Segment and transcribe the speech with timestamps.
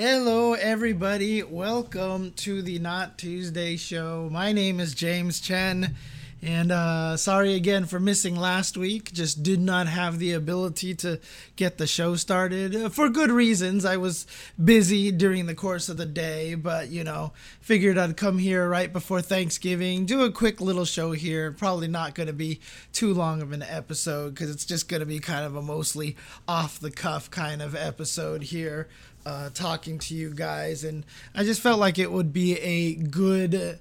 [0.00, 1.42] Hello, everybody.
[1.42, 4.30] Welcome to the Not Tuesday show.
[4.32, 5.94] My name is James Chen,
[6.40, 9.12] and uh, sorry again for missing last week.
[9.12, 11.20] Just did not have the ability to
[11.54, 13.84] get the show started uh, for good reasons.
[13.84, 14.26] I was
[14.62, 18.90] busy during the course of the day, but you know, figured I'd come here right
[18.90, 21.52] before Thanksgiving, do a quick little show here.
[21.52, 22.60] Probably not going to be
[22.94, 26.16] too long of an episode because it's just going to be kind of a mostly
[26.48, 28.88] off the cuff kind of episode here
[29.26, 33.78] uh, talking to you guys, and I just felt like it would be a good,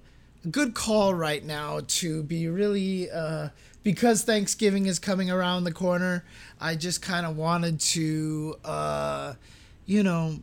[0.49, 3.49] good call right now to be really uh,
[3.83, 6.23] because Thanksgiving is coming around the corner.
[6.59, 9.33] I just kind of wanted to, uh,
[9.85, 10.39] you know,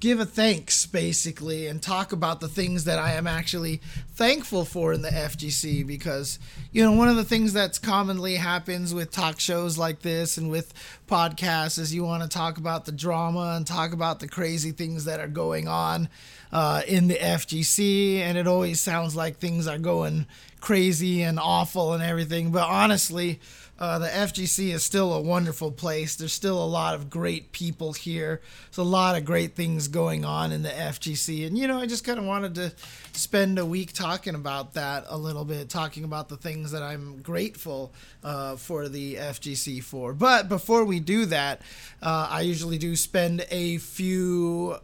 [0.00, 3.80] give a thanks basically and talk about the things that I am actually
[4.12, 6.38] thankful for in the FGC because
[6.70, 10.50] you know one of the things that's commonly happens with talk shows like this and
[10.50, 10.72] with
[11.08, 15.04] podcasts is you want to talk about the drama and talk about the crazy things
[15.04, 16.08] that are going on
[16.52, 20.26] uh, in the FGC and it always sounds like things are going
[20.60, 23.40] crazy and awful and everything but honestly
[23.78, 26.16] uh, the FGC is still a wonderful place.
[26.16, 28.40] There's still a lot of great people here.
[28.66, 31.46] There's a lot of great things going on in the FGC.
[31.46, 32.72] And, you know, I just kind of wanted to
[33.12, 37.22] spend a week talking about that a little bit, talking about the things that I'm
[37.22, 37.92] grateful
[38.24, 40.12] uh, for the FGC for.
[40.12, 41.62] But before we do that,
[42.02, 44.76] uh, I usually do spend a few.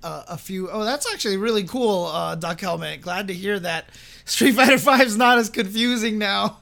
[0.00, 0.70] Uh, a few.
[0.70, 3.00] Oh, that's actually really cool, uh, Duck Helmet.
[3.00, 3.88] Glad to hear that
[4.24, 6.58] Street Fighter Five is not as confusing now.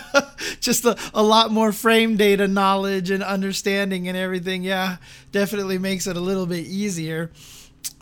[0.60, 4.62] Just a, a lot more frame data knowledge and understanding and everything.
[4.62, 4.96] Yeah,
[5.32, 7.30] definitely makes it a little bit easier.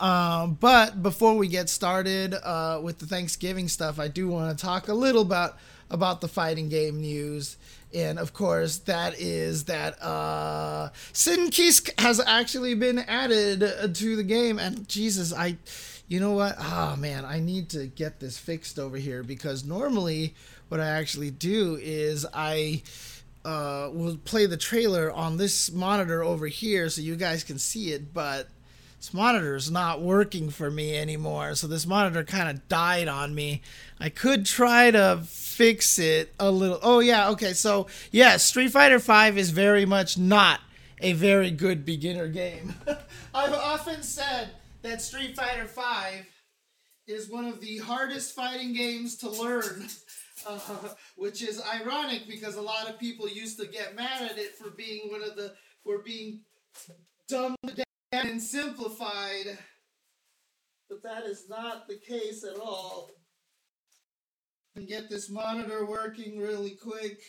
[0.00, 4.64] Um, but before we get started uh, with the Thanksgiving stuff, I do want to
[4.64, 5.58] talk a little about
[5.90, 7.56] about the fighting game news
[7.94, 14.22] and of course that is that uh Sin Kiske has actually been added to the
[14.22, 15.58] game and Jesus I
[16.08, 20.34] you know what oh man I need to get this fixed over here because normally
[20.68, 22.82] what I actually do is I
[23.44, 27.92] uh will play the trailer on this monitor over here so you guys can see
[27.92, 28.48] it but
[29.02, 31.56] this monitor is not working for me anymore.
[31.56, 33.60] So this monitor kind of died on me.
[33.98, 36.78] I could try to fix it a little.
[36.82, 37.52] Oh yeah, okay.
[37.52, 40.60] So yeah, Street Fighter V is very much not
[41.00, 42.74] a very good beginner game.
[43.34, 44.50] I've often said
[44.82, 46.22] that Street Fighter V
[47.06, 49.88] is one of the hardest fighting games to learn.
[50.44, 50.58] Uh,
[51.14, 54.70] which is ironic because a lot of people used to get mad at it for
[54.70, 55.54] being one of the
[55.84, 56.40] for being
[57.28, 59.56] dumbed down and simplified,
[60.88, 63.10] but that is not the case at all.
[64.74, 67.20] And get this monitor working really quick.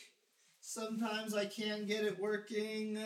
[0.62, 2.98] Sometimes I can't get it working.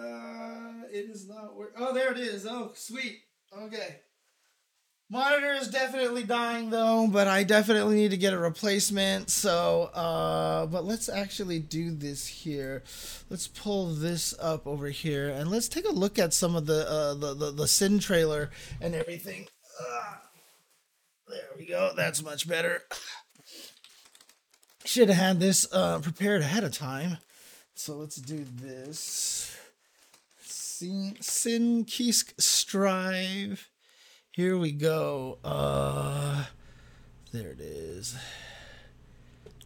[0.00, 1.74] Uh, it is not work.
[1.76, 2.46] Oh, there it is.
[2.46, 3.18] Oh, sweet.
[3.56, 4.00] Okay.
[5.10, 9.30] Monitor is definitely dying though, but I definitely need to get a replacement.
[9.30, 12.84] So, uh, but let's actually do this here.
[13.30, 16.86] Let's pull this up over here and let's take a look at some of the
[16.86, 18.50] uh, the, the the Sin trailer
[18.82, 19.48] and everything.
[19.80, 20.16] Uh,
[21.28, 21.92] there we go.
[21.96, 22.82] That's much better.
[24.84, 27.18] Should have had this uh, prepared ahead of time.
[27.74, 29.56] So let's do this.
[30.40, 33.70] Sin, Kiske Strive.
[34.32, 35.38] Here we go.
[35.44, 36.44] Uh,
[37.32, 38.16] there it is.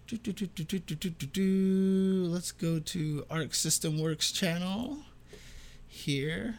[0.07, 4.99] Do, do, do, Let's go to Arc System Works channel
[5.89, 6.59] here.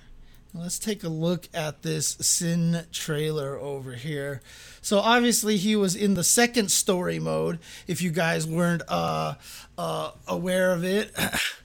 [0.56, 4.42] Let's take a look at this Sin trailer over here.
[4.84, 7.58] So obviously he was in the second story mode.
[7.88, 9.34] If you guys weren't uh,
[9.80, 11.12] uh, aware of it.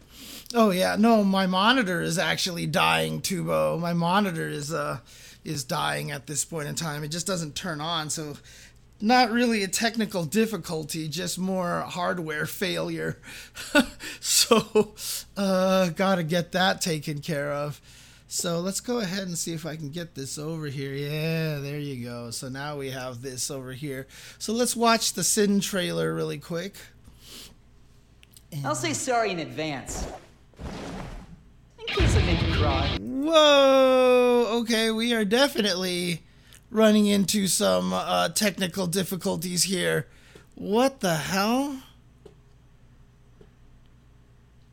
[0.54, 3.78] oh yeah, no, my monitor is actually dying, Tubo.
[3.78, 5.00] My monitor is uh
[5.44, 7.04] is dying at this point in time.
[7.04, 8.08] It just doesn't turn on.
[8.08, 8.38] So,
[9.00, 13.18] not really a technical difficulty, just more hardware failure.
[14.20, 14.94] so,
[15.36, 17.80] uh, gotta get that taken care of.
[18.30, 20.92] So let's go ahead and see if I can get this over here.
[20.92, 22.30] Yeah, there you go.
[22.30, 24.06] So now we have this over here.
[24.38, 26.74] So let's watch the Sin trailer really quick.
[28.52, 30.06] And I'll say sorry in advance
[31.78, 32.98] In case I make you cry.
[33.00, 34.60] Whoa!
[34.60, 36.22] Okay, we are definitely
[36.70, 40.06] running into some uh, technical difficulties here.
[40.54, 41.82] What the hell?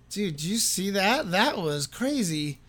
[0.09, 1.31] Dude, you see that?
[1.31, 2.59] That was crazy.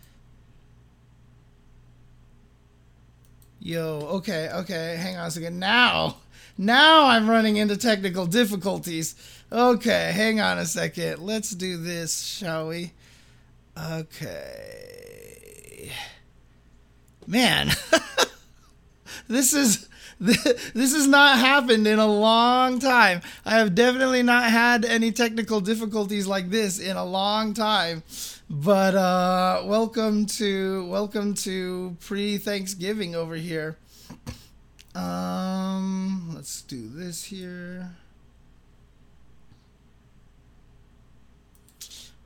[3.66, 5.58] Yo, okay, okay, hang on a second.
[5.58, 6.18] Now,
[6.56, 9.16] now I'm running into technical difficulties.
[9.50, 11.18] Okay, hang on a second.
[11.18, 12.92] Let's do this, shall we?
[13.76, 15.10] Okay.
[17.26, 17.72] Man,
[19.26, 19.88] this is
[20.20, 23.20] this has not happened in a long time.
[23.44, 28.02] I have definitely not had any technical difficulties like this in a long time.
[28.48, 33.76] But uh, welcome to welcome to pre-Thanksgiving over here.
[34.94, 37.90] Um, let's do this here.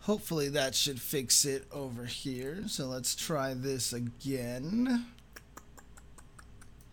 [0.02, 2.62] Hopefully that should fix it over here.
[2.69, 5.06] So let's try this again.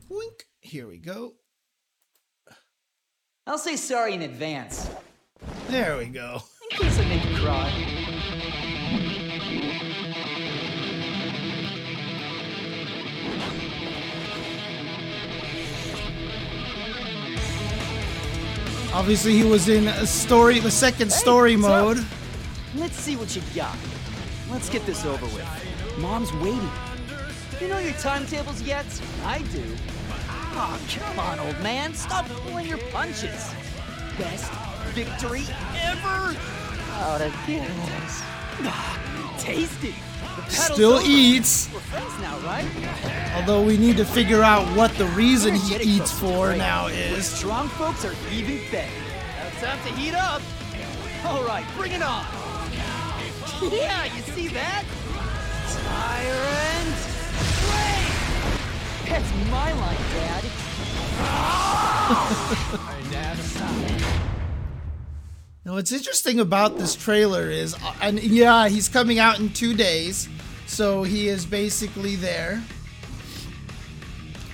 [0.09, 0.47] Wink.
[0.67, 1.31] Here we go.
[3.45, 4.89] I'll say sorry in advance.
[5.69, 6.41] There we go.
[6.71, 7.71] In case I make you cry.
[18.93, 21.99] Obviously, he was in a story, the second story hey, mode.
[21.99, 22.05] Up?
[22.75, 23.77] Let's see what you got.
[24.51, 25.97] Let's get this over with.
[25.99, 26.69] Mom's waiting.
[27.61, 28.85] You know your timetables yet?
[29.23, 29.63] I do.
[30.59, 31.93] Oh, come on, old man.
[31.93, 33.53] Stop pulling your punches.
[34.17, 34.51] Best
[34.95, 35.43] victory
[35.83, 36.35] ever!
[36.93, 38.23] Out of gas.
[39.37, 39.93] Taste it.
[40.49, 41.05] Still over.
[41.07, 41.71] eats.
[41.71, 42.65] We're friends now, right?
[43.35, 47.27] Although we need to figure out what the reason he eats for now is.
[47.27, 48.89] Strong folks are even fed.
[49.61, 50.41] Now time to heat up.
[51.25, 52.25] All right, bring it on.
[53.61, 54.85] Yeah, you see that?
[55.83, 57.16] Tyrant!
[59.09, 60.43] That's my line, Dad.
[65.65, 69.73] now, what's interesting about this trailer is, uh, and yeah, he's coming out in two
[69.73, 70.27] days,
[70.65, 72.61] so he is basically there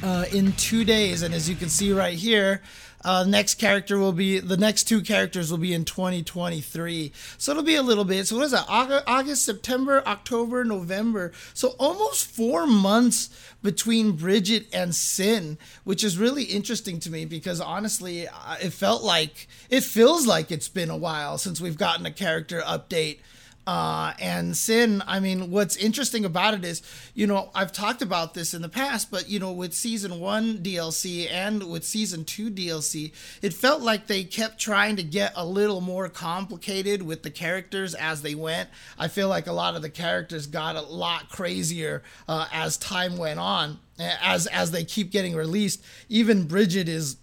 [0.03, 1.23] uh, in two days.
[1.23, 2.61] And as you can see right here,
[3.03, 7.11] uh, next character will be the next two characters will be in 2023.
[7.37, 8.27] So it'll be a little bit.
[8.27, 8.65] So what is that?
[8.67, 11.31] August, August, September, October, November.
[11.53, 13.29] So almost four months
[13.61, 18.27] between Bridget and Sin, which is really interesting to me because honestly,
[18.61, 22.61] it felt like it feels like it's been a while since we've gotten a character
[22.61, 23.19] update
[23.65, 26.81] uh, and sin, I mean, what's interesting about it is,
[27.13, 30.57] you know, I've talked about this in the past, but, you know, with season one
[30.57, 35.45] DLC and with season two DLC, it felt like they kept trying to get a
[35.45, 38.69] little more complicated with the characters as they went.
[38.99, 43.15] I feel like a lot of the characters got a lot crazier uh, as time
[43.17, 45.81] went on, as, as they keep getting released.
[46.09, 47.15] Even Bridget is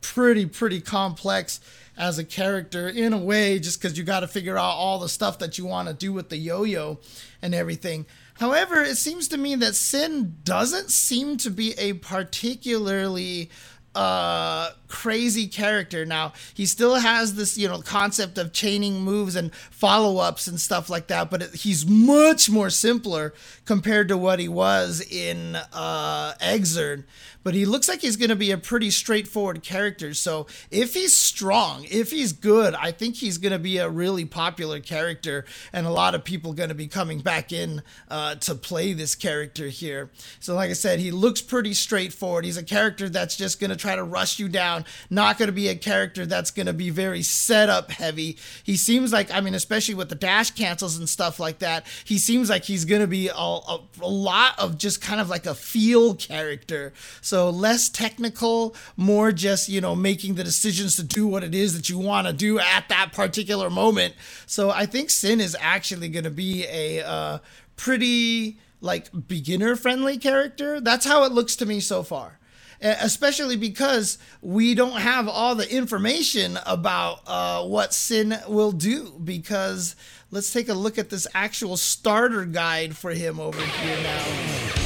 [0.00, 1.60] pretty, pretty complex
[1.96, 5.08] as a character in a way, just because you got to figure out all the
[5.08, 6.98] stuff that you want to do with the yo yo
[7.40, 8.06] and everything.
[8.34, 13.50] However, it seems to me that Sin doesn't seem to be a particularly
[13.94, 19.52] uh crazy character now he still has this you know concept of chaining moves and
[19.54, 24.48] follow-ups and stuff like that but it, he's much more simpler compared to what he
[24.48, 27.02] was in uh Xrd
[27.44, 30.14] but he looks like he's going to be a pretty straightforward character.
[30.14, 34.24] So if he's strong, if he's good, I think he's going to be a really
[34.24, 38.54] popular character, and a lot of people going to be coming back in uh, to
[38.54, 40.10] play this character here.
[40.40, 42.46] So, like I said, he looks pretty straightforward.
[42.46, 45.52] He's a character that's just going to try to rush you down, not going to
[45.52, 48.36] be a character that's going to be very setup heavy.
[48.62, 52.18] He seems like, I mean, especially with the dash cancels and stuff like that, he
[52.18, 55.46] seems like he's going to be a, a, a lot of just kind of like
[55.46, 56.92] a feel character.
[57.20, 61.74] So less technical, more just, you know, making the decisions to do what it is
[61.74, 64.14] that you want to do at that particular moment.
[64.46, 67.38] So I think Sin is actually going to be a uh,
[67.76, 70.80] pretty like beginner friendly character.
[70.80, 72.38] That's how it looks to me so far
[72.80, 79.96] especially because we don't have all the information about uh, what sin will do because
[80.30, 84.84] let's take a look at this actual starter guide for him over here now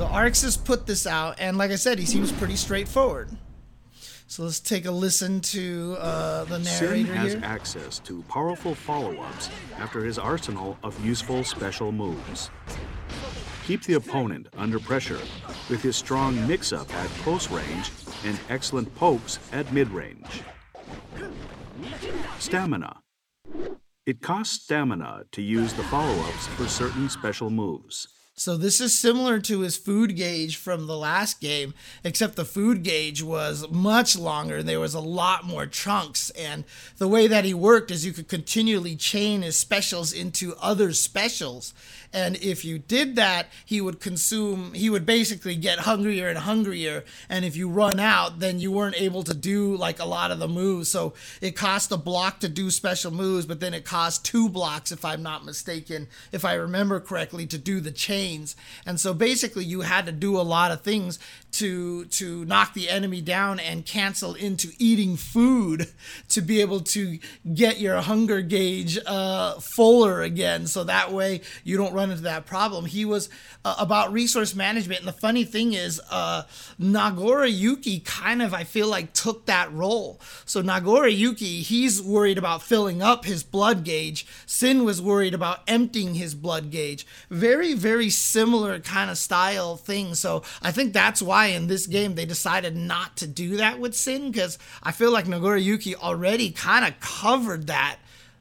[0.00, 3.28] so ArcSys put this out, and like I said, he seems pretty straightforward.
[4.28, 7.42] So let's take a listen to uh, the narrator Sin has here.
[7.44, 12.48] access to powerful follow-ups after his arsenal of useful special moves.
[13.70, 15.20] Keep the opponent under pressure
[15.68, 17.92] with his strong mix-up at close range
[18.24, 20.42] and excellent pokes at mid-range.
[22.40, 22.96] Stamina.
[24.06, 28.08] It costs stamina to use the follow-ups for certain special moves.
[28.40, 32.82] So this is similar to his food gauge from the last game, except the food
[32.82, 34.62] gauge was much longer.
[34.62, 36.64] There was a lot more chunks, and
[36.96, 41.74] the way that he worked is you could continually chain his specials into other specials.
[42.14, 47.04] And if you did that, he would consume, he would basically get hungrier and hungrier.
[47.28, 50.38] And if you run out, then you weren't able to do like a lot of
[50.38, 50.90] the moves.
[50.90, 54.90] So it cost a block to do special moves, but then it cost two blocks,
[54.90, 57.92] if I'm not mistaken, if I remember correctly, to do the
[58.30, 58.56] chains.
[58.86, 61.18] And so basically, you had to do a lot of things
[61.52, 65.88] to to knock the enemy down and cancel into eating food
[66.28, 67.18] to be able to
[67.54, 70.66] get your hunger gauge uh, fuller again.
[70.66, 72.86] So that way you don't run into that problem.
[72.86, 73.28] He was
[73.64, 75.00] uh, about resource management.
[75.00, 76.42] And the funny thing is uh,
[76.80, 80.20] Nagoriyuki kind of I feel like took that role.
[80.44, 84.26] So Nagoriyuki he's worried about filling up his blood gauge.
[84.46, 87.06] Sin was worried about emptying his blood gauge.
[87.30, 90.14] Very very similar kind of style thing.
[90.14, 93.80] So I think that's why why in this game they decided not to do that
[93.80, 97.96] with Sin because I feel like Nagoriyuki already kind of covered that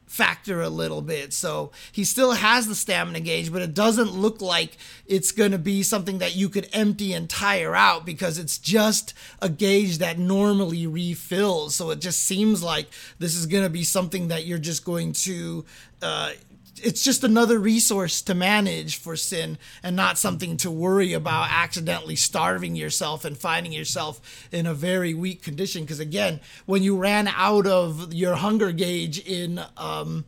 [0.05, 1.31] factor a little bit.
[1.31, 4.75] So he still has the stamina gauge, but it doesn't look like
[5.05, 9.13] it's going to be something that you could empty and tire out because it's just
[9.41, 11.75] a gauge that normally refills.
[11.75, 12.87] So it just seems like
[13.17, 15.63] this is going to be something that you're just going to
[16.01, 16.31] uh,
[16.79, 22.15] it's just another resource to manage for sin and not something to worry about accidentally
[22.15, 25.83] starving yourself and finding yourself in a very weak condition.
[25.83, 30.25] Because again when you ran out of your hunger gauge in um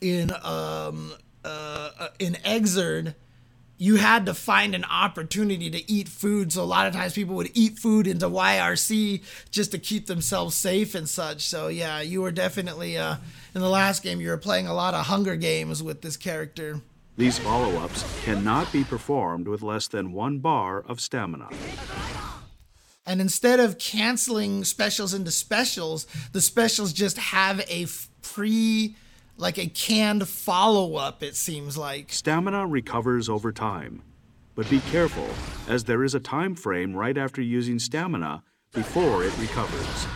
[0.00, 1.12] in um
[1.44, 3.14] uh, uh in Xrd
[3.78, 6.52] you had to find an opportunity to eat food.
[6.52, 10.56] So a lot of times people would eat food into YRC just to keep themselves
[10.56, 11.42] safe and such.
[11.42, 13.16] So yeah, you were definitely uh,
[13.54, 16.80] in the last game you were playing a lot of Hunger Games with this character.
[17.16, 21.48] These follow-ups cannot be performed with less than one bar of stamina.
[23.06, 27.86] And instead of canceling specials into specials, the specials just have a
[28.22, 28.96] pre
[29.38, 32.12] like a canned follow up, it seems like.
[32.12, 34.02] Stamina recovers over time.
[34.54, 35.28] But be careful,
[35.72, 38.42] as there is a time frame right after using stamina
[38.72, 40.06] before it recovers.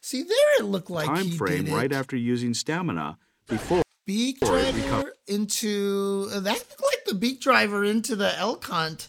[0.00, 6.28] See, there it looked like time frame right after using stamina before beak driver into
[6.32, 9.08] uh, that looked like the beak driver into the elk hunt.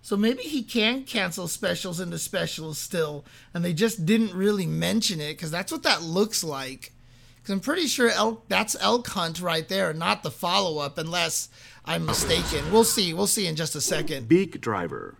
[0.00, 5.20] So maybe he can cancel specials into specials still, and they just didn't really mention
[5.20, 6.92] it because that's what that looks like.
[7.40, 11.48] Because I'm pretty sure elk that's elk hunt right there, not the follow up, unless
[11.84, 12.70] I'm mistaken.
[12.70, 13.14] We'll see.
[13.14, 14.28] We'll see in just a second.
[14.28, 15.16] Beak driver.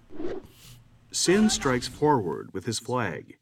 [1.12, 3.39] Sin strikes forward with his flag.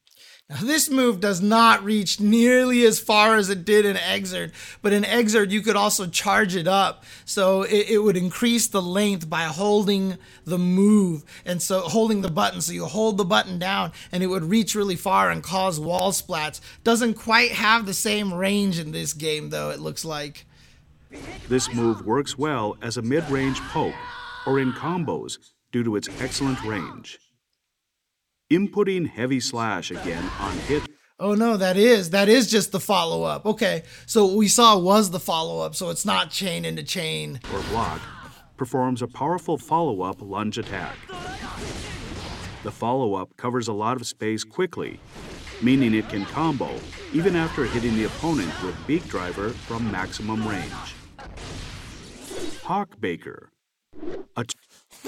[0.50, 4.94] Now, this move does not reach nearly as far as it did in Xrd, but
[4.94, 7.04] in Xrd, you could also charge it up.
[7.26, 11.22] So it, it, would increase the length by holding the move.
[11.44, 12.62] And so holding the button.
[12.62, 16.12] So you hold the button down and it would reach really far and cause wall
[16.12, 16.62] splats.
[16.82, 20.46] Doesn't quite have the same range in this game, though, it looks like.
[21.50, 23.94] This move works well as a mid range poke
[24.46, 25.36] or in combos
[25.72, 27.18] due to its excellent range.
[28.50, 30.82] Inputting heavy slash again on hit.
[31.20, 33.44] Oh no, that is that is just the follow up.
[33.44, 37.40] Okay, so what we saw was the follow up, so it's not chain into chain.
[37.52, 38.00] Or block
[38.56, 40.96] performs a powerful follow up lunge attack.
[42.62, 44.98] The follow up covers a lot of space quickly,
[45.60, 46.70] meaning it can combo
[47.12, 50.94] even after hitting the opponent with Beak Driver from maximum range.
[52.62, 53.50] Hawk Baker.
[54.36, 54.44] A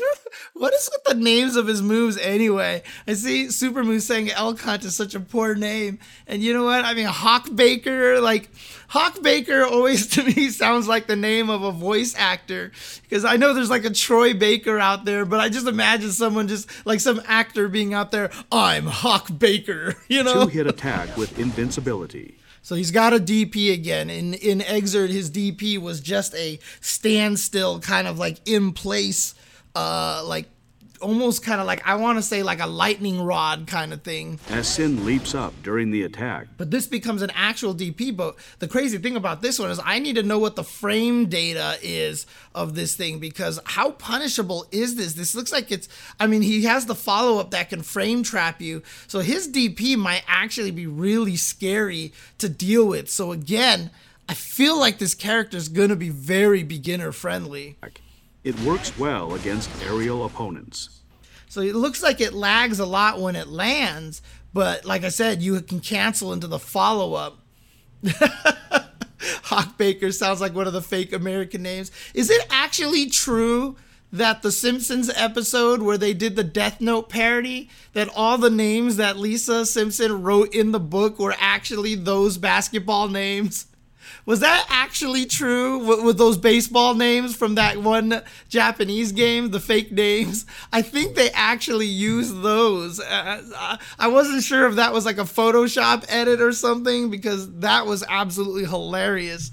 [0.54, 2.82] what is with the names of his moves anyway?
[3.06, 5.98] I see Super Moose saying Elk Hunt is such a poor name.
[6.26, 6.84] And you know what?
[6.84, 8.50] I mean, Hawk Baker, like,
[8.88, 12.72] Hawk Baker always to me sounds like the name of a voice actor.
[13.02, 16.48] Because I know there's like a Troy Baker out there, but I just imagine someone
[16.48, 20.44] just, like some actor being out there, I'm Hawk Baker, you know?
[20.44, 22.36] Two hit attack with invincibility.
[22.62, 24.10] So he's got a DP again.
[24.10, 29.34] In in Xrd, his DP was just a standstill, kind of like in place
[29.74, 30.46] uh like
[31.00, 34.38] almost kind of like I want to say like a lightning rod kind of thing.
[34.48, 36.48] As Sin leaps up during the attack.
[36.56, 38.16] But this becomes an actual DP.
[38.16, 41.26] But the crazy thing about this one is I need to know what the frame
[41.26, 45.14] data is of this thing because how punishable is this?
[45.14, 45.88] This looks like it's.
[46.18, 48.82] I mean, he has the follow up that can frame trap you.
[49.06, 53.10] So his DP might actually be really scary to deal with.
[53.10, 53.90] So again.
[54.28, 57.76] I feel like this character is going to be very beginner friendly.
[58.42, 61.00] It works well against aerial opponents.
[61.48, 64.22] So it looks like it lags a lot when it lands,
[64.54, 67.38] but like I said, you can cancel into the follow up.
[69.44, 71.90] Hawk Baker sounds like one of the fake American names.
[72.14, 73.76] Is it actually true
[74.12, 78.96] that the Simpsons episode where they did the Death Note parody, that all the names
[78.96, 83.66] that Lisa Simpson wrote in the book were actually those basketball names?
[84.26, 89.60] Was that actually true with, with, those baseball names from that one Japanese game, the
[89.60, 90.46] fake names?
[90.72, 93.00] I think they actually used those.
[93.00, 97.86] Uh, I wasn't sure if that was like a Photoshop edit or something because that
[97.86, 99.50] was absolutely hilarious.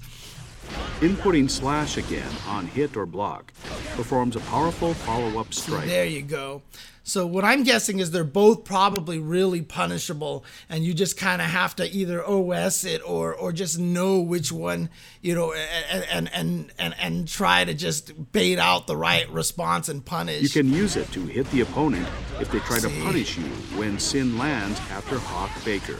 [1.00, 3.52] Inputting slash again on hit or block
[3.94, 5.86] performs a powerful follow up strike.
[5.86, 6.62] There you go.
[7.08, 11.48] So what I'm guessing is they're both probably really punishable, and you just kind of
[11.48, 14.90] have to either OS it or or just know which one
[15.22, 15.54] you know,
[15.90, 20.42] and and and and, try to just bait out the right response and punish.
[20.42, 22.06] You can use it to hit the opponent
[22.40, 22.90] if they try See?
[22.90, 23.44] to punish you
[23.78, 25.98] when Sin lands after Hawk Baker.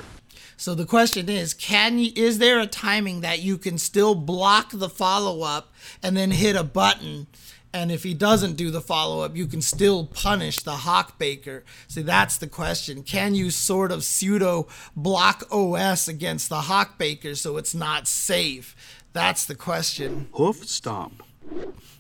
[0.61, 4.73] So the question is, can you, is there a timing that you can still block
[4.73, 5.73] the follow up
[6.03, 7.29] and then hit a button?
[7.73, 11.65] And if he doesn't do the follow up, you can still punish the Hawk Baker.
[11.87, 13.03] See, that's the question.
[13.03, 18.75] Can you sort of pseudo block OS against the Hawk Baker so it's not safe?
[19.13, 20.29] That's the question.
[20.33, 21.23] Hoof stomp.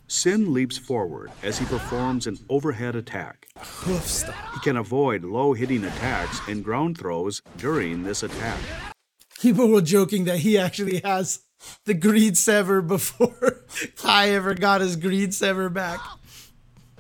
[0.06, 3.46] Sin leaps forward as he performs an overhead attack.
[3.58, 4.36] Hoof stomp.
[4.54, 8.58] He can avoid low hitting attacks and ground throws during this attack.
[9.40, 11.40] People were joking that he actually has
[11.84, 13.62] the greed sever before
[13.96, 16.00] Ky ever got his greed sever back.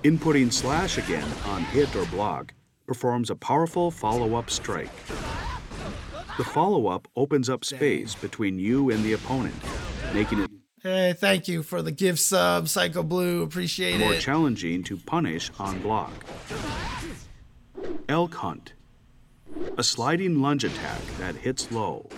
[0.02, 2.54] Inputting slash again on hit or block
[2.86, 4.94] performs a powerful follow up strike.
[6.36, 9.56] The follow up opens up space between you and the opponent,
[10.14, 10.50] making it
[10.80, 13.42] Hey, thank you for the gift sub, Psycho Blue.
[13.42, 14.12] Appreciate more it.
[14.12, 16.12] More challenging to punish on block.
[18.08, 18.74] Elk Hunt.
[19.76, 22.08] A sliding lunge attack that hits low.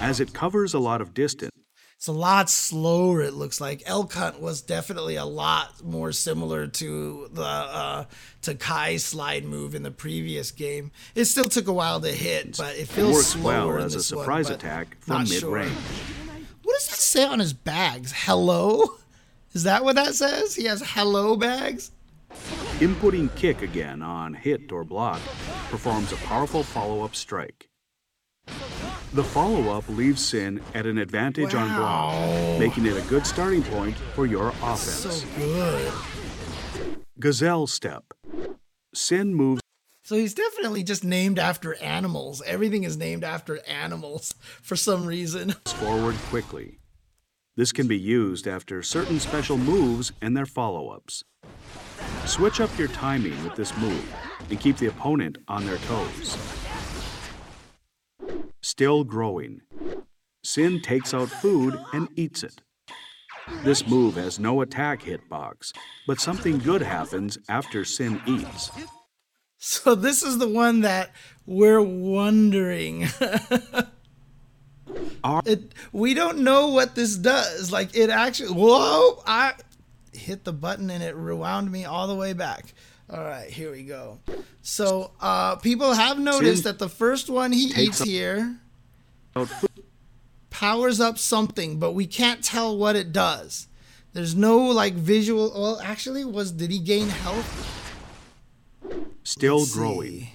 [0.00, 1.52] As it covers a lot of distance,
[1.96, 6.66] it's a lot slower it looks like elk hunt was definitely a lot more similar
[6.66, 8.04] to the uh,
[8.42, 12.58] to Ky's slide move in the previous game it still took a while to hit
[12.58, 16.14] but it feels it works slower well as a surprise one, attack from mid-range sure.
[16.62, 18.12] What does that say on his bags?
[18.14, 18.96] Hello?
[19.52, 20.54] Is that what that says?
[20.56, 21.90] He has hello bags?
[22.80, 25.20] Inputting kick again on hit or block
[25.70, 27.68] performs a powerful follow up strike.
[29.14, 31.62] The follow up leaves Sin at an advantage wow.
[31.62, 34.80] on block, making it a good starting point for your offense.
[34.80, 35.92] So good.
[37.20, 38.12] Gazelle Step.
[38.92, 39.60] Sin moves
[40.02, 42.42] so he's definitely just named after animals.
[42.44, 45.52] Everything is named after animals for some reason.
[45.66, 46.80] Forward quickly.
[47.56, 51.22] This can be used after certain special moves and their follow ups.
[52.26, 54.12] Switch up your timing with this move
[54.50, 56.36] and keep the opponent on their toes.
[58.74, 59.60] Still growing.
[60.42, 62.60] Sin takes out food and eats it.
[63.62, 65.70] This move has no attack hitbox,
[66.08, 68.72] but something good happens after Sin eats.
[69.58, 71.12] So this is the one that
[71.46, 73.06] we're wondering.
[75.46, 77.70] it, we don't know what this does.
[77.70, 78.52] Like it actually.
[78.54, 79.22] Whoa!
[79.24, 79.54] I
[80.12, 82.74] hit the button and it rewound me all the way back.
[83.08, 84.18] All right, here we go.
[84.62, 88.58] So uh, people have noticed that the first one he eats here
[90.50, 93.68] powers up something, but we can't tell what it does.
[94.12, 95.52] There's no like visual.
[95.54, 97.74] Well, actually, was did he gain health?
[99.24, 100.28] still growing.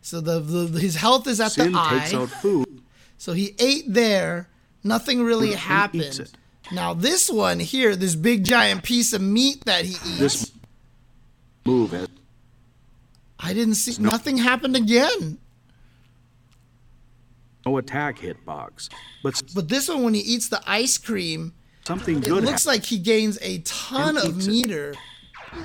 [0.00, 1.98] So the, the, his health is at Sin the eye.
[2.00, 2.82] takes out food.
[3.18, 4.48] So he ate there.
[4.82, 6.32] Nothing really happened.
[6.72, 10.18] Now this one here, this big giant piece of meat that he eats.
[10.18, 10.52] This
[11.66, 12.08] move has.
[13.38, 14.00] I didn't see.
[14.00, 15.38] No, nothing happened again.
[17.68, 18.88] No attack hitbox,
[19.22, 21.52] but but this one when he eats the ice cream,
[21.86, 22.38] something good.
[22.38, 24.92] It looks like he gains a ton of meter.
[24.92, 24.98] It.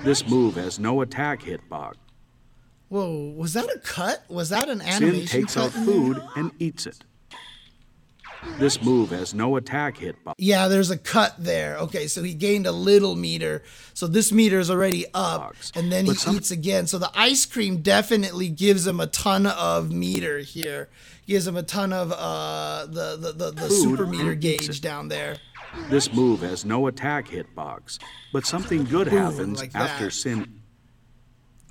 [0.04, 1.94] This move has no attack hitbox.
[2.90, 4.26] Whoa, was that a cut?
[4.28, 5.28] Was that an animation?
[5.28, 7.06] Sin takes out food and eats it.
[8.58, 10.34] This move has no attack hitbox.
[10.38, 11.78] Yeah, there's a cut there.
[11.78, 13.64] Okay, so he gained a little meter.
[13.94, 16.88] So this meter is already up, and then he eats again.
[16.88, 20.90] So the ice cream definitely gives him a ton of meter here.
[21.26, 25.38] Gives him a ton of uh, the the the, the super meter gauge down there.
[25.90, 27.98] This move has no attack hitbox,
[28.32, 30.62] but something good Boom, happens like after Sin.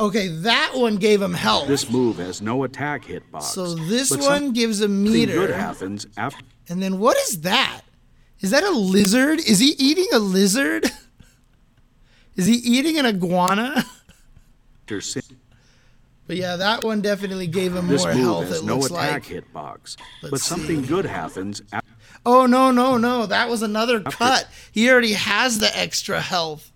[0.00, 1.68] Okay, that one gave him health.
[1.68, 3.42] This move has no attack hitbox.
[3.42, 5.32] So this one gives a meter.
[5.32, 6.44] Something good happens after.
[6.68, 7.82] And then what is that?
[8.40, 9.38] Is that a lizard?
[9.40, 10.90] Is he eating a lizard?
[12.36, 13.84] Is he eating an iguana?
[16.26, 18.48] But yeah, that one definitely gave him this more health.
[18.48, 19.44] Has it no looks attack like.
[19.44, 20.88] hitbox, but something see.
[20.88, 21.60] good happens.
[21.72, 21.88] After-
[22.24, 23.26] Oh no no no!
[23.26, 24.46] That was another cut.
[24.70, 26.70] He already has the extra health.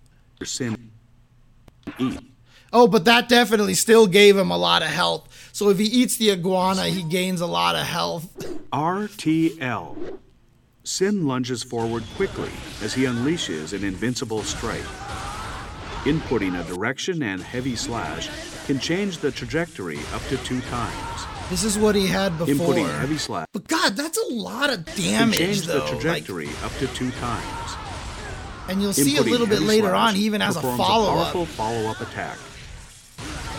[2.73, 5.26] Oh, but that definitely still gave him a lot of health.
[5.57, 8.31] So if he eats the iguana, he gains a lot of health.
[8.71, 10.19] RTL.
[10.83, 12.51] Sin lunges forward quickly
[12.83, 14.85] as he unleashes an invincible strike.
[16.03, 18.29] Inputting a direction and heavy slash
[18.67, 21.25] can change the trajectory up to two times.
[21.49, 22.75] This is what he had before.
[22.75, 25.39] Inputting heavy slash But God, that's a lot of damage.
[25.39, 25.73] can change though.
[25.73, 27.75] the Like, trajectory up to two times.
[28.69, 31.47] and you'll see a little bit later on, he even has a performs follow powerful
[31.47, 32.37] follow-up attack.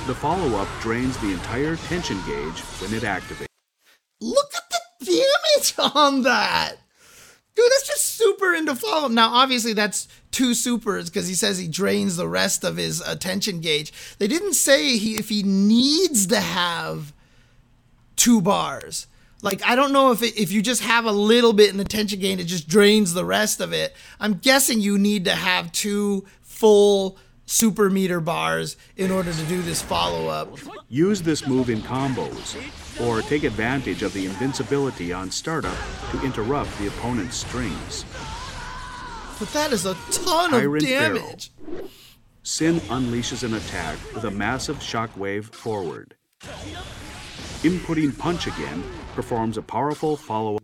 [0.08, 3.44] The follow-up drains the entire tension gauge when it activates.
[4.22, 4.62] Look at
[5.00, 6.76] the damage on that.
[7.54, 9.08] Dude, that's just super into follow.
[9.08, 9.12] Up.
[9.12, 13.60] Now, obviously, that's two supers because he says he drains the rest of his attention
[13.60, 13.92] gauge.
[14.18, 17.12] They didn't say he, if he needs to have
[18.16, 19.08] two bars.
[19.42, 21.84] Like, I don't know if it, if you just have a little bit in the
[21.84, 23.94] tension gain, it just drains the rest of it.
[24.18, 27.18] I'm guessing you need to have two full
[27.48, 30.58] super meter bars in order to do this follow up.
[30.88, 32.56] Use this move in combos,
[33.00, 35.76] or take advantage of the invincibility on startup
[36.10, 38.04] to interrupt the opponent's strings.
[39.38, 41.20] But that is a ton of Tyrant Barrel.
[41.20, 41.52] damage.
[42.42, 46.16] Sin unleashes an attack with a massive shockwave forward.
[47.62, 48.82] Inputting Punch again
[49.14, 50.62] performs a powerful follow-up.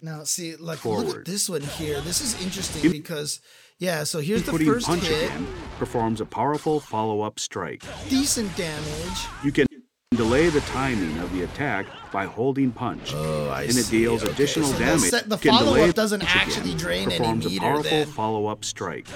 [0.00, 2.00] Now, see, like, look at this one here.
[2.00, 3.40] This is interesting because,
[3.80, 5.24] yeah, so here's the first Punch hit.
[5.30, 5.46] again
[5.78, 7.82] performs a powerful follow-up strike.
[8.08, 9.18] Decent damage.
[9.42, 9.66] You can
[10.14, 13.98] delay the timing of the attack by holding Punch, Oh, I and it see.
[14.00, 15.10] deals Okay, additional so damage.
[15.10, 19.06] the delay follow-up doesn't actually again, drain any performs a powerful follow-up strike.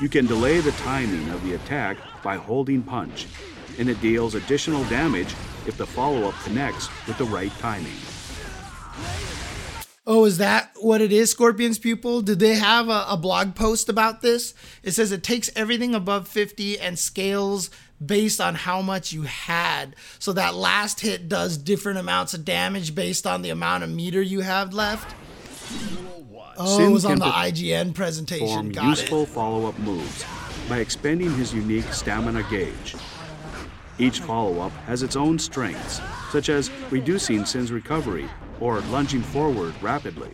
[0.00, 3.26] You can delay the timing of the attack by holding Punch,
[3.78, 5.34] and it deals additional damage
[5.66, 7.92] if the follow-up connects with the right timing.
[10.04, 12.22] Oh, is that what it is, Scorpion's Pupil?
[12.22, 14.52] Did they have a, a blog post about this?
[14.82, 17.70] It says it takes everything above 50 and scales
[18.04, 19.94] based on how much you had.
[20.18, 24.20] So that last hit does different amounts of damage based on the amount of meter
[24.20, 25.14] you have left.
[26.58, 28.70] Oh, Sin it was on the IGN presentation.
[28.70, 29.28] Got useful it.
[29.28, 30.24] follow-up moves
[30.68, 32.96] by expending his unique stamina gauge.
[34.00, 36.00] Each follow-up has its own strengths,
[36.32, 38.28] such as reducing Sin's recovery
[38.62, 40.30] or lunging forward rapidly.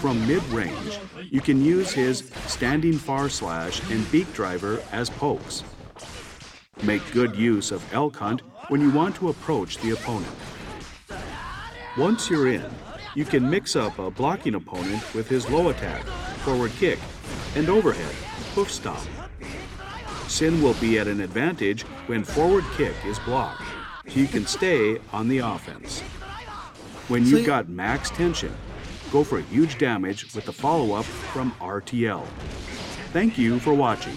[0.00, 0.98] From mid-range,
[1.30, 5.62] you can use his standing far slash and beak driver as pokes.
[6.82, 10.34] Make good use of elk hunt when you want to approach the opponent.
[11.96, 12.68] Once you're in,
[13.14, 16.02] you can mix up a blocking opponent with his low attack,
[16.44, 16.98] forward kick,
[17.54, 18.14] and overhead,
[18.54, 19.08] hoof stomp.
[20.26, 23.62] Sin will be at an advantage when forward kick is blocked,
[24.06, 26.02] you can stay on the offense.
[27.10, 28.54] When you've you- got max tension,
[29.10, 32.24] go for a huge damage with the follow-up from RTL.
[33.12, 34.16] Thank you for watching.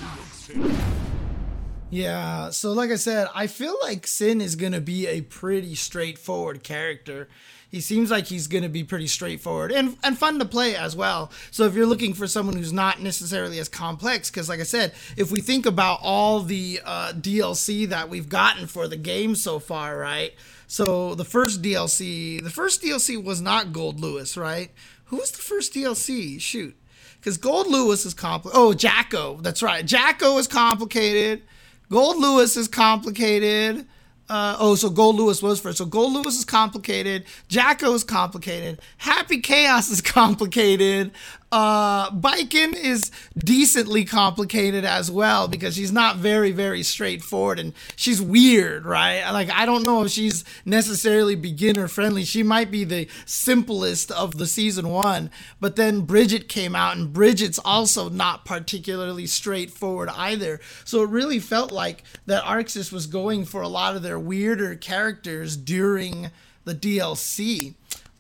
[1.90, 5.76] Yeah, so like I said, I feel like Sin is going to be a pretty
[5.76, 7.28] straightforward character.
[7.70, 10.96] He seems like he's going to be pretty straightforward and and fun to play as
[10.96, 11.32] well.
[11.50, 14.94] So if you're looking for someone who's not necessarily as complex cuz like I said,
[15.18, 19.58] if we think about all the uh, DLC that we've gotten for the game so
[19.58, 20.34] far, right?
[20.68, 24.72] So the first DLC, the first DLC was not Goldlewis, right?
[25.06, 26.40] Who was the first DLC?
[26.42, 26.76] Shoot.
[27.20, 28.60] Because Goldlewis is complicated.
[28.60, 29.40] Oh, Jack-O.
[29.42, 29.86] That's right.
[29.86, 31.44] Jack-O is complicated.
[31.90, 33.86] Goldlewis is complicated.
[34.30, 35.78] Uh, oh, so Goldlewis was first.
[35.78, 37.26] So Goldlewis is complicated.
[37.50, 38.80] Jack-O is complicated.
[38.98, 41.12] Happy Chaos is complicated.
[41.54, 48.20] Uh, Baiken is decently complicated as well because she's not very, very straightforward and she's
[48.20, 49.24] weird, right?
[49.32, 52.24] Like, I don't know if she's necessarily beginner friendly.
[52.24, 57.14] She might be the simplest of the season one, but then Bridget came out and
[57.14, 60.60] Bridget's also not particularly straightforward either.
[60.86, 64.74] So it really felt like that ArcSys was going for a lot of their weirder
[64.74, 66.32] characters during
[66.66, 67.76] the DLC.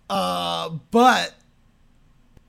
[0.07, 1.33] Uh, but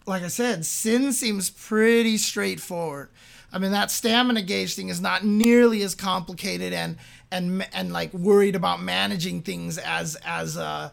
[0.07, 3.09] like I said, Sin seems pretty straightforward.
[3.53, 6.97] I mean, that stamina gauge thing is not nearly as complicated and
[7.31, 10.91] and and like worried about managing things as as uh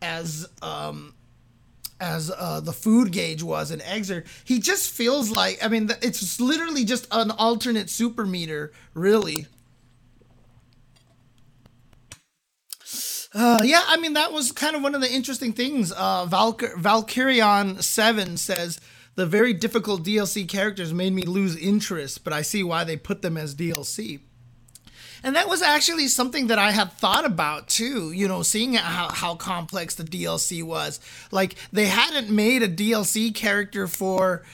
[0.00, 1.14] as um
[2.00, 4.24] as uh, the food gauge was in Exer.
[4.44, 9.46] He just feels like I mean, it's literally just an alternate super meter, really.
[13.34, 15.92] Uh, yeah, I mean that was kind of one of the interesting things.
[15.92, 18.80] Uh, Valkyr- Valkyrion Seven says
[19.16, 23.20] the very difficult DLC characters made me lose interest, but I see why they put
[23.20, 24.20] them as DLC.
[25.22, 29.08] And that was actually something that I had thought about too, you know, seeing how,
[29.08, 31.00] how complex the DLC was.
[31.32, 34.44] Like, they hadn't made a DLC character for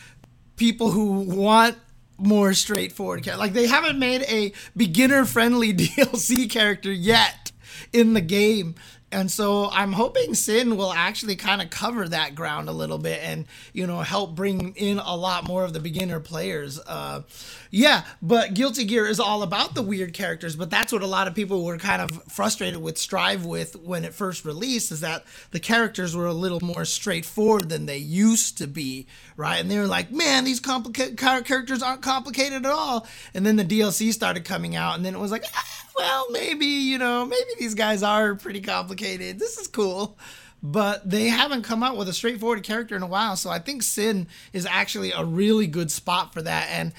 [0.56, 1.76] people who want
[2.16, 3.26] more straightforward.
[3.26, 7.43] Like they haven't made a beginner friendly DLC character yet
[7.92, 8.74] in the game.
[9.12, 13.20] And so I'm hoping Sin will actually kind of cover that ground a little bit
[13.22, 16.80] and, you know, help bring in a lot more of the beginner players.
[16.80, 17.22] Uh,
[17.74, 21.26] yeah, but Guilty Gear is all about the weird characters, but that's what a lot
[21.26, 25.24] of people were kind of frustrated with Strive with when it first released is that
[25.50, 29.56] the characters were a little more straightforward than they used to be, right?
[29.56, 33.08] And they were like, man, these complicated characters aren't complicated at all.
[33.34, 36.66] And then the DLC started coming out, and then it was like, ah, well, maybe,
[36.66, 39.40] you know, maybe these guys are pretty complicated.
[39.40, 40.16] This is cool.
[40.66, 43.36] But they haven't come out with a straightforward character in a while.
[43.36, 46.68] So I think Sin is actually a really good spot for that.
[46.70, 46.94] And,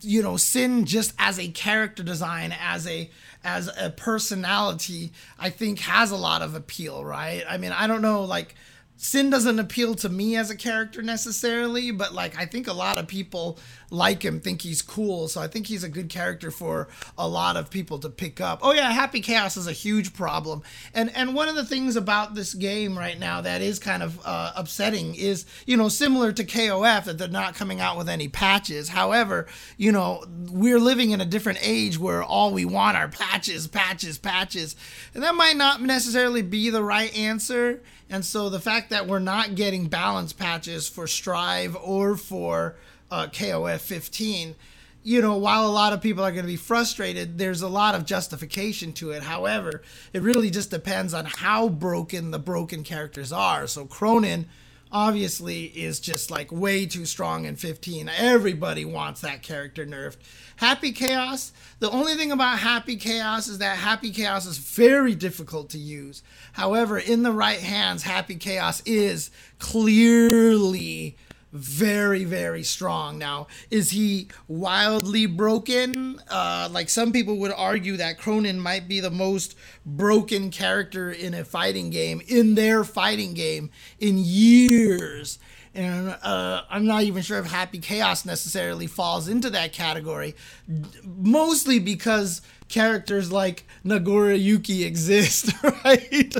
[0.00, 3.08] you know, Sin just as a character design, as a
[3.44, 7.44] as a personality, I think has a lot of appeal, right?
[7.48, 8.54] I mean, I don't know, like
[8.96, 12.96] Sin doesn't appeal to me as a character necessarily, but like I think a lot
[12.96, 13.58] of people
[13.90, 15.26] like him, think he's cool.
[15.28, 18.60] So I think he's a good character for a lot of people to pick up.
[18.62, 20.62] Oh yeah, Happy Chaos is a huge problem.
[20.94, 24.20] And and one of the things about this game right now that is kind of
[24.24, 28.28] uh, upsetting is, you know, similar to KOF that they're not coming out with any
[28.28, 28.90] patches.
[28.90, 33.66] However, you know, we're living in a different age where all we want are patches,
[33.66, 34.76] patches, patches.
[35.14, 39.18] And that might not necessarily be the right answer and so the fact that we're
[39.18, 42.76] not getting balance patches for Strive or for
[43.10, 44.54] uh, KOF 15,
[45.02, 47.94] you know, while a lot of people are going to be frustrated, there's a lot
[47.94, 49.22] of justification to it.
[49.22, 53.66] However, it really just depends on how broken the broken characters are.
[53.66, 54.46] So Krohnen
[54.90, 58.08] obviously is just like way too strong in 15.
[58.16, 60.16] Everybody wants that character nerfed.
[60.56, 65.70] Happy Chaos, the only thing about Happy Chaos is that Happy Chaos is very difficult
[65.70, 66.22] to use.
[66.52, 71.16] However, in the right hands, Happy Chaos is clearly
[71.52, 73.16] very very strong.
[73.16, 76.20] Now is he wildly broken?
[76.28, 79.54] Uh like some people would argue that Krohnen might be the most
[79.86, 85.38] broken character in a fighting game in their fighting game in years
[85.74, 90.34] and uh, I'm not even sure if Happy Chaos necessarily falls into that category,
[91.02, 96.36] mostly because characters like Nagoriyuki exist, right?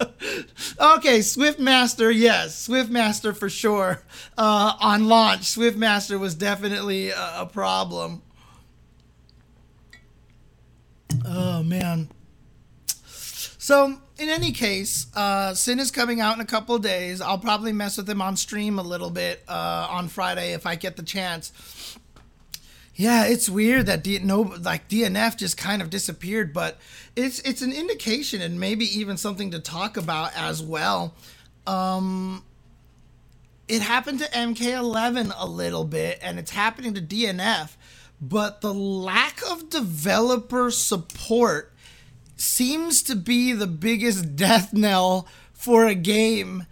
[0.00, 4.02] okay, Swiftmaster, yes, Swiftmaster for sure.
[4.38, 8.22] Uh, on launch, Swiftmaster was definitely a, a problem.
[11.24, 12.08] Oh man.
[13.58, 17.20] So in any case, uh, Sin is coming out in a couple days.
[17.20, 20.74] I'll probably mess with him on stream a little bit uh, on Friday if I
[20.74, 21.98] get the chance.
[22.94, 26.78] Yeah, it's weird that D- no like DNF just kind of disappeared, but
[27.14, 31.14] it's it's an indication and maybe even something to talk about as well.
[31.66, 32.42] Um,
[33.68, 37.76] it happened to MK11 a little bit, and it's happening to DNF,
[38.18, 41.74] but the lack of developer support
[42.36, 46.66] seems to be the biggest death knell for a game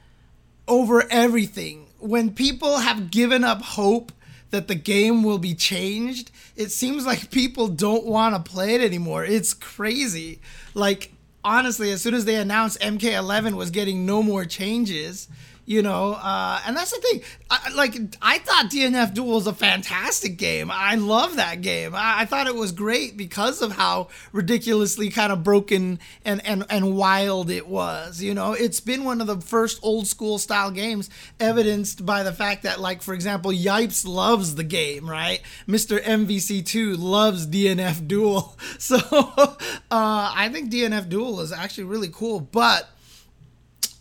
[0.68, 1.86] over everything.
[1.98, 4.12] When people have given up hope
[4.50, 8.80] that the game will be changed, it seems like people don't want to play it
[8.80, 9.24] anymore.
[9.24, 10.40] It's crazy.
[10.74, 15.28] Like, honestly, as soon as they announced MK11 was getting no more changes,
[15.66, 17.22] you know uh, and that's the thing.
[17.50, 20.70] I, like i thought dnf duel was a fantastic game.
[20.72, 21.94] I love that game.
[21.94, 26.64] I, I, thought it was great because of how ridiculously kind of broken and, and
[26.68, 28.52] and wild it was you know?
[28.52, 32.80] It's been one of the first old school style games evidenced by the fact that
[32.80, 35.40] like for example yipes loves the game right?
[35.68, 38.56] Mr mvc2 loves dnf duel.
[38.78, 39.52] So uh,
[39.90, 42.88] i think dnf duel is actually really cool but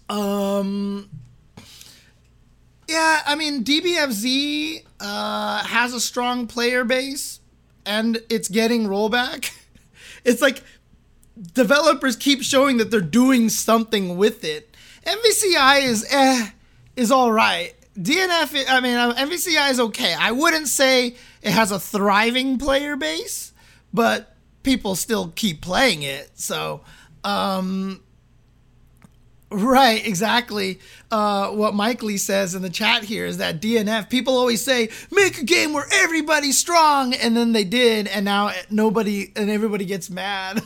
[0.09, 1.09] um
[2.87, 7.39] yeah, I mean DBFZ uh, has a strong player base,
[7.85, 9.51] and it's getting rollback.
[10.25, 10.63] It's like
[11.53, 14.73] developers keep showing that they're doing something with it.
[15.05, 16.49] MVCI is eh,
[16.95, 17.73] is all right.
[17.97, 20.13] DNF, I mean, uh, MVCI is okay.
[20.13, 23.53] I wouldn't say it has a thriving player base,
[23.93, 26.31] but people still keep playing it.
[26.35, 26.81] So,
[27.23, 28.01] um,
[29.53, 30.79] Right, exactly.
[31.11, 34.89] Uh, what Mike Lee says in the chat here is that DNF, people always say,
[35.11, 37.13] make a game where everybody's strong.
[37.13, 40.63] And then they did, and now nobody and everybody gets mad.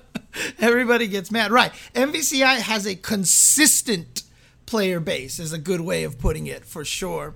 [0.58, 1.50] everybody gets mad.
[1.50, 1.72] Right.
[1.94, 4.22] MVCI has a consistent
[4.64, 7.34] player base, is a good way of putting it for sure.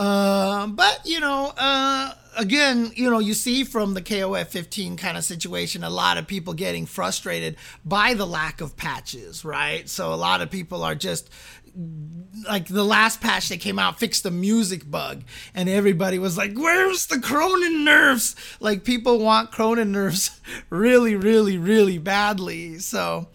[0.00, 5.18] Uh, but, you know, uh, again, you know, you see from the KOF 15 kind
[5.18, 9.86] of situation, a lot of people getting frustrated by the lack of patches, right?
[9.90, 11.28] So a lot of people are just
[12.48, 15.22] like the last patch that came out fixed the music bug.
[15.54, 21.58] And everybody was like where's the Krohnen nerfs like people want Krohnen nerfs really really
[21.58, 22.78] really badly.
[22.78, 23.28] So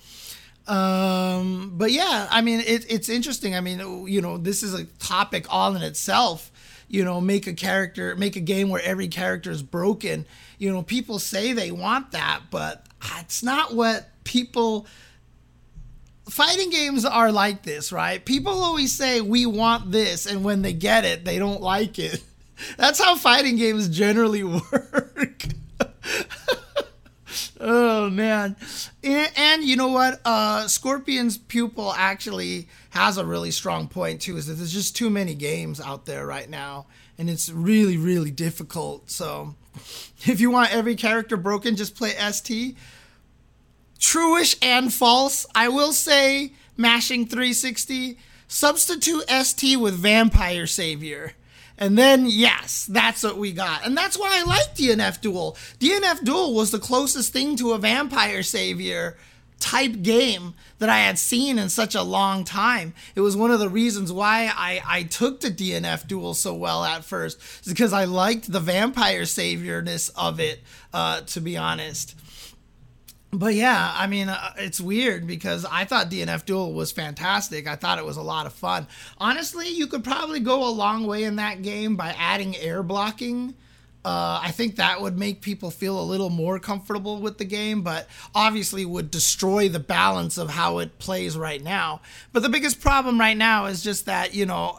[0.67, 3.53] um but yeah i mean it, it's interesting.
[3.55, 6.51] I mean you know this is a topic all in itself
[6.87, 10.25] you know make a character make a game where every character is broken
[10.57, 12.85] you know people say they want that but
[13.19, 14.85] it's not what people
[16.29, 18.23] fighting games are like this, right?
[18.23, 22.23] People always say we want this, and when they get it, they don't like it.
[22.77, 25.45] That's how fighting games generally work.
[27.59, 28.55] oh man,
[29.03, 30.21] and, and, you know what?
[30.25, 34.37] Uh, Scorpion's pupil actually has a really strong point too.
[34.37, 38.31] Is that there's just too many games out there right now, and it's really really
[38.31, 39.11] difficult.
[39.11, 39.55] So,
[40.25, 42.75] if you want every character broken, just play ST
[43.99, 45.45] truish and false.
[45.55, 51.33] I will say, mashing 360, substitute ST with Vampire Savior.
[51.77, 53.85] And then, yes, that's what we got.
[53.85, 55.57] And that's why I like DNF Duel.
[55.79, 59.17] DNF Duel was the closest thing to a Vampire Savior
[59.59, 62.93] type game that I had seen in such a long time.
[63.15, 66.83] It was one of the reasons why I, I took to DNF Duel so well
[66.83, 70.61] at first, because I liked the Vampire Saviorness of it,
[70.93, 72.15] uh, to be honest
[73.39, 77.67] but yeah, I mean, uh, it's weird because I thought DNF Duel was fantastic.
[77.67, 78.87] I thought it was a lot of fun.
[79.17, 83.55] Honestly, you could probably go a long way in that game by adding air blocking.
[84.05, 87.81] Uh, I think that would make people feel a little more comfortable with the game,
[87.81, 92.01] but obviously would destroy the balance of how it plays right now.
[92.31, 94.77] But the biggest problem right now is just that, you know,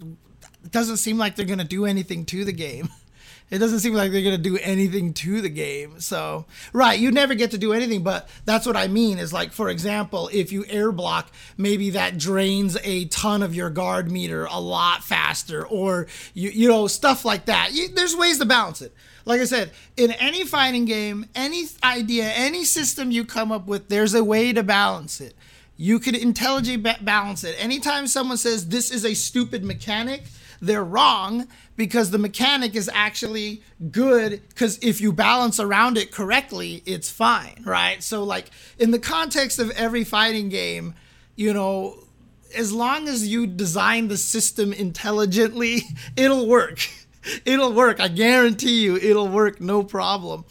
[0.00, 2.90] it doesn't seem like they're going to do anything to the game.
[3.50, 5.98] It doesn't seem like they're going to do anything to the game.
[5.98, 9.52] So, right, you never get to do anything, but that's what I mean is like,
[9.52, 14.44] for example, if you air block, maybe that drains a ton of your guard meter
[14.44, 17.72] a lot faster, or, you, you know, stuff like that.
[17.72, 18.94] You, there's ways to balance it.
[19.24, 23.88] Like I said, in any fighting game, any idea, any system you come up with,
[23.88, 25.34] there's a way to balance it.
[25.76, 27.56] You could intelligently balance it.
[27.58, 30.24] Anytime someone says this is a stupid mechanic,
[30.60, 31.46] they're wrong
[31.76, 37.62] because the mechanic is actually good because if you balance around it correctly, it's fine,
[37.64, 38.02] right?
[38.02, 40.94] So, like, in the context of every fighting game,
[41.36, 42.04] you know,
[42.54, 45.82] as long as you design the system intelligently,
[46.16, 46.80] it'll work.
[47.44, 48.00] It'll work.
[48.00, 50.46] I guarantee you, it'll work no problem.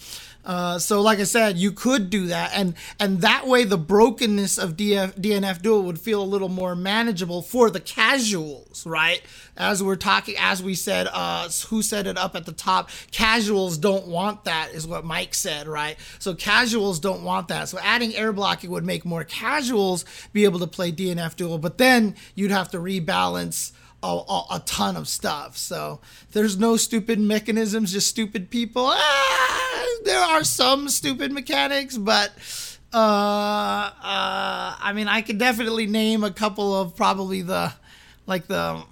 [0.50, 4.58] Uh, so, like I said, you could do that, and and that way the brokenness
[4.58, 9.22] of DF, DNF Duel would feel a little more manageable for the casuals, right?
[9.56, 12.90] As we're talking, as we said, uh, who said it up at the top?
[13.12, 15.98] Casuals don't want that, is what Mike said, right?
[16.18, 17.70] So casuals don't want that.
[17.70, 21.78] So adding air blocking would make more casuals be able to play DNF Duel, but
[21.78, 25.58] then you'd have to rebalance a, a, a, ton of stuff.
[25.58, 26.00] So
[26.32, 28.88] there's no stupid mechanisms, just stupid people.
[28.88, 32.32] Ah, there are some stupid mechanics, but
[32.94, 37.74] uh, uh, I mean, I could definitely name a couple of probably the
[38.26, 38.84] like the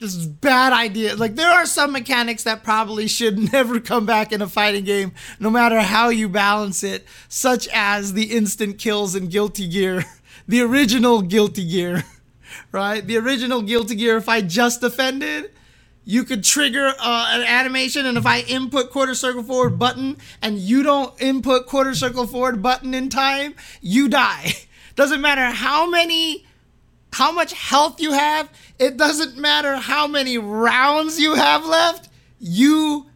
[0.00, 1.14] just bad idea.
[1.14, 5.12] Like there are some mechanics that probably should never come back in a fighting game,
[5.38, 10.04] no matter how you balance it, such as the instant kills in Guilty Gear,
[10.48, 12.04] the original Guilty Gear
[12.72, 13.06] right?
[13.06, 15.50] The original Guilty Gear, if I just defended,
[16.04, 20.58] you could trigger uh, an animation, and if I input quarter circle forward button and
[20.58, 24.52] you don't input quarter circle forward button in time, you die.
[24.96, 26.44] Doesn't matter how many,
[27.12, 28.50] how much health you have.
[28.78, 32.08] It doesn't matter how many rounds you have left.
[32.38, 33.06] You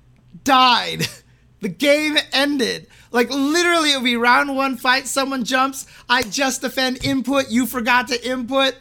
[0.44, 1.08] died.
[1.60, 2.88] The game ended.
[3.10, 5.06] Like literally, it would be round one fight.
[5.06, 5.86] Someone jumps.
[6.10, 7.48] I just defend input.
[7.50, 8.74] You forgot to input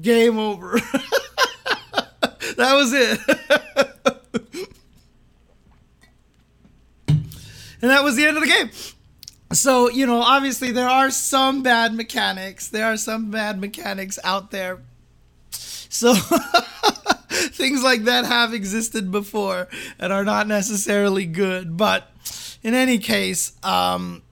[0.00, 0.72] game over.
[2.56, 3.18] that was it.
[7.08, 8.70] and that was the end of the game.
[9.52, 12.68] So, you know, obviously there are some bad mechanics.
[12.68, 14.78] There are some bad mechanics out there.
[15.50, 16.14] So,
[17.30, 21.76] things like that have existed before and are not necessarily good.
[21.76, 22.08] But
[22.62, 24.22] in any case, um,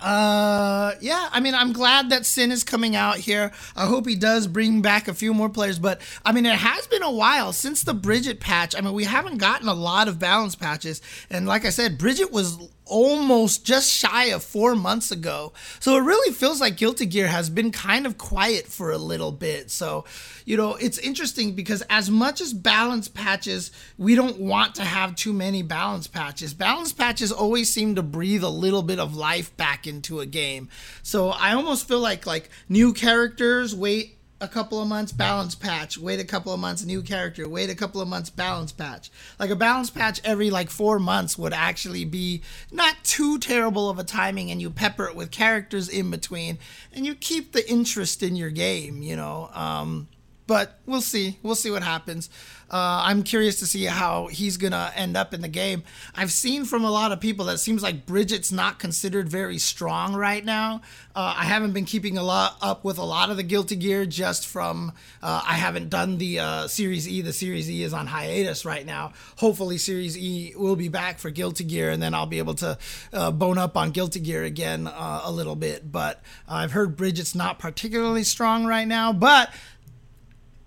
[0.00, 3.50] uh, yeah, I mean, I'm glad that Sin is coming out here.
[3.74, 5.78] I hope he does bring back a few more players.
[5.78, 8.76] But I mean, it has been a while since the Bridget patch.
[8.76, 11.02] I mean, we haven't gotten a lot of balance patches.
[11.30, 12.58] And like I said, Bridget was
[12.88, 15.52] almost just shy of four months ago.
[15.80, 19.32] So it really feels like Guilty Gear has been kind of quiet for a little
[19.32, 19.70] bit.
[19.70, 20.04] So,
[20.44, 25.14] you know, it's interesting because as much as balance patches, we don't want to have
[25.14, 26.54] too many balance patches.
[26.54, 30.68] Balance patches always seem to breathe a little bit of life back into a game.
[31.02, 35.98] So I almost feel like like new characters wait a couple of months balance patch
[35.98, 39.50] wait a couple of months new character wait a couple of months balance patch like
[39.50, 44.04] a balance patch every like four months would actually be not too terrible of a
[44.04, 46.58] timing and you pepper it with characters in between
[46.92, 50.06] and you keep the interest in your game you know um,
[50.48, 51.38] but we'll see.
[51.42, 52.30] We'll see what happens.
[52.70, 55.82] Uh, I'm curious to see how he's gonna end up in the game.
[56.14, 60.14] I've seen from a lot of people that seems like Bridget's not considered very strong
[60.14, 60.82] right now.
[61.14, 64.04] Uh, I haven't been keeping a lot up with a lot of the Guilty Gear
[64.06, 64.92] just from
[65.22, 67.22] uh, I haven't done the uh, Series E.
[67.22, 69.12] The Series E is on hiatus right now.
[69.36, 72.78] Hopefully, Series E will be back for Guilty Gear, and then I'll be able to
[73.12, 75.90] uh, bone up on Guilty Gear again uh, a little bit.
[75.90, 79.50] But I've heard Bridget's not particularly strong right now, but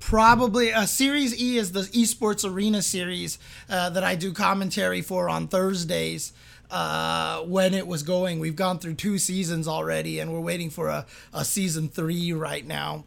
[0.02, 3.40] probably uh, series e is the esports arena series
[3.70, 6.34] uh, that i do commentary for on thursdays
[6.72, 8.40] uh, when it was going.
[8.40, 12.66] We've gone through two seasons already and we're waiting for a, a season three right
[12.66, 13.04] now.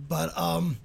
[0.00, 0.78] But um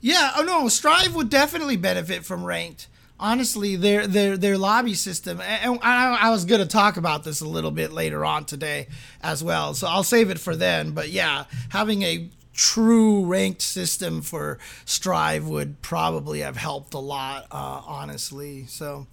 [0.00, 2.88] yeah oh no strive would definitely benefit from ranked.
[3.18, 7.48] Honestly their their their lobby system and I, I was to talk about this a
[7.48, 8.88] little bit later on today
[9.22, 10.90] as well so i'll save it for then.
[10.90, 12.28] But yeah having a
[12.58, 18.66] true ranked system for Strive would probably have helped a lot, uh, honestly.
[18.66, 19.06] So,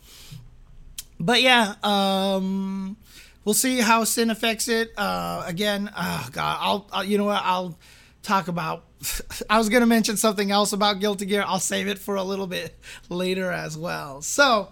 [1.20, 2.98] but yeah, um,
[3.46, 4.92] we'll see how Sin affects it.
[4.98, 7.78] Uh, again, oh God, I'll, I'll, you know what, I'll
[8.24, 8.84] talk about.
[9.50, 11.44] I was gonna mention something else about Guilty Gear.
[11.46, 12.76] I'll save it for a little bit
[13.10, 14.24] later as well.
[14.24, 14.70] So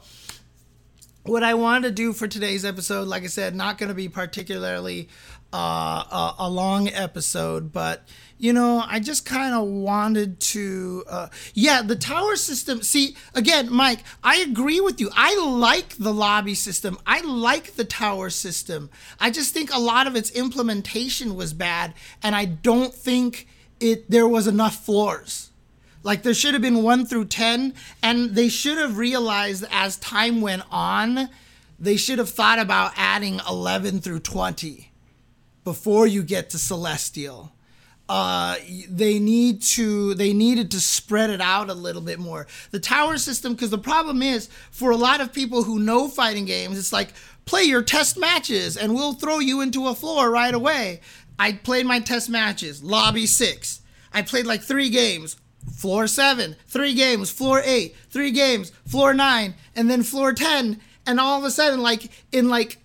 [1.24, 4.10] what I wanted to do for today's episode, like I said, not going to be
[4.10, 5.08] particularly
[5.54, 8.08] uh, a, a, long episode, but
[8.38, 12.82] you know, I just kind of wanted to, uh, yeah, the tower system.
[12.82, 15.10] See, again, Mike, I agree with you.
[15.16, 16.98] I like the lobby system.
[17.06, 18.90] I like the tower system.
[19.20, 23.48] I just think a lot of its implementation was bad, and I don't think
[23.80, 25.52] it there was enough floors.
[26.04, 30.42] Like there should have been one through 10, and they should have realized as time
[30.42, 31.30] went on,
[31.80, 34.92] they should have thought about adding 11 through 20
[35.64, 37.54] before you get to Celestial.
[38.10, 38.58] Uh,
[38.90, 42.46] they need to they needed to spread it out a little bit more.
[42.72, 46.44] The tower system, because the problem is for a lot of people who know fighting
[46.44, 47.14] games, it's like
[47.46, 51.00] play your test matches and we'll throw you into a floor right away.
[51.40, 53.82] I played my test matches, lobby six.
[54.14, 55.38] I played like three games,
[55.72, 60.80] floor seven, three games, floor eight, three games, floor nine, and then floor 10.
[61.06, 62.78] And all of a sudden, like in like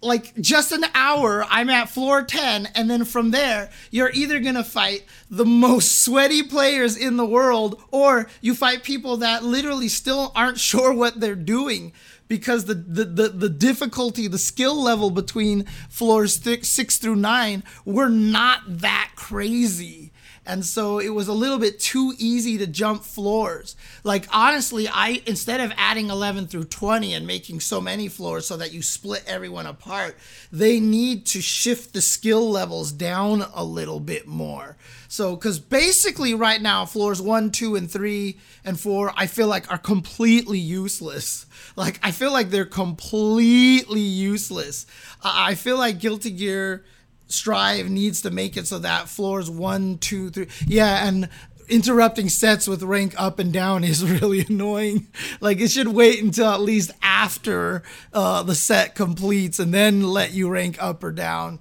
[0.00, 4.54] like just an hour i'm at floor 10 and then from there you're either going
[4.54, 9.88] to fight the most sweaty players in the world or you fight people that literally
[9.88, 11.92] still aren't sure what they're doing.
[12.28, 17.64] Because the the, the, the difficulty the skill level between floors six, six through nine
[17.86, 20.12] were not that crazy
[20.48, 23.76] and so it was a little bit too easy to jump floors.
[24.02, 28.56] Like honestly, I instead of adding 11 through 20 and making so many floors so
[28.56, 30.16] that you split everyone apart,
[30.50, 34.78] they need to shift the skill levels down a little bit more.
[35.06, 39.70] So cuz basically right now floors 1, 2 and 3 and 4 I feel like
[39.70, 41.44] are completely useless.
[41.76, 44.84] Like I feel like they're completely useless.
[45.22, 46.84] I feel like Guilty Gear
[47.28, 51.28] Strive needs to make it so that floors one, two, three, yeah, and
[51.68, 55.08] interrupting sets with rank up and down is really annoying.
[55.40, 60.32] Like it should wait until at least after uh, the set completes and then let
[60.32, 61.60] you rank up or down.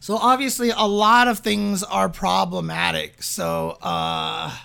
[0.00, 3.22] So obviously, a lot of things are problematic.
[3.22, 3.76] So.
[3.80, 4.56] Uh,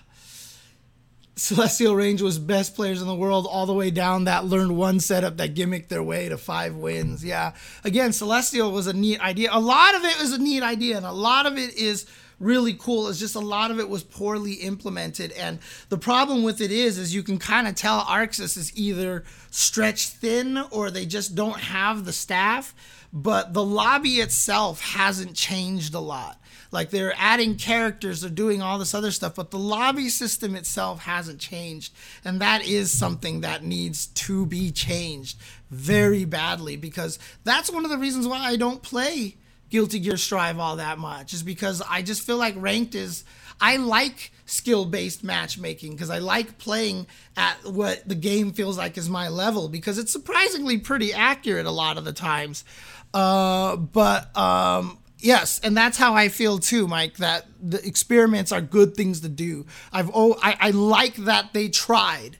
[1.42, 5.00] Celestial Range was best players in the world all the way down that learned one
[5.00, 7.26] setup that gimmicked their way to five wins.
[7.26, 7.54] Yeah.
[7.84, 9.50] Again, Celestial was a neat idea.
[9.52, 12.06] A lot of it was a neat idea, and a lot of it is
[12.38, 13.08] really cool.
[13.08, 15.32] It's just a lot of it was poorly implemented.
[15.32, 15.58] And
[15.90, 20.12] the problem with it is, is you can kind of tell ArcSys is either stretched
[20.12, 22.76] thin or they just don't have the staff.
[23.12, 26.40] But the lobby itself hasn't changed a lot.
[26.72, 31.02] Like they're adding characters, they're doing all this other stuff, but the lobby system itself
[31.02, 31.94] hasn't changed.
[32.24, 35.38] And that is something that needs to be changed
[35.70, 39.36] very badly because that's one of the reasons why I don't play
[39.70, 43.24] Guilty Gear Strive all that much, is because I just feel like ranked is.
[43.64, 47.06] I like skill based matchmaking because I like playing
[47.38, 51.72] at what the game feels like is my level because it's surprisingly pretty accurate a
[51.72, 52.66] lot of the times.
[53.14, 57.18] Uh, but um, yes, and that's how I feel too, Mike.
[57.18, 59.66] That the experiments are good things to do.
[59.92, 62.38] I've oh, I, I like that they tried.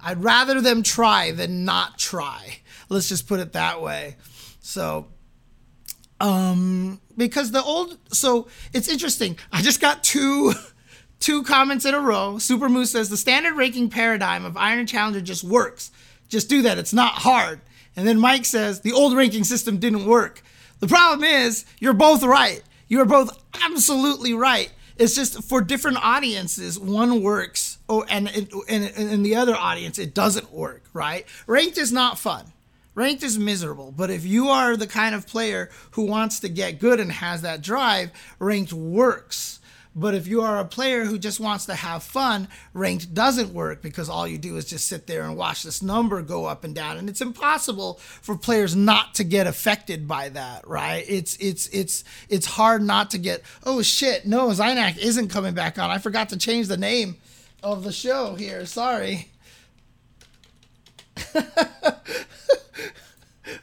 [0.00, 2.58] I'd rather them try than not try.
[2.88, 4.16] Let's just put it that way.
[4.60, 5.08] So,
[6.20, 9.38] um, because the old, so it's interesting.
[9.52, 10.52] I just got two.
[11.18, 12.36] Two comments in a row.
[12.36, 15.90] Super Moose says the standard ranking paradigm of Iron Challenger just works.
[16.28, 16.76] Just do that.
[16.76, 17.62] It's not hard.
[17.96, 20.42] And then Mike says the old ranking system didn't work.
[20.80, 22.62] The problem is you're both right.
[22.88, 24.70] You are both absolutely right.
[24.96, 28.28] It's just for different audiences, one works, oh, and
[28.68, 30.84] and in the other audience it doesn't work.
[30.92, 31.26] Right?
[31.46, 32.52] Ranked is not fun.
[32.94, 33.92] Ranked is miserable.
[33.94, 37.42] But if you are the kind of player who wants to get good and has
[37.42, 39.60] that drive, ranked works.
[39.98, 43.80] But if you are a player who just wants to have fun, ranked doesn't work
[43.80, 46.74] because all you do is just sit there and watch this number go up and
[46.74, 46.98] down.
[46.98, 51.02] And it's impossible for players not to get affected by that, right?
[51.08, 55.78] It's it's it's it's hard not to get, oh shit, no, Zynak isn't coming back
[55.78, 55.90] on.
[55.90, 57.16] I forgot to change the name
[57.62, 58.66] of the show here.
[58.66, 59.30] Sorry.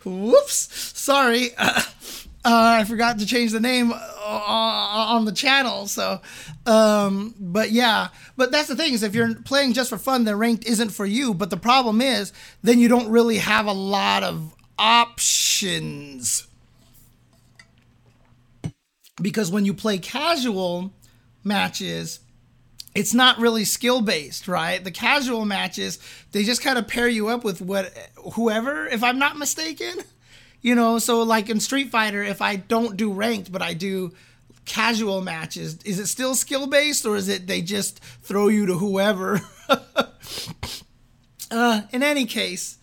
[0.03, 0.69] Whoops.
[0.99, 1.51] Sorry.
[1.57, 1.81] Uh,
[2.45, 5.87] I forgot to change the name uh, on the channel.
[5.87, 6.21] So,
[6.65, 10.37] um, but yeah, but that's the thing is if you're playing just for fun, then
[10.37, 11.33] ranked isn't for you.
[11.33, 16.47] But the problem is then you don't really have a lot of options
[19.21, 20.93] because when you play casual
[21.43, 22.19] matches,
[22.95, 24.83] it's not really skill based, right?
[24.83, 25.99] The casual matches,
[26.31, 27.93] they just kind of pair you up with what
[28.33, 29.95] whoever, if I'm not mistaken.
[30.63, 34.13] You know, so like in Street Fighter, if I don't do ranked, but I do
[34.65, 38.75] casual matches, is it still skill based or is it they just throw you to
[38.75, 39.41] whoever?
[41.51, 42.77] uh, in any case,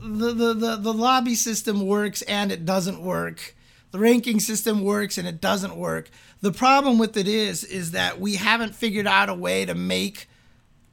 [0.00, 3.54] the, the, the, the lobby system works and it doesn't work.
[3.90, 6.08] The ranking system works and it doesn't work.
[6.40, 10.26] The problem with it is, is that we haven't figured out a way to make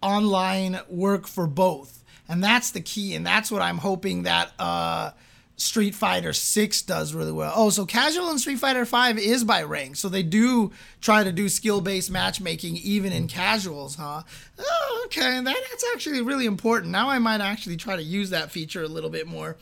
[0.02, 2.04] online work for both.
[2.28, 3.16] And that's the key.
[3.16, 5.12] And that's what I'm hoping that, uh,
[5.60, 7.51] Street Fighter 6 does really well.
[7.55, 9.95] Oh, so casual in Street Fighter 5 is by rank.
[9.95, 14.22] So they do try to do skill-based matchmaking even in casuals, huh?
[14.60, 15.41] Oh, okay.
[15.43, 16.91] That's actually really important.
[16.91, 19.58] Now I might actually try to use that feature a little bit more.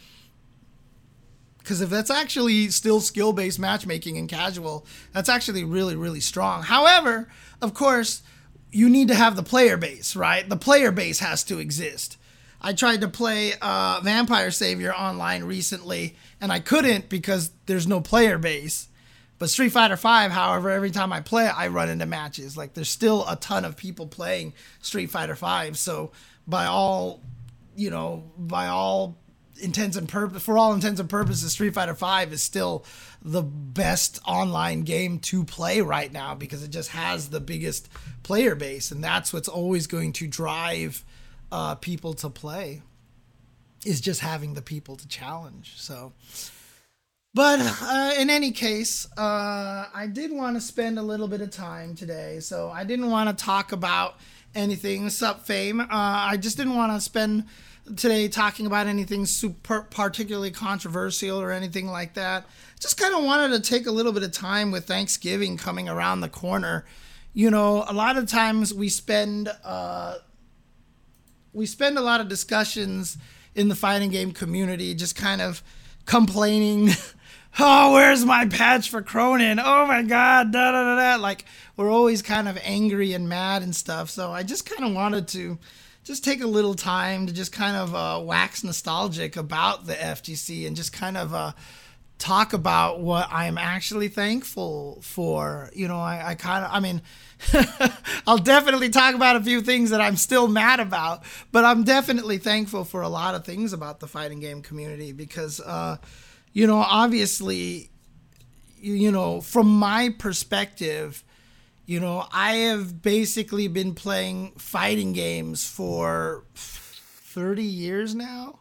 [1.63, 6.63] Cuz if that's actually still skill-based matchmaking in casual, that's actually really really strong.
[6.63, 7.29] However,
[7.61, 8.21] of course,
[8.69, 10.47] you need to have the player base, right?
[10.47, 12.17] The player base has to exist.
[12.65, 18.01] I tried to play uh, Vampire Savior online recently, and I couldn't because there's no
[18.01, 18.87] player base.
[19.37, 22.57] But Street Fighter V, however, every time I play it, I run into matches.
[22.57, 25.75] Like there's still a ton of people playing Street Fighter V.
[25.75, 26.11] So
[26.47, 27.21] by all,
[27.75, 29.15] you know, by all
[29.61, 32.83] intents and purpose, for all intents and purposes, Street Fighter V is still
[33.21, 37.89] the best online game to play right now because it just has the biggest
[38.23, 41.05] player base, and that's what's always going to drive
[41.55, 42.81] uh, people to play
[43.85, 45.75] is just having the people to challenge.
[45.77, 46.11] So,
[47.33, 51.51] but uh, in any case, uh, I did want to spend a little bit of
[51.51, 52.41] time today.
[52.41, 54.17] So I didn't want to talk about
[54.53, 55.09] anything.
[55.09, 55.79] Sup, fame.
[55.79, 57.45] Uh, I just didn't want to spend
[57.95, 62.45] today talking about anything super particularly controversial or anything like that.
[62.81, 66.19] Just kind of wanted to take a little bit of time with Thanksgiving coming around
[66.19, 66.85] the corner.
[67.33, 70.15] You know, a lot of times we spend uh,
[71.55, 73.17] we spend a lot of discussions
[73.55, 75.63] in the fighting game community just kind of
[76.05, 76.89] complaining
[77.59, 79.61] oh where's my patch for Krohnen?
[79.63, 81.21] Oh my god da da da da.
[81.21, 81.45] Like
[81.77, 84.09] we're always kind of angry and mad and stuff.
[84.09, 85.57] So i just kind of wanted to
[86.03, 90.67] just take a little time to just kind of uh, wax nostalgic about the ftc
[90.67, 91.53] and just kind of uh,
[92.17, 95.69] talk about what i'm actually thankful for.
[95.73, 97.01] You know i, I kind of i mean
[98.27, 102.37] I'll definitely talk about a few things that I'm still mad about, but I'm definitely
[102.37, 105.97] thankful for a lot of things about the fighting game community because, uh,
[106.53, 107.89] you know, obviously,
[108.77, 111.23] you know, from my perspective,
[111.85, 118.59] you know, I have basically been playing fighting games for 30 years now.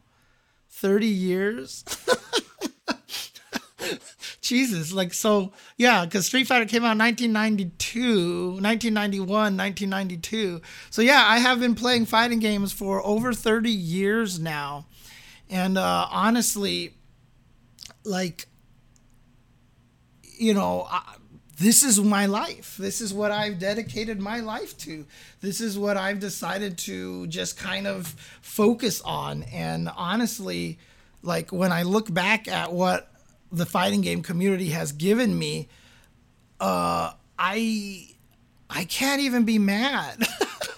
[0.71, 1.85] 30 years.
[4.45, 10.61] Jesus, like so, yeah, because Street Fighter came out in 1992, 1991, 1992.
[10.91, 14.87] So yeah, I have been playing fighting games for over 30 years now,
[15.51, 16.95] and uh, honestly,
[18.05, 18.47] like
[20.37, 21.17] you know, I,
[21.59, 22.77] this is my life.
[22.77, 25.07] This is what I've dedicated my life to.
[25.41, 28.09] This is what I've decided to just kind of
[28.43, 29.45] focus on.
[29.45, 30.79] And honestly,
[31.23, 33.14] like when I look back at what
[33.57, 35.69] the fighting game community has given me,
[36.61, 38.09] uh, I
[38.71, 40.23] I can't even be mad.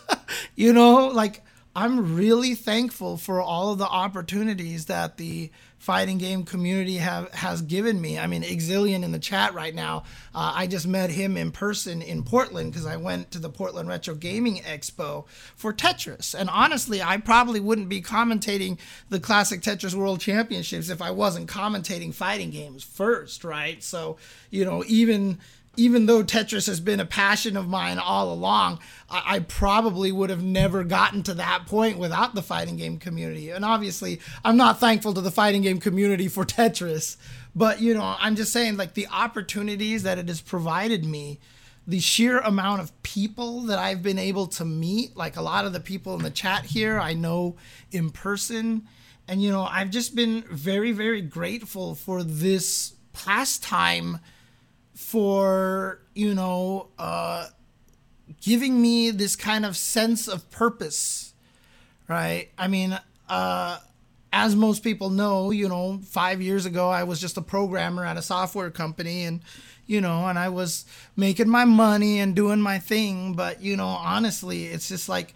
[0.57, 1.43] you know, like
[1.77, 7.61] I'm really thankful for all of the opportunities that the fighting game community have has
[7.61, 8.19] given me.
[8.19, 10.05] I mean, Exilian in the chat right now.
[10.35, 13.91] Uh, I just met him in person in Portland because I went to the Portland
[13.91, 16.35] Retro Gaming Expo for Tetris.
[16.35, 18.79] And honestly, I probably wouldn't be commentating
[19.11, 23.85] the Classic Tetris World Championships if I wasn't commentating fighting games first, right?
[23.85, 24.17] So,
[24.49, 25.41] you know, even
[25.77, 30.31] even though Tetris has been a passion of mine all along, I, I, probably would
[30.31, 33.51] have never gotten to that point without the fighting game community.
[33.51, 37.17] And obviously, I'm not thankful to the fighting game community for Tetris,
[37.55, 41.41] but you know, I'm just saying, like, the opportunities that it has provided me,
[41.87, 45.73] the sheer amount of people that I've been able to meet, like a lot of
[45.73, 47.57] the people in the chat here, I know
[47.93, 48.89] in person.
[49.29, 54.21] And, you know, I've just been very, very grateful for this pastime
[54.97, 57.47] for you know uh,
[58.41, 61.35] giving me this kind of sense of purpose
[62.09, 63.79] right i mean uh,
[64.33, 68.17] as most people know you know five years ago i was just a programmer at
[68.17, 69.43] a software company and
[69.87, 73.89] you know and i was making my money and doing my thing but you know
[73.89, 75.35] honestly it's just like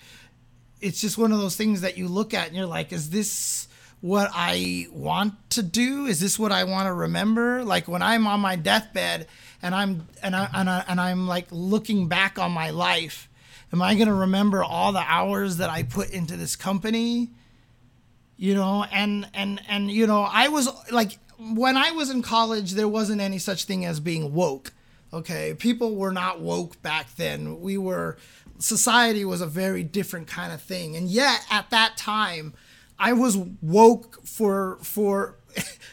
[0.81, 3.69] it's just one of those things that you look at and you're like is this
[4.01, 6.07] what I want to do?
[6.07, 7.63] Is this what I want to remember?
[7.65, 9.27] Like when I'm on my deathbed
[9.63, 13.29] and I'm and I and, I, and I'm like looking back on my life,
[13.73, 17.31] am I going to remember all the hours that I put into this company?
[18.37, 22.73] You know, and and and you know, I was like when I was in college,
[22.73, 24.73] there wasn't any such thing as being woke.
[25.13, 27.61] Okay, people were not woke back then.
[27.61, 28.17] We were
[28.59, 32.55] society was a very different kind of thing, and yet at that time
[32.99, 35.37] I was woke for for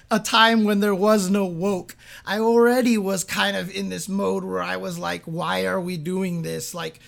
[0.10, 1.96] a time when there was no woke.
[2.26, 5.98] I already was kind of in this mode where I was like, why are we
[5.98, 6.74] doing this?
[6.74, 7.00] Like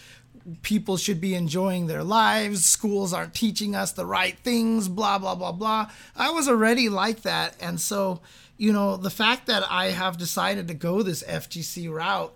[0.62, 2.66] people should be enjoying their lives.
[2.66, 5.90] Schools aren't teaching us the right things, blah blah blah blah.
[6.16, 7.56] I was already like that.
[7.62, 8.22] And so,
[8.58, 12.34] you know, the fact that I have decided to go this FGC route,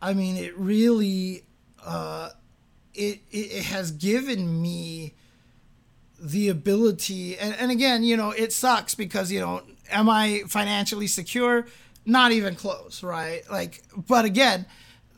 [0.00, 1.44] I mean, it really
[1.84, 2.30] uh
[2.94, 5.14] it, it has given me
[6.20, 9.60] the ability and, and again you know it sucks because you know
[9.92, 11.66] am i financially secure
[12.04, 14.66] not even close right like but again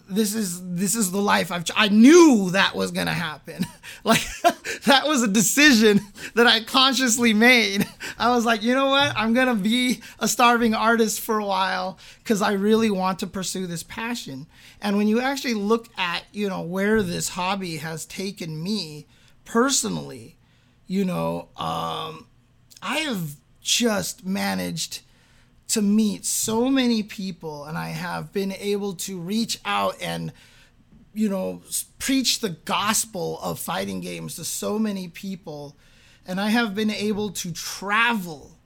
[0.08, 3.66] this is this is the life I've I knew that was to happen.
[4.04, 4.22] like
[4.84, 6.00] that was a decision
[6.34, 7.86] that I consciously made.
[8.18, 9.14] I was like, "You know what?
[9.16, 13.66] I'm to be a starving artist for a while cuz I really want to pursue
[13.66, 14.46] this passion."
[14.80, 19.06] And when you actually look at, you know, where this hobby has taken me
[19.44, 20.36] personally,
[20.86, 22.26] you know, um,
[22.82, 25.00] I have just managed
[25.68, 30.32] to meet so many people and I have been able to reach out and
[31.14, 31.62] you know
[31.98, 35.76] preach the gospel of fighting games to so many people
[36.26, 38.58] and I have been able to travel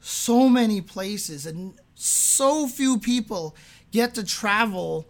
[0.00, 3.56] so many places and so few people
[3.92, 5.08] get to travel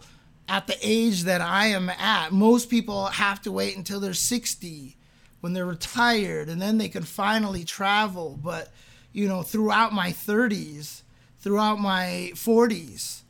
[0.49, 2.33] at the age that I am at.
[2.33, 4.97] Most people have to wait until they're 60
[5.41, 8.39] when they're retired and then they can finally travel.
[8.43, 8.71] But,
[9.13, 11.03] you know, throughout my 30s,
[11.41, 13.23] throughout my 40s,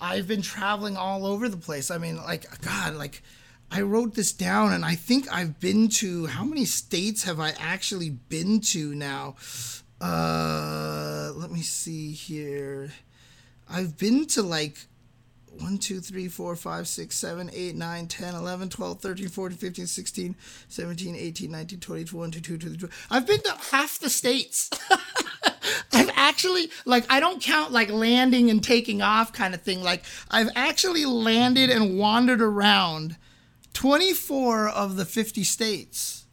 [0.00, 1.90] I've been traveling all over the place.
[1.90, 3.22] I mean, like, God, like,
[3.70, 7.54] I wrote this down and I think I've been to how many states have I
[7.58, 9.36] actually been to now?
[10.00, 12.92] Uh, let me see here.
[13.68, 14.86] I've been to like
[15.60, 19.86] 1, 2, 3, 4, 5, 6, 7, 8, 9, 10, 11, 12, 13, 14, 15,
[19.86, 20.36] 16,
[20.68, 22.88] 17, 18, 19, 20, 21, 22, 23.
[23.10, 24.70] I've been to half the states.
[25.92, 29.82] I've actually, like, I don't count like landing and taking off kind of thing.
[29.82, 33.16] Like, I've actually landed and wandered around
[33.74, 36.26] 24 of the 50 states.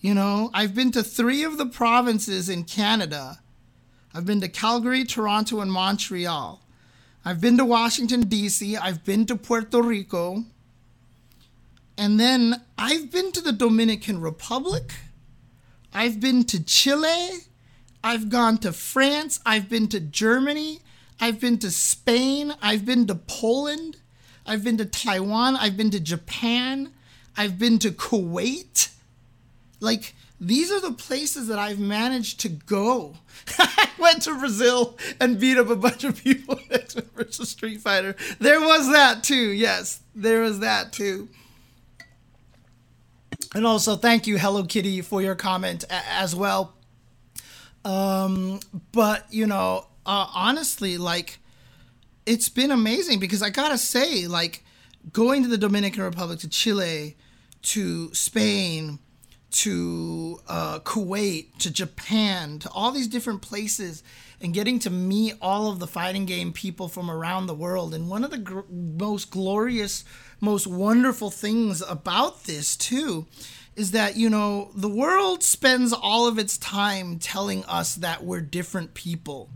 [0.00, 3.40] You know, I've been to three of the provinces in Canada.
[4.14, 6.65] I've been to Calgary, Toronto, and Montreal.
[7.28, 10.44] I've been to Washington, D.C., I've been to Puerto Rico,
[11.98, 14.94] and then I've been to the Dominican Republic,
[15.92, 17.30] I've been to Chile,
[18.04, 20.78] I've gone to France, I've been to Germany,
[21.20, 23.96] I've been to Spain, I've been to Poland,
[24.46, 26.92] I've been to Taiwan, I've been to Japan,
[27.36, 28.90] I've been to Kuwait.
[29.80, 33.14] Like, these are the places that I've managed to go.
[33.58, 36.58] I went to Brazil and beat up a bunch of people
[37.16, 38.16] versus Street Fighter.
[38.38, 39.50] There was that too.
[39.52, 41.28] Yes, there was that too.
[43.54, 46.74] And also, thank you, Hello Kitty, for your comment a- as well.
[47.84, 48.60] Um,
[48.92, 51.38] but you know, uh, honestly, like,
[52.26, 54.64] it's been amazing because I gotta say, like,
[55.12, 57.16] going to the Dominican Republic, to Chile,
[57.62, 58.98] to Spain,
[59.56, 64.02] to uh, Kuwait, to Japan, to all these different places,
[64.40, 67.94] and getting to meet all of the fighting game people from around the world.
[67.94, 70.04] And one of the gr- most glorious,
[70.40, 73.26] most wonderful things about this, too,
[73.76, 78.40] is that, you know, the world spends all of its time telling us that we're
[78.40, 79.48] different people.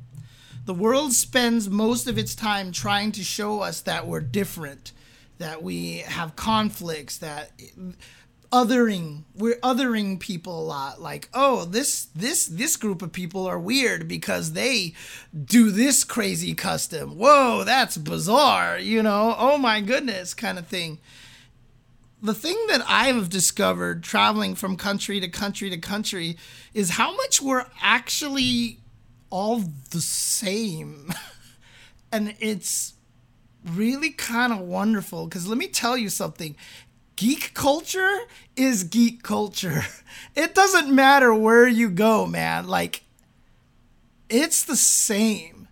[0.65, 4.93] The world spends most of its time trying to show us that we're different,
[5.39, 7.51] that we have conflicts, that
[8.53, 11.01] othering we're othering people a lot.
[11.01, 14.95] Like oh this this this group of people are weird because they
[15.45, 17.17] do this crazy custom.
[17.17, 19.35] Whoa that's bizarre you know?
[19.39, 20.99] Oh my goodness kind of thing.
[22.23, 26.37] The thing that i've discovered traveling from country to country to country
[26.75, 28.79] is how much we're actually
[29.31, 31.13] all the same.
[32.13, 32.95] And it's
[33.65, 36.57] really kind of wonderful because let me tell you something
[37.21, 38.21] geek culture
[38.57, 39.83] is geek culture.
[40.37, 42.69] It doesn't matter where you go, man.
[42.69, 43.03] Like,
[44.29, 45.69] it's the same.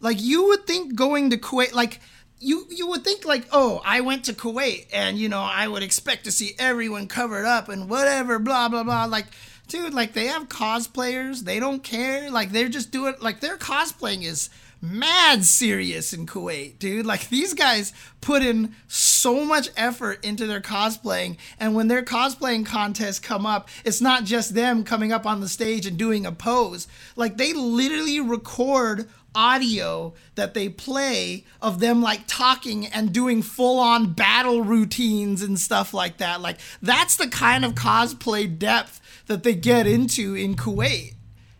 [0.00, 2.00] Like, you would think going to Kuwait, like,
[2.38, 5.84] you, you would think like oh i went to kuwait and you know i would
[5.84, 9.26] expect to see everyone covered up and whatever blah blah blah like
[9.68, 14.24] dude like they have cosplayers they don't care like they're just doing like their cosplaying
[14.24, 14.50] is
[14.82, 17.06] mad serious in Kuwait, dude.
[17.06, 22.66] Like these guys put in so much effort into their cosplaying, and when their cosplaying
[22.66, 26.32] contests come up, it's not just them coming up on the stage and doing a
[26.32, 26.88] pose.
[27.16, 33.78] Like they literally record audio that they play of them like talking and doing full
[33.78, 36.40] on battle routines and stuff like that.
[36.40, 41.14] Like that's the kind of cosplay depth that they get into in Kuwait.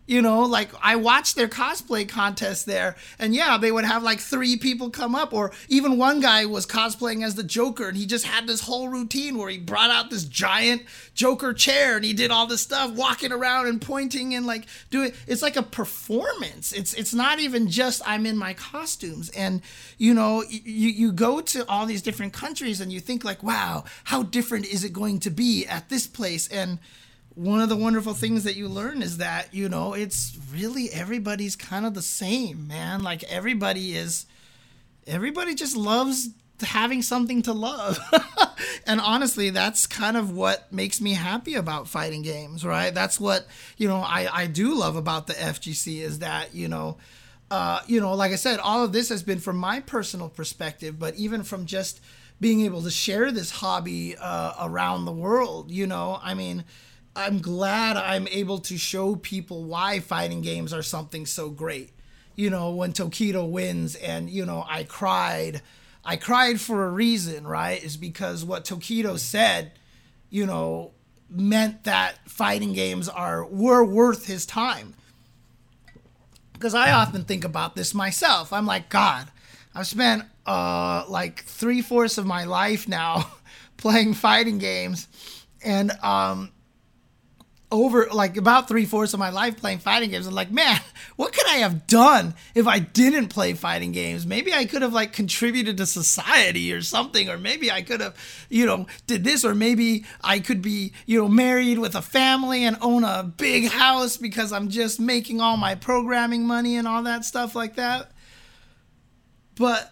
[0.05, 4.19] You know, like I watched their cosplay contest there, and yeah, they would have like
[4.19, 8.05] three people come up, or even one guy was cosplaying as the Joker, and he
[8.05, 10.81] just had this whole routine where he brought out this giant
[11.13, 15.13] Joker chair and he did all this stuff, walking around and pointing and like doing.
[15.25, 16.73] It's like a performance.
[16.73, 19.61] It's it's not even just I'm in my costumes, and
[19.97, 23.85] you know, you you go to all these different countries and you think like, wow,
[24.03, 26.79] how different is it going to be at this place, and
[27.35, 31.55] one of the wonderful things that you learn is that you know it's really everybody's
[31.55, 33.01] kind of the same man.
[33.03, 34.25] Like everybody is
[35.07, 36.29] everybody just loves
[36.61, 37.99] having something to love.
[38.85, 42.93] And honestly that's kind of what makes me happy about fighting games right?
[42.93, 46.97] That's what you know i i do love about the fgc is that you know
[47.49, 50.99] uh you know like i said all of this has been from my personal perspective
[50.99, 52.01] but even from just
[52.39, 56.19] being able to share this hobby uh, around the world you know?
[56.21, 56.65] I mean
[57.15, 61.91] I'm glad I'm able to show people why fighting games are something so great.
[62.35, 65.61] You know, when Tokido wins and, you know, I cried.
[66.03, 67.81] I cried for a reason, right?
[67.81, 69.73] Is because what Tokido said,
[70.29, 70.91] you know,
[71.29, 74.95] meant that fighting games are were worth his time.
[76.53, 78.51] Because I often think about this myself.
[78.51, 79.27] I'm like, God,
[79.75, 83.31] I've spent uh like three fourths of my life now
[83.77, 85.07] playing fighting games.
[85.63, 86.51] And um
[87.73, 90.27] over like about three fourths of my life playing fighting games.
[90.27, 90.79] I'm like, man,
[91.15, 94.27] what could I have done if I didn't play fighting games?
[94.27, 98.15] Maybe I could have like contributed to society or something, or maybe I could have,
[98.47, 102.63] you know, did this, or maybe I could be, you know, married with a family
[102.63, 107.01] and own a big house because I'm just making all my programming money and all
[107.03, 108.11] that stuff like that.
[109.55, 109.91] But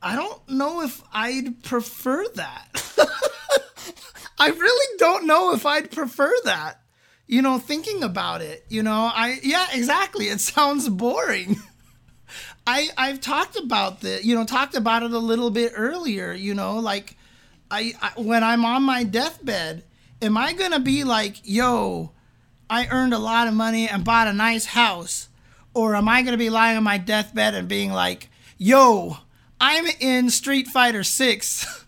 [0.00, 2.68] I don't know if I'd prefer that.
[4.38, 6.80] I really don't know if I'd prefer that.
[7.26, 10.28] You know, thinking about it, you know, I yeah, exactly.
[10.28, 11.56] It sounds boring.
[12.66, 16.54] I I've talked about the, you know, talked about it a little bit earlier, you
[16.54, 17.16] know, like
[17.70, 19.84] I, I when I'm on my deathbed,
[20.22, 22.12] am I going to be like, "Yo,
[22.70, 25.28] I earned a lot of money and bought a nice house?"
[25.74, 29.18] Or am I going to be lying on my deathbed and being like, "Yo,
[29.60, 31.84] I'm in Street Fighter 6."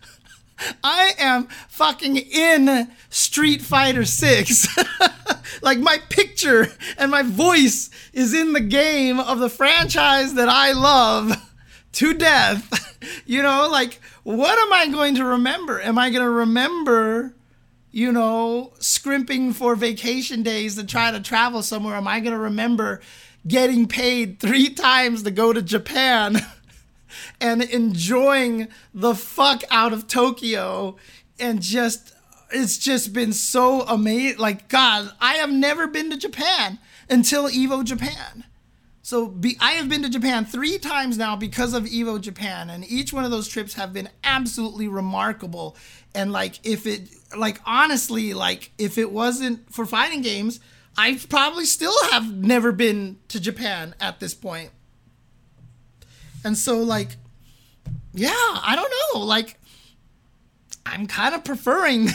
[0.83, 4.67] I am fucking in Street Fighter 6.
[5.61, 10.73] like my picture and my voice is in the game of the franchise that I
[10.73, 11.35] love
[11.93, 12.97] to death.
[13.25, 15.81] you know, like what am I going to remember?
[15.81, 17.35] Am I going to remember
[17.91, 21.95] you know, scrimping for vacation days to try to travel somewhere?
[21.95, 23.01] Am I going to remember
[23.47, 26.37] getting paid three times to go to Japan
[27.39, 30.95] and enjoying the fuck out of Tokyo
[31.39, 32.13] and just
[32.53, 34.39] it's just been so amazing.
[34.39, 38.45] Like God, I have never been to Japan until Evo Japan.
[39.03, 42.89] So be, I have been to Japan three times now because of Evo Japan, and
[42.89, 45.75] each one of those trips have been absolutely remarkable.
[46.13, 50.59] And like, if it, like, honestly, like, if it wasn't for fighting games,
[50.97, 54.69] I probably still have never been to Japan at this point.
[56.43, 57.17] And so, like,
[58.13, 59.25] yeah, I don't know.
[59.25, 59.59] Like,
[60.85, 62.09] I'm kind of preferring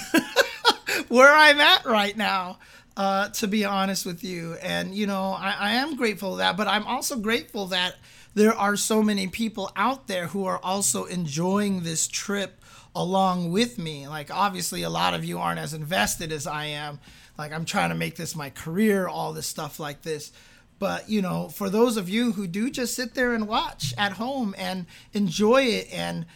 [1.09, 2.59] where I'm at right now,
[2.97, 4.55] uh, to be honest with you.
[4.55, 7.97] And, you know, I, I am grateful that, but I'm also grateful that
[8.35, 12.61] there are so many people out there who are also enjoying this trip
[12.95, 14.09] along with me.
[14.09, 16.99] Like, obviously, a lot of you aren't as invested as I am.
[17.39, 20.33] Like, I'm trying to make this my career, all this stuff like this.
[20.79, 24.13] But, you know, for those of you who do just sit there and watch at
[24.13, 26.27] home and enjoy it and,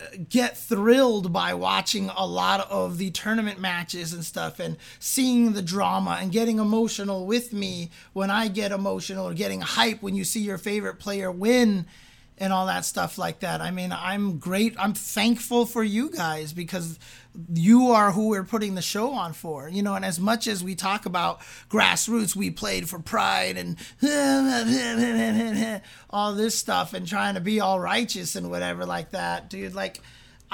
[0.00, 5.52] uh, get thrilled by watching a lot of the tournament matches and stuff and seeing
[5.52, 10.14] the drama and getting emotional with me when I get emotional or getting hype when
[10.14, 11.86] you see your favorite player win
[12.38, 13.60] and all that stuff like that.
[13.60, 14.74] I mean, I'm great.
[14.78, 16.98] I'm thankful for you guys because
[17.52, 19.68] you are who we're putting the show on for.
[19.68, 23.76] You know, and as much as we talk about grassroots, we played for pride and
[26.10, 29.74] all this stuff and trying to be all righteous and whatever like that, dude.
[29.74, 30.00] Like,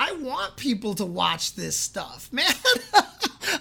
[0.01, 2.47] I want people to watch this stuff, man.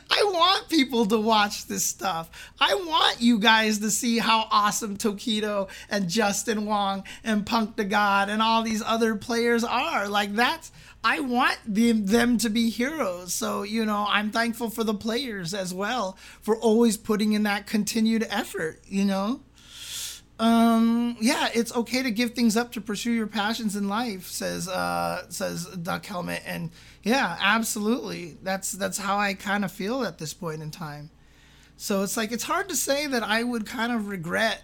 [0.10, 2.30] I want people to watch this stuff.
[2.60, 7.86] I want you guys to see how awesome Tokido and Justin Wong and Punk the
[7.86, 10.08] God and all these other players are.
[10.08, 10.72] Like that's
[11.04, 13.34] I want them to be heroes.
[13.34, 17.66] So, you know, I'm thankful for the players as well for always putting in that
[17.66, 19.42] continued effort, you know?
[20.40, 24.68] Um, yeah, it's okay to give things up to pursue your passions in life, says
[24.68, 26.70] uh says Duck Helmet and
[27.04, 28.38] yeah, absolutely.
[28.44, 31.10] That's that's how I kind of feel at this point in time.
[31.76, 34.64] So it's like it's hard to say that I would kind of regret,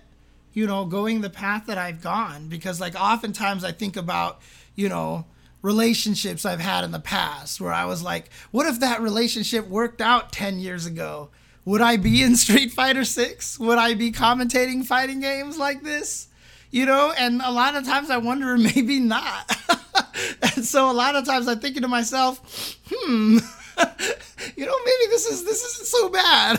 [0.54, 4.42] you know, going the path that I've gone because like oftentimes I think about,
[4.76, 5.26] you know,
[5.64, 10.02] relationships I've had in the past where I was like, what if that relationship worked
[10.02, 11.30] out 10 years ago?
[11.66, 13.60] Would I be in Street Fighter 6?
[13.60, 16.28] Would I be commentating fighting games like this?
[16.72, 19.56] You know, and a lot of times I wonder maybe not.
[20.56, 23.38] and so a lot of times I'm thinking to myself, hmm,
[24.56, 26.58] you know, maybe this is this isn't so bad.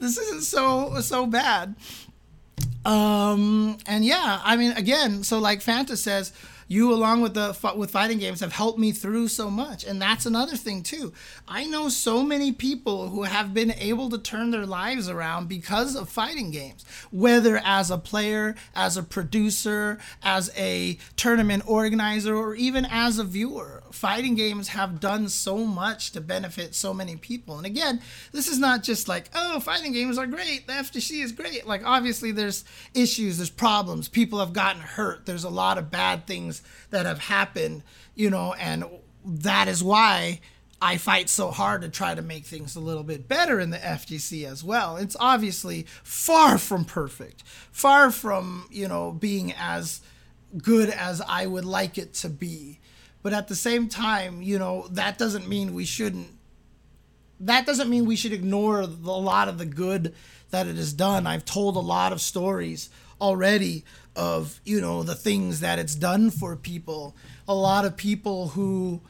[0.00, 1.74] this isn't so so bad.
[2.84, 6.32] Um and yeah, I mean again, so like Fanta says,
[6.68, 9.84] you along with the with fighting games have helped me through so much.
[9.84, 11.12] And that's another thing too.
[11.46, 15.94] I know so many people who have been able to turn their lives around because
[15.94, 22.54] of fighting games whether as a player as a producer as a tournament organizer or
[22.54, 23.82] even as a viewer.
[23.92, 27.58] Fighting games have done so much to benefit so many people.
[27.58, 28.00] And again
[28.32, 30.66] this is not just like oh fighting games are great.
[30.66, 31.66] The ftc is great.
[31.66, 34.08] Like obviously there's issues there's problems.
[34.08, 35.26] People have gotten hurt.
[35.26, 37.82] There's a lot of bad things things that have happened,
[38.14, 38.84] you know, and
[39.24, 40.40] that is why
[40.80, 43.78] I fight so hard to try to make things a little bit better in the
[43.78, 44.96] FGC as well.
[44.96, 47.42] It's obviously far from perfect,
[47.72, 50.00] far from, you know, being as
[50.62, 52.78] good as I would like it to be.
[53.22, 56.28] But at the same time, you know, that doesn't mean we shouldn't
[57.38, 60.14] that doesn't mean we should ignore a lot of the good
[60.52, 61.26] that it has done.
[61.26, 62.88] I've told a lot of stories
[63.20, 63.84] already
[64.16, 67.14] of you know the things that it's done for people.
[67.46, 69.00] A lot of people who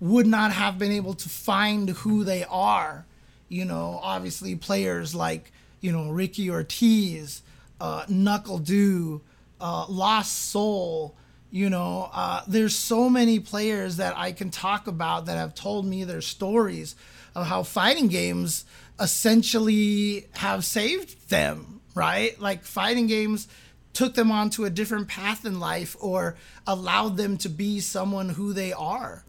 [0.00, 3.06] would not have been able to find who they are
[3.48, 7.42] you know obviously players like you know ricky ortiz
[7.80, 9.20] uh, NuckleDu
[9.60, 11.16] uh, lost soul
[11.50, 15.86] you know uh, there's so many players that i can talk about that have told
[15.86, 16.96] me their stories
[17.34, 18.64] of how fighting games
[18.98, 22.38] essentially have saved them right?
[22.40, 23.48] Like fighting games
[23.94, 26.36] took them onto a different path in life or
[26.66, 29.24] allowed them to be someone who they are.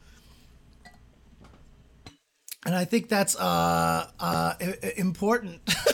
[2.66, 4.53] And I think that's uh, uh,
[4.97, 5.61] important.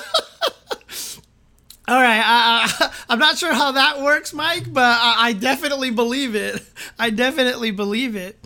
[1.88, 6.36] All right, I, am not sure how that works, Mike, but I, I definitely believe
[6.36, 6.63] it.
[6.97, 8.39] I definitely believe it.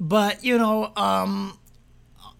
[0.00, 1.58] But you know, um,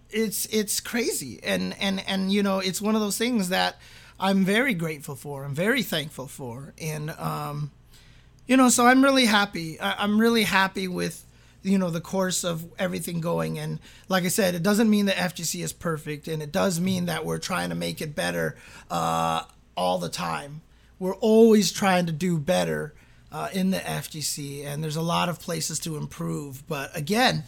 [0.09, 3.77] it's it's crazy, and and and you know, it's one of those things that
[4.23, 5.45] I'm very grateful for.
[5.45, 7.73] I'm very thankful for, and um,
[8.47, 9.81] you know, so I'm really happy.
[9.81, 11.27] I, am really happy with
[11.63, 13.59] you know the course of everything going.
[13.59, 16.29] And like i said it doesn't mean the fgc is perfect.
[16.29, 18.57] And it does mean that we're trying to make it better
[18.91, 19.43] uh,
[19.77, 20.63] all the time.
[20.99, 22.95] We're always trying to do better
[23.31, 26.67] uh, in the fgc and there's a lot of places to improve.
[26.69, 27.45] But again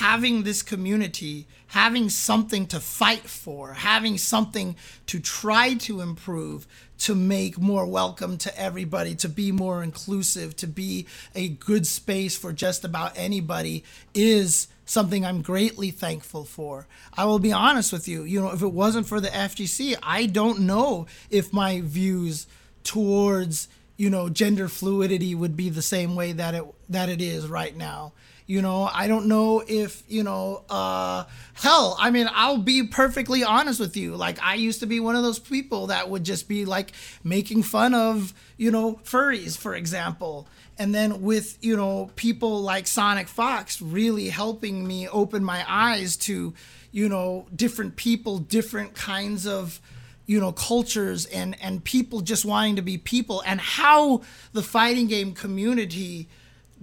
[0.00, 4.74] having this community, having something to fight for, having something
[5.06, 6.66] to try to improve,
[6.98, 12.36] to make more welcome to everybody, to be more inclusive, to be a good space
[12.36, 13.84] for just about anybody
[14.14, 16.88] is something I'm greatly thankful for.
[17.16, 20.26] I will be honest with you, you know, if it wasn't for the FGC, I
[20.26, 22.48] don't know if my views
[22.82, 27.46] towards, you know, gender fluidity would be the same way that it that it is
[27.46, 28.12] right now.
[28.46, 31.24] You know, I don't know if, you know, uh,
[31.54, 34.16] hell, I mean, I'll be perfectly honest with you.
[34.16, 36.92] Like, I used to be one of those people that would just be like
[37.22, 40.46] making fun of, you know, furries, for example.
[40.78, 46.16] And then with, you know, people like Sonic Fox really helping me open my eyes
[46.18, 46.52] to,
[46.92, 49.80] you know, different people, different kinds of,
[50.26, 54.22] you know cultures and and people just wanting to be people and how
[54.54, 56.28] the fighting game community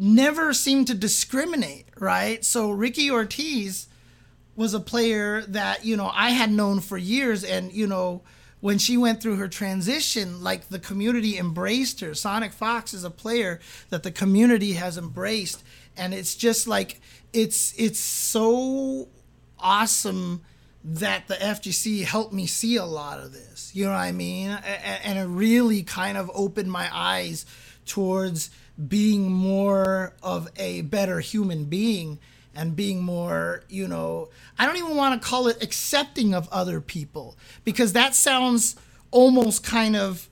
[0.02, 2.44] never seemed to discriminate, right?
[2.44, 3.88] So Ricky Ortiz
[4.56, 8.24] was a player that, you know, I had known for years and, you know,
[8.62, 12.16] when she went through her transition, like the community embraced her.
[12.16, 13.60] Sonic Fox is a player
[13.92, 15.64] that the community has embraced
[15.96, 17.00] and it's just like
[17.32, 19.08] it's it's so
[19.60, 20.42] awesome
[20.84, 23.72] that the FGC helped me see a lot of this.
[23.76, 24.50] You know what I mean?
[24.50, 27.46] And it really kind of opened my eyes
[27.86, 28.50] towards
[28.88, 32.20] being more of a better human being
[32.56, 36.82] and being more, you know, I don't even want to call it accepting of other
[36.82, 38.76] people because that sounds
[39.10, 40.30] almost kind of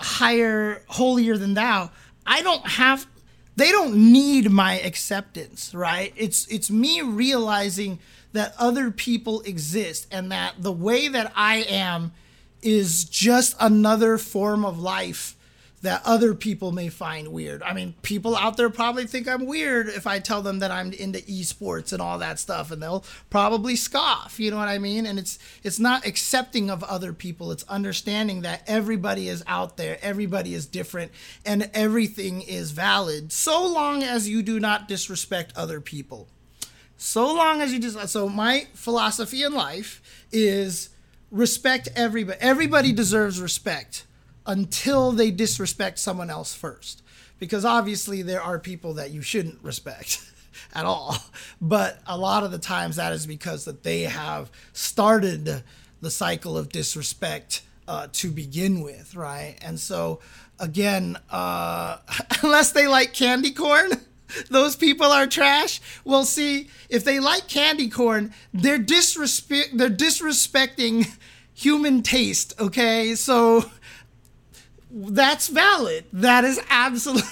[0.00, 1.90] higher, holier than thou.
[2.26, 3.06] I don't have
[3.54, 6.12] they don't need my acceptance, right?
[6.16, 7.98] It's it's me realizing
[8.32, 12.12] that other people exist and that the way that I am
[12.62, 15.36] is just another form of life
[15.82, 17.62] that other people may find weird.
[17.62, 20.92] I mean, people out there probably think I'm weird if I tell them that I'm
[20.92, 25.06] into esports and all that stuff and they'll probably scoff, you know what I mean?
[25.06, 29.98] And it's it's not accepting of other people, it's understanding that everybody is out there,
[30.00, 31.10] everybody is different
[31.44, 36.28] and everything is valid so long as you do not disrespect other people.
[36.96, 40.90] So long as you just so my philosophy in life is
[41.32, 42.38] respect everybody.
[42.40, 44.06] Everybody deserves respect
[44.46, 47.02] until they disrespect someone else first.
[47.38, 50.20] Because obviously, there are people that you shouldn't respect
[50.74, 51.16] at all.
[51.60, 55.62] But a lot of the times, that is because that they have started
[56.00, 59.56] the cycle of disrespect uh, to begin with, right?
[59.62, 60.20] And so,
[60.58, 61.98] again, uh,
[62.42, 63.90] unless they like candy corn,
[64.50, 65.80] those people are trash.
[66.04, 71.08] Well, see, if they like candy corn, they're disrespect they're disrespecting
[71.54, 72.54] human taste.
[72.58, 73.70] Okay, so
[74.92, 76.04] that's valid.
[76.12, 77.24] That is absolute.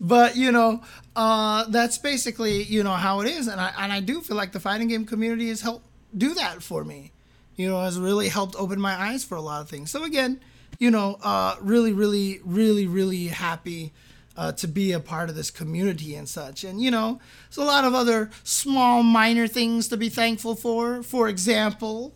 [0.00, 0.82] but you know,
[1.16, 4.52] uh, that's basically you know how it is, and I and I do feel like
[4.52, 7.12] the fighting game community has helped do that for me.
[7.56, 9.90] You know, has really helped open my eyes for a lot of things.
[9.90, 10.40] So again,
[10.78, 13.92] you know, uh, really, really, really, really happy.
[14.36, 16.64] Uh, to be a part of this community and such.
[16.64, 21.02] And, you know, there's a lot of other small, minor things to be thankful for.
[21.02, 22.14] For example,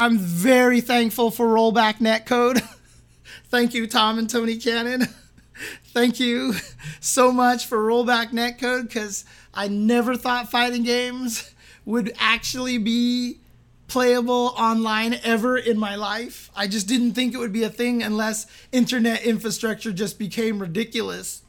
[0.00, 2.62] I'm very thankful for rollback netcode.
[3.50, 5.02] Thank you, Tom and Tony Cannon.
[5.92, 6.54] Thank you
[7.00, 13.40] so much for rollback netcode because I never thought fighting games would actually be
[13.88, 16.50] playable online ever in my life.
[16.56, 21.42] I just didn't think it would be a thing unless internet infrastructure just became ridiculous.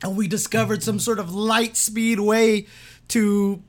[0.00, 2.66] And we discovered some sort of light speed way
[3.08, 3.64] to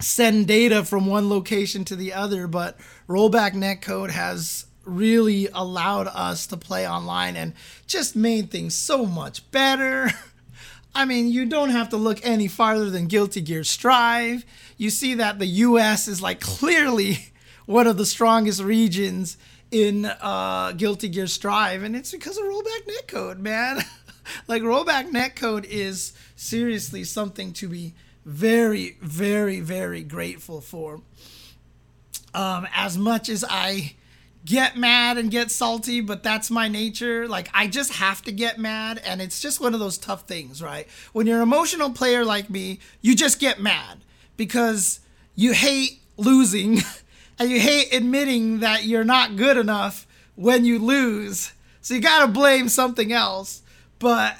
[0.00, 2.78] send data from one location to the other, but
[3.08, 7.52] rollback netcode has really allowed us to play online and
[7.86, 10.10] just made things so much better.
[10.94, 14.46] I mean, you don't have to look any farther than Guilty Gear Strive.
[14.78, 17.18] You see that the US is like clearly
[17.66, 19.36] one of the strongest regions
[19.70, 23.82] in uh, Guilty Gear Strive, and it's because of rollback netcode, man.
[24.48, 27.94] like rollback netcode is seriously something to be
[28.26, 31.00] very, very, very grateful for.
[32.34, 33.94] Um, as much as I
[34.44, 37.26] get mad and get salty, but that's my nature.
[37.26, 40.60] Like, I just have to get mad, and it's just one of those tough things,
[40.60, 40.88] right?
[41.12, 43.98] When you're an emotional player like me, you just get mad
[44.36, 45.00] because
[45.36, 46.80] you hate losing
[47.38, 51.52] and you hate admitting that you're not good enough when you lose.
[51.80, 53.62] So you gotta blame something else.
[53.98, 54.36] But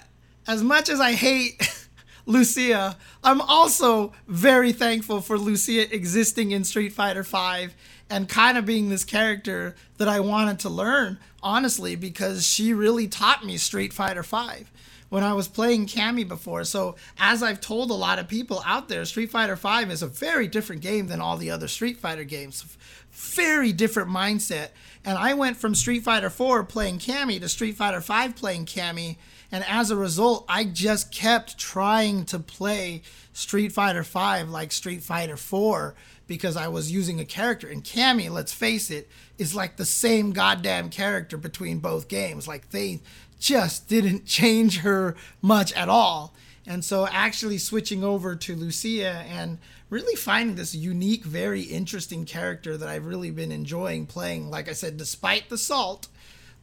[0.47, 1.63] as much as I hate
[2.27, 7.69] Lucia, I'm also very thankful for Lucia existing in Street Fighter V
[8.11, 13.07] and kind of being this character that I wanted to learn, honestly, because she really
[13.07, 14.67] taught me Street Fighter V
[15.09, 16.65] when I was playing Cammy before.
[16.65, 20.09] So, as I've told a lot of people out there, Street Fighter V is a
[20.09, 22.65] very different game than all the other Street Fighter games.
[23.13, 24.71] Very different mindset.
[25.05, 29.17] And I went from Street Fighter 4 playing Cammy to Street Fighter 5 playing Cammy.
[29.53, 35.03] And as a result, I just kept trying to play Street Fighter 5 like Street
[35.03, 35.95] Fighter 4
[36.27, 37.69] because I was using a character.
[37.69, 42.49] And Cammy, let's face it, is like the same goddamn character between both games.
[42.49, 43.01] Like they
[43.39, 46.35] just didn't change her much at all.
[46.67, 52.77] And so actually switching over to Lucia and really finding this unique, very interesting character
[52.77, 54.51] that I've really been enjoying playing.
[54.51, 56.09] Like I said, despite the salt,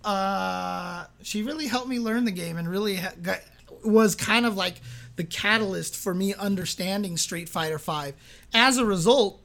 [0.04, 3.40] uh, she really helped me learn the game and really ha- got,
[3.84, 4.82] was kind of like
[5.16, 8.14] the catalyst for me understanding Street Fighter V.
[8.54, 9.42] As a result,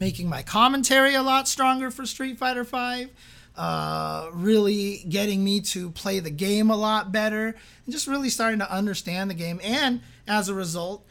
[0.00, 3.08] making my commentary a lot stronger for Street Fighter V.
[3.56, 8.58] Uh, really getting me to play the game a lot better and just really starting
[8.58, 9.58] to understand the game.
[9.62, 11.06] And as a result,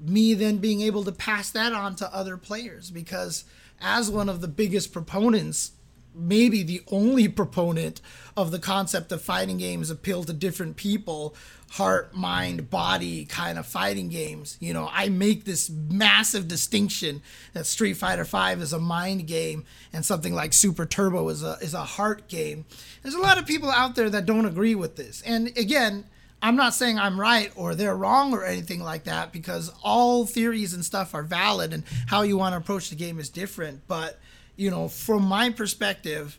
[0.00, 3.44] me then being able to pass that on to other players because
[3.80, 5.72] as one of the biggest proponents
[6.14, 8.00] maybe the only proponent
[8.36, 11.34] of the concept of fighting games appeal to different people
[11.72, 17.20] heart mind body kind of fighting games you know i make this massive distinction
[17.52, 21.56] that street fighter 5 is a mind game and something like super turbo is a
[21.60, 22.64] is a heart game
[23.02, 26.04] there's a lot of people out there that don't agree with this and again
[26.44, 30.74] I'm not saying I'm right or they're wrong or anything like that because all theories
[30.74, 33.80] and stuff are valid and how you want to approach the game is different.
[33.88, 34.20] But,
[34.56, 36.38] you know, from my perspective,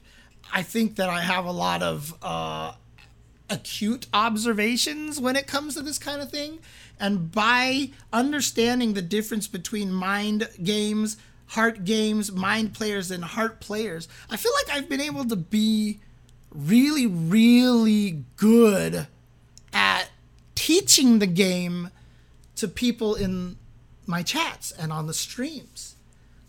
[0.53, 2.73] I think that I have a lot of uh,
[3.49, 6.59] acute observations when it comes to this kind of thing.
[6.99, 14.07] And by understanding the difference between mind games, heart games, mind players, and heart players,
[14.29, 15.99] I feel like I've been able to be
[16.51, 19.07] really, really good
[19.73, 20.09] at
[20.55, 21.89] teaching the game
[22.55, 23.57] to people in
[24.07, 25.94] my chats and on the streams.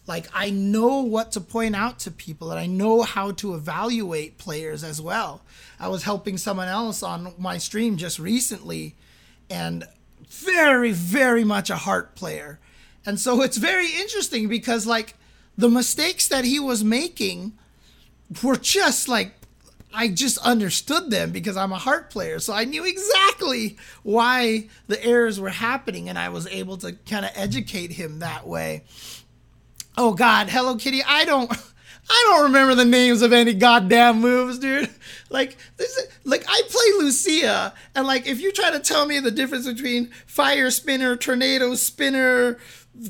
[0.07, 4.39] Like, I know what to point out to people and I know how to evaluate
[4.39, 5.43] players as well.
[5.81, 8.95] I was helping someone else on my stream just recently
[9.51, 9.85] and
[10.29, 12.61] very, very much a heart player.
[13.05, 15.15] And so it's very interesting because, like,
[15.59, 17.53] the mistakes that he was making
[18.43, 19.33] were just like
[19.95, 22.39] I just understood them because I'm a heart player.
[22.39, 27.25] So I knew exactly why the errors were happening and I was able to kind
[27.25, 28.83] of educate him that way.
[29.97, 31.51] Oh god, Hello Kitty, I don't
[32.11, 34.91] I don't remember the names of any goddamn moves, dude.
[35.29, 39.19] Like this is, like I play Lucia and like if you try to tell me
[39.19, 42.59] the difference between fire spinner, tornado spinner,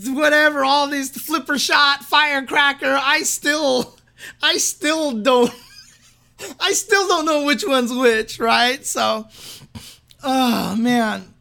[0.07, 3.99] whatever, all these flipper shot, firecracker, I still
[4.43, 5.53] I still don't
[6.61, 8.85] I still don't know which one's which, right?
[8.85, 9.27] So,
[10.23, 11.35] oh man.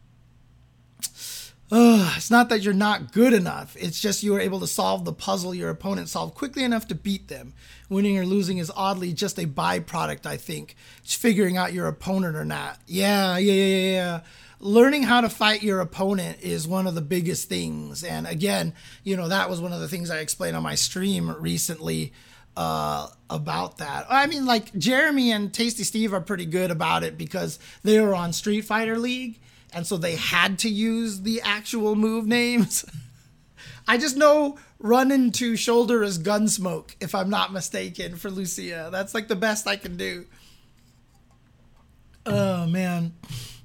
[1.70, 3.76] Uh, it's not that you're not good enough.
[3.78, 6.94] It's just you are able to solve the puzzle your opponent solved quickly enough to
[6.94, 7.54] beat them.
[7.88, 10.76] Winning or losing is oddly just a byproduct, I think.
[11.02, 12.78] It's figuring out your opponent or not.
[12.86, 14.20] Yeah, yeah, yeah, yeah.
[14.60, 18.04] Learning how to fight your opponent is one of the biggest things.
[18.04, 21.34] And again, you know, that was one of the things I explained on my stream
[21.40, 22.12] recently
[22.56, 24.06] uh, about that.
[24.08, 28.14] I mean, like Jeremy and Tasty Steve are pretty good about it because they were
[28.14, 29.40] on Street Fighter League,
[29.72, 32.84] and so they had to use the actual move names.
[33.88, 38.88] I just know run into shoulder is gunsmoke, if I'm not mistaken, for Lucia.
[38.90, 40.26] That's like the best I can do.
[42.26, 43.14] Oh man.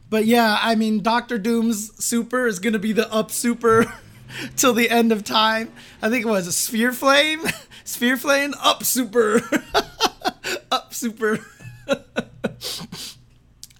[0.09, 3.91] But yeah, I mean Doctor Doom's super is gonna be the up super
[4.55, 5.71] till the end of time.
[6.01, 7.41] I think it was a sphere flame.
[7.83, 9.41] Sphere flame up super.
[10.71, 11.39] up super.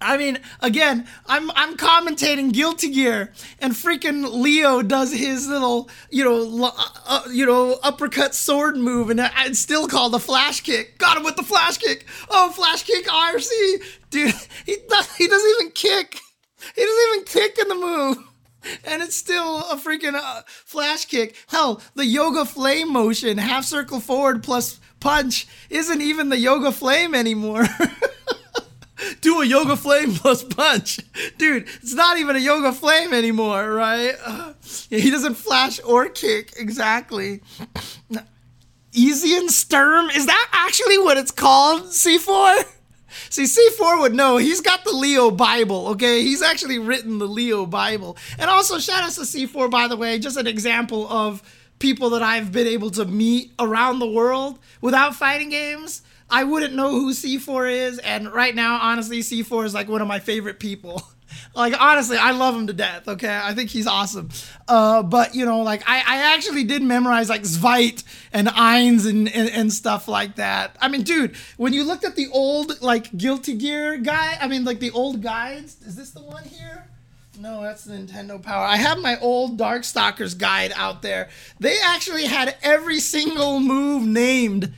[0.02, 6.24] I mean, again, I'm I'm commentating Guilty Gear, and freaking Leo does his little, you
[6.24, 10.98] know, uh, uh, you know, uppercut sword move, and it's still called a flash kick.
[10.98, 12.06] Got him with the flash kick.
[12.28, 14.34] Oh, flash kick IRC, dude.
[14.66, 16.18] He does, he doesn't even kick.
[16.74, 18.18] He doesn't even kick in the move
[18.84, 21.36] and it's still a freaking uh, flash kick.
[21.48, 27.14] Hell, the yoga flame motion, half circle forward plus punch, isn't even the yoga flame
[27.14, 27.66] anymore.
[29.22, 31.00] Do a yoga flame plus punch.
[31.38, 34.14] Dude, it's not even a yoga flame anymore, right?
[34.24, 34.52] Uh,
[34.90, 37.40] he doesn't flash or kick, exactly.
[38.94, 40.10] Eisen Sturm?
[40.10, 42.64] Is that actually what it's called, C4?
[43.30, 44.36] See, C4 would know.
[44.36, 46.22] He's got the Leo Bible, okay?
[46.22, 48.16] He's actually written the Leo Bible.
[48.38, 51.42] And also, shout out to C4, by the way, just an example of
[51.78, 56.02] people that I've been able to meet around the world without fighting games.
[56.32, 57.98] I wouldn't know who C4 is.
[57.98, 61.02] And right now, honestly, C4 is like one of my favorite people.
[61.54, 64.28] like honestly i love him to death okay i think he's awesome
[64.68, 69.28] uh, but you know like I, I actually did memorize like Zvite and Ainz and,
[69.28, 73.16] and, and stuff like that i mean dude when you looked at the old like
[73.16, 76.86] guilty gear guy i mean like the old guides is this the one here
[77.40, 78.64] no, that's Nintendo Power.
[78.64, 81.28] I have my old Darkstalkers guide out there.
[81.58, 84.72] They actually had every single move named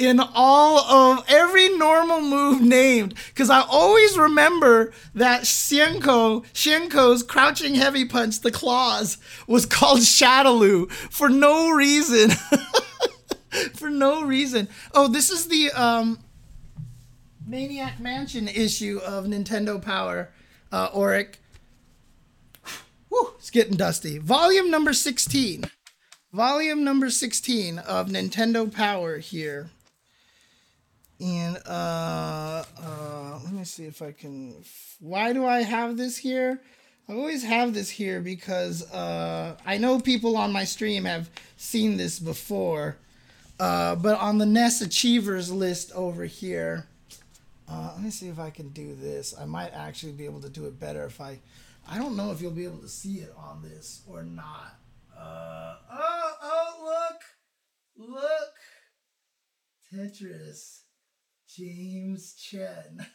[0.00, 7.74] in all of every normal move named because I always remember that Hsien-Ko, Hsien-Ko's crouching
[7.74, 12.30] heavy punch, the claws, was called Shadaloo for no reason.
[13.74, 14.68] for no reason.
[14.94, 16.18] Oh, this is the um,
[17.46, 20.30] Maniac Mansion issue of Nintendo Power,
[20.72, 21.34] uh, Auric.
[23.10, 24.16] Whew, it's getting dusty.
[24.16, 25.64] Volume number 16.
[26.32, 29.68] Volume number 16 of Nintendo Power here
[31.20, 34.54] and uh, uh, let me see if I can.
[35.00, 36.60] Why do I have this here?
[37.08, 41.96] I always have this here because uh, I know people on my stream have seen
[41.96, 42.96] this before.
[43.58, 46.86] Uh, but on the NES Achievers list over here,
[47.68, 49.34] uh, let me see if I can do this.
[49.38, 51.38] I might actually be able to do it better if I.
[51.88, 54.78] I don't know if you'll be able to see it on this or not.
[55.18, 57.10] Uh, oh, oh,
[57.98, 58.08] look!
[58.08, 58.54] Look!
[59.92, 60.79] Tetris.
[61.56, 63.06] James Chen.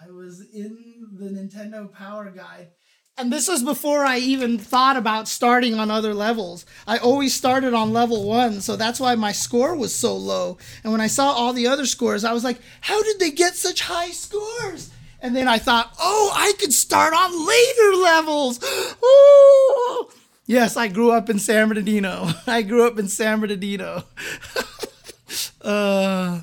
[0.00, 2.70] I was in the Nintendo Power Guide.
[3.16, 6.64] And this was before I even thought about starting on other levels.
[6.86, 10.58] I always started on level one, so that's why my score was so low.
[10.82, 13.56] And when I saw all the other scores, I was like, how did they get
[13.56, 14.90] such high scores?
[15.20, 18.60] And then I thought, oh, I could start on later levels.
[19.00, 20.10] Oh,
[20.46, 22.30] yes, I grew up in San Bernardino.
[22.46, 24.04] I grew up in San Bernardino.
[25.62, 26.40] uh,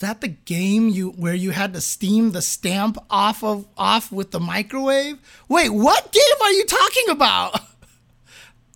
[0.00, 4.32] that the game you where you had to steam the stamp off of off with
[4.32, 5.18] the microwave?
[5.48, 7.60] Wait, what game are you talking about?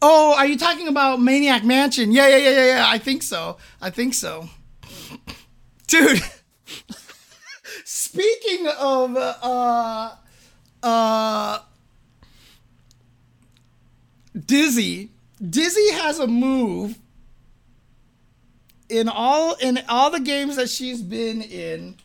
[0.06, 2.12] Oh, are you talking about Maniac Mansion?
[2.12, 2.84] Yeah, yeah, yeah, yeah, yeah.
[2.86, 3.56] I think so.
[3.80, 4.50] I think so.
[5.86, 6.20] Dude.
[7.86, 10.10] Speaking of uh
[10.82, 11.58] uh
[14.38, 15.08] Dizzy,
[15.40, 16.98] Dizzy has a move
[18.94, 21.96] in all in all the games that she's been in,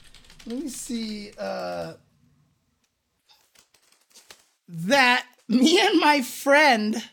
[0.47, 1.93] let me see uh,
[4.67, 7.03] that me and my friend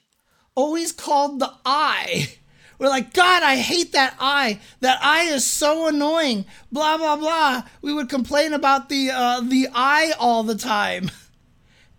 [0.54, 2.38] always called the eye.
[2.78, 4.60] We're like, God, I hate that eye.
[4.80, 6.46] That eye is so annoying.
[6.72, 7.62] Blah blah blah.
[7.82, 11.10] We would complain about the uh, the eye all the time.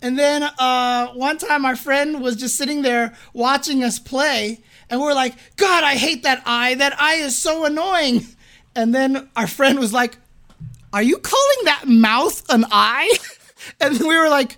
[0.01, 5.01] And then uh, one time, our friend was just sitting there watching us play, and
[5.01, 6.75] we're like, God, I hate that eye.
[6.75, 8.25] That eye is so annoying.
[8.75, 10.17] And then our friend was like,
[10.93, 13.11] Are you calling that mouth an eye?
[13.81, 14.57] And we were like,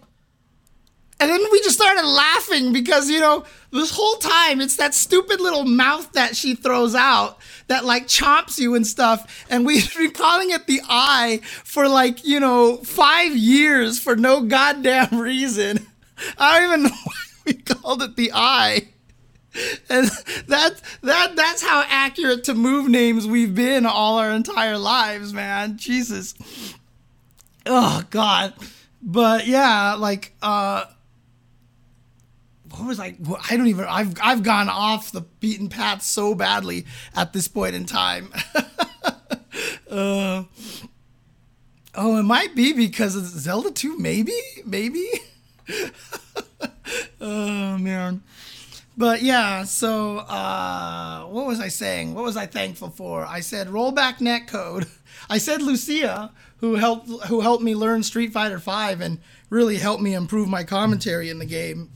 [1.20, 5.42] and then we just started laughing because, you know, this whole time it's that stupid
[5.42, 9.46] little mouth that she throws out that like chomps you and stuff.
[9.50, 14.44] And we've been calling it the eye for like, you know, five years for no
[14.44, 15.88] goddamn reason.
[16.38, 17.16] I don't even know why
[17.46, 18.88] we called it the eye
[19.90, 20.08] and
[20.48, 25.78] that that that's how accurate to move names we've been all our entire lives, man.
[25.78, 26.36] Jesus.
[27.66, 28.54] Oh God.
[29.02, 30.86] But yeah, like uh
[32.72, 33.16] what was I
[33.50, 36.86] I don't even I've I've gone off the beaten path so badly
[37.16, 38.32] at this point in time.
[39.90, 40.44] uh
[41.96, 44.32] Oh, it might be because of Zelda 2, maybe?
[44.64, 45.06] Maybe?
[47.22, 48.22] oh man.
[49.00, 52.16] But yeah, so uh, what was I saying?
[52.16, 53.26] What was I thankful for?
[53.26, 54.90] I said rollback netcode.
[55.30, 60.04] I said Lucia, who helped who helped me learn Street Fighter V and really helped
[60.04, 61.92] me improve my commentary in the game.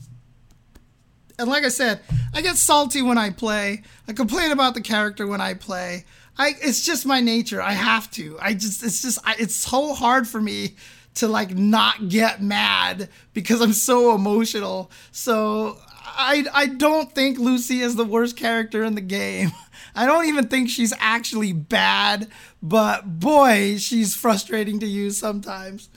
[1.38, 2.00] And like I said,
[2.32, 3.82] I get salty when I play.
[4.08, 6.06] I complain about the character when I play.
[6.38, 7.60] I it's just my nature.
[7.60, 8.38] I have to.
[8.40, 10.76] I just it's just I, it's so hard for me
[11.16, 14.90] to like not get mad because I'm so emotional.
[15.12, 15.76] So
[16.16, 19.52] I I don't think Lucy is the worst character in the game.
[19.94, 22.28] I don't even think she's actually bad,
[22.62, 25.88] but boy, she's frustrating to use sometimes.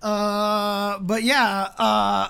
[0.00, 2.28] Uh, but yeah, uh,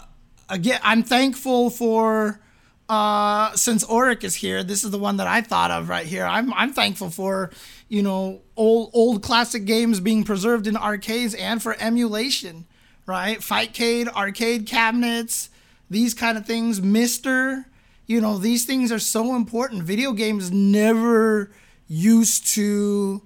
[0.49, 2.41] again, I'm thankful for
[2.89, 4.63] uh, since Auric is here.
[4.63, 6.25] This is the one that I thought of right here.
[6.25, 7.51] I'm I'm thankful for
[7.93, 12.65] you know, old old classic games being preserved in arcades and for emulation,
[13.05, 13.41] right?
[13.41, 15.51] Fightcade, arcade cabinets,
[15.93, 17.67] these kind of things, MiSTer,
[18.07, 19.83] you know, these things are so important.
[19.83, 21.53] Video games never
[21.87, 23.23] used to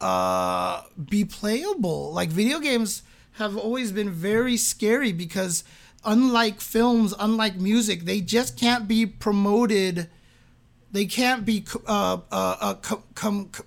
[0.00, 2.12] uh, be playable.
[2.12, 3.02] Like video games
[3.32, 5.64] have always been very scary because
[6.04, 10.08] unlike films, unlike music, they just can't be promoted.
[10.92, 13.66] They can't be uh, uh, uh, com, com, com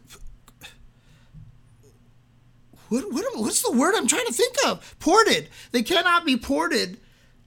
[2.90, 4.96] what, what, what's the word I'm trying to think of?
[5.00, 5.50] Ported.
[5.72, 7.00] They cannot be ported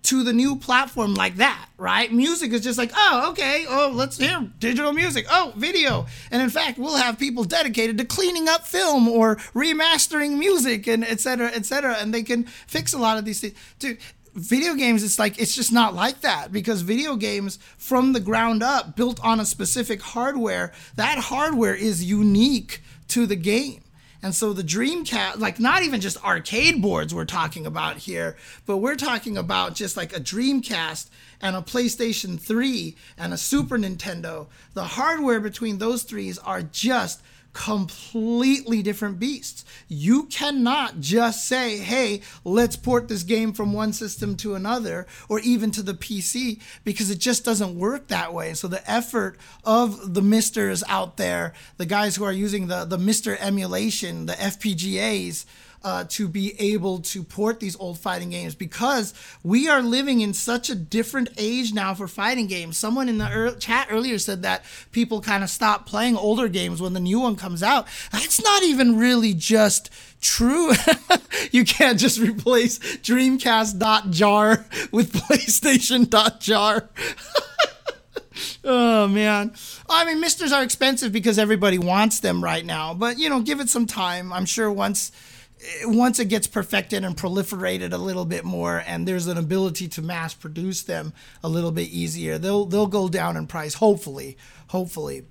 [0.08, 2.10] to the new platform like that, right?
[2.10, 6.06] Music is just like, oh, okay, oh, let's hear digital music, oh, video.
[6.30, 11.04] And in fact, we'll have people dedicated to cleaning up film or remastering music and
[11.04, 11.96] et cetera, et cetera.
[11.96, 13.52] And they can fix a lot of these things.
[13.78, 13.98] Dude,
[14.32, 18.62] video games, it's like, it's just not like that because video games from the ground
[18.62, 23.82] up, built on a specific hardware, that hardware is unique to the game.
[24.22, 28.36] And so the Dreamcast, like not even just arcade boards we're talking about here,
[28.66, 31.08] but we're talking about just like a Dreamcast
[31.40, 34.48] and a PlayStation 3 and a Super Nintendo.
[34.74, 37.22] The hardware between those threes are just
[37.58, 39.64] completely different beasts.
[39.88, 45.40] You cannot just say, hey, let's port this game from one system to another or
[45.40, 48.54] even to the PC because it just doesn't work that way.
[48.54, 52.96] So the effort of the MiSTers out there, the guys who are using the, the
[52.96, 55.44] MiSTer emulation, the FPGAs,
[55.84, 60.34] uh, to be able to port these old fighting games because we are living in
[60.34, 62.76] such a different age now for fighting games.
[62.76, 66.82] Someone in the er- chat earlier said that people kind of stop playing older games
[66.82, 67.86] when the new one comes out.
[68.10, 69.90] That's not even really just
[70.20, 70.72] true.
[71.52, 76.88] you can't just replace Dreamcast.jar with PlayStation.jar.
[78.64, 79.52] oh man.
[79.88, 83.60] I mean, MiSTers are expensive because everybody wants them right now, but you know, give
[83.60, 84.32] it some time.
[84.32, 85.12] I'm sure once
[85.84, 90.00] once it gets perfected and proliferated a little bit more and there's an ability to
[90.00, 91.12] mass produce them
[91.42, 94.36] a little bit easier they'll they'll go down in price hopefully
[94.68, 95.24] hopefully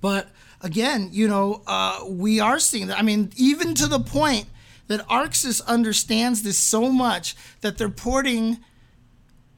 [0.00, 0.28] but
[0.60, 4.46] again you know uh, we are seeing that i mean even to the point
[4.86, 8.58] that ArcSys understands this so much that they're porting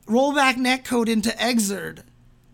[0.06, 2.02] rollback netcode into Xrd.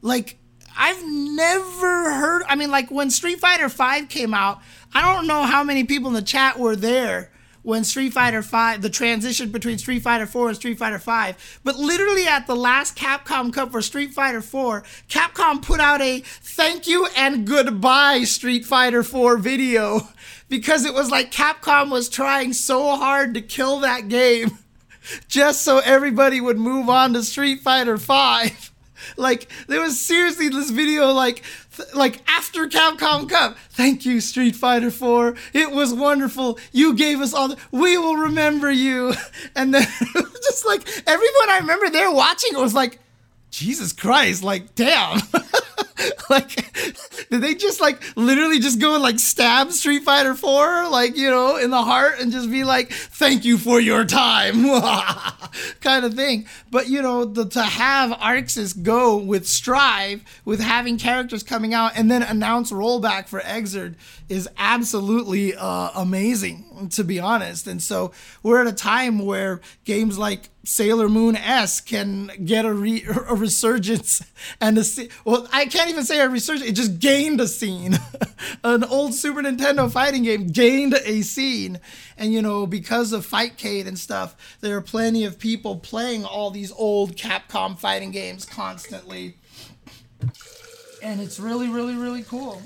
[0.00, 0.38] Like
[0.76, 2.42] I've never heard.
[2.48, 4.60] I mean, like when Street Fighter V came out,
[4.94, 7.30] I don't know how many people in the chat were there
[7.62, 11.60] when Street Fighter Five, the transition between Street Fighter 4 and Street Fighter 5.
[11.64, 16.20] But literally at the last Capcom Cup for Street Fighter 4, Capcom put out a
[16.20, 20.08] thank you and goodbye Street Fighter 4 video
[20.48, 24.58] because it was like Capcom was trying so hard to kill that game
[25.28, 28.72] just so everybody would move on to Street Fighter 5
[29.16, 31.42] like there was seriously this video like
[31.76, 33.56] th- like after Capcom Cup.
[33.70, 35.34] Thank you, Street Fighter 4.
[35.52, 36.58] It was wonderful.
[36.72, 39.14] You gave us all the we will remember you.
[39.54, 42.98] And then just like everyone I remember there watching it was like,
[43.50, 45.20] Jesus Christ, like damn.
[46.30, 46.72] like
[47.30, 51.30] did they just like literally just go and like stab Street Fighter 4 like you
[51.30, 54.64] know in the heart and just be like thank you for your time.
[55.80, 56.46] Kind of thing.
[56.70, 61.92] But you know the, to have ArcSys go with Strive with having characters coming out
[61.96, 63.94] and then announce rollback for Xrd
[64.28, 67.66] is absolutely uh, amazing to be honest.
[67.66, 68.12] And so
[68.42, 73.34] we're at a time where games like Sailor Moon S can get a, re- a
[73.34, 74.22] resurgence
[74.60, 74.84] and a
[75.24, 77.98] well I can't even say a resurgence it just gained a scene.
[78.64, 81.80] An old Super Nintendo fighting game gained a scene.
[82.16, 86.50] And you know because of Fightcade and stuff there are plenty of people playing all
[86.50, 89.36] these old Capcom fighting games constantly.
[91.02, 92.62] And it's really really really cool.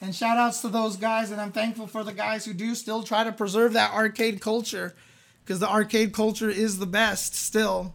[0.00, 3.04] And shout outs to those guys and I'm thankful for the guys who do still
[3.04, 4.96] try to preserve that arcade culture
[5.44, 7.94] because the arcade culture is the best still,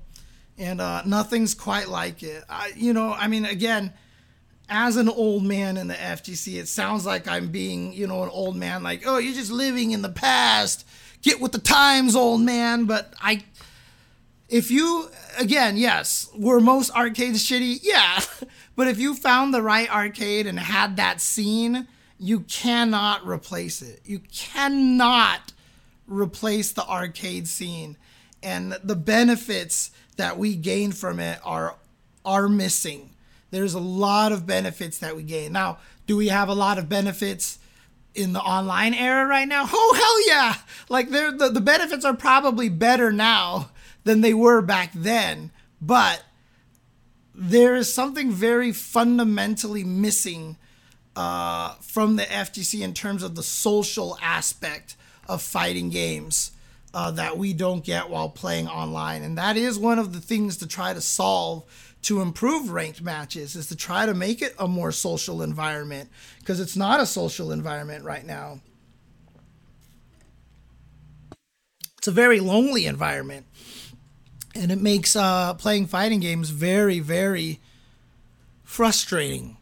[0.57, 2.43] and uh, nothing's quite like it.
[2.49, 3.93] I, you know, I mean, again,
[4.69, 8.29] as an old man in the FGC, it sounds like I'm being, you know, an
[8.29, 10.85] old man, like, oh, you're just living in the past.
[11.21, 12.85] Get with the times, old man.
[12.85, 13.43] But I,
[14.49, 17.79] if you, again, yes, were most arcades shitty?
[17.81, 18.21] Yeah.
[18.75, 21.87] but if you found the right arcade and had that scene,
[22.19, 24.01] you cannot replace it.
[24.05, 25.53] You cannot
[26.07, 27.97] replace the arcade scene.
[28.41, 31.75] And the benefits that we gain from it are
[32.25, 33.11] are missing.
[33.51, 35.53] There's a lot of benefits that we gain.
[35.53, 37.59] Now do we have a lot of benefits
[38.15, 39.67] in the online era right now?
[39.71, 40.55] Oh hell yeah!
[40.89, 43.69] Like the, the benefits are probably better now
[44.03, 45.51] than they were back then
[45.81, 46.23] but
[47.33, 50.57] there is something very fundamentally missing
[51.15, 54.95] uh, from the FGC in terms of the social aspect
[55.27, 56.51] of fighting games
[56.93, 59.21] uh, that we don't get while playing online.
[59.21, 61.63] And that is one of the things to try to solve
[62.03, 66.09] to improve ranked matches is to try to make it a more social environment
[66.39, 68.61] because it's not a social environment right now.
[71.97, 73.45] It's a very lonely environment.
[74.55, 77.59] And it makes uh, playing fighting games very, very
[78.63, 79.56] frustrating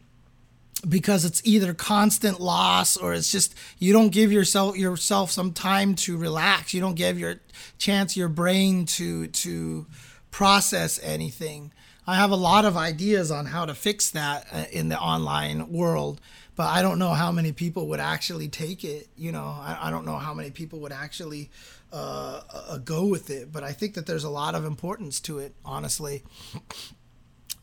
[0.88, 5.94] because it's either constant loss or it's just you don't give yourself yourself some time
[5.94, 6.74] to relax.
[6.74, 7.40] You don't give your
[7.78, 9.86] chance your brain to to
[10.30, 11.72] process anything.
[12.06, 15.72] I have a lot of ideas on how to fix that uh, in the online
[15.72, 16.20] world,
[16.54, 19.08] but I don't know how many people would actually take it.
[19.16, 21.50] You know, I, I don't know how many people would actually
[21.92, 23.50] uh, uh, go with it.
[23.50, 26.22] But I think that there's a lot of importance to it, honestly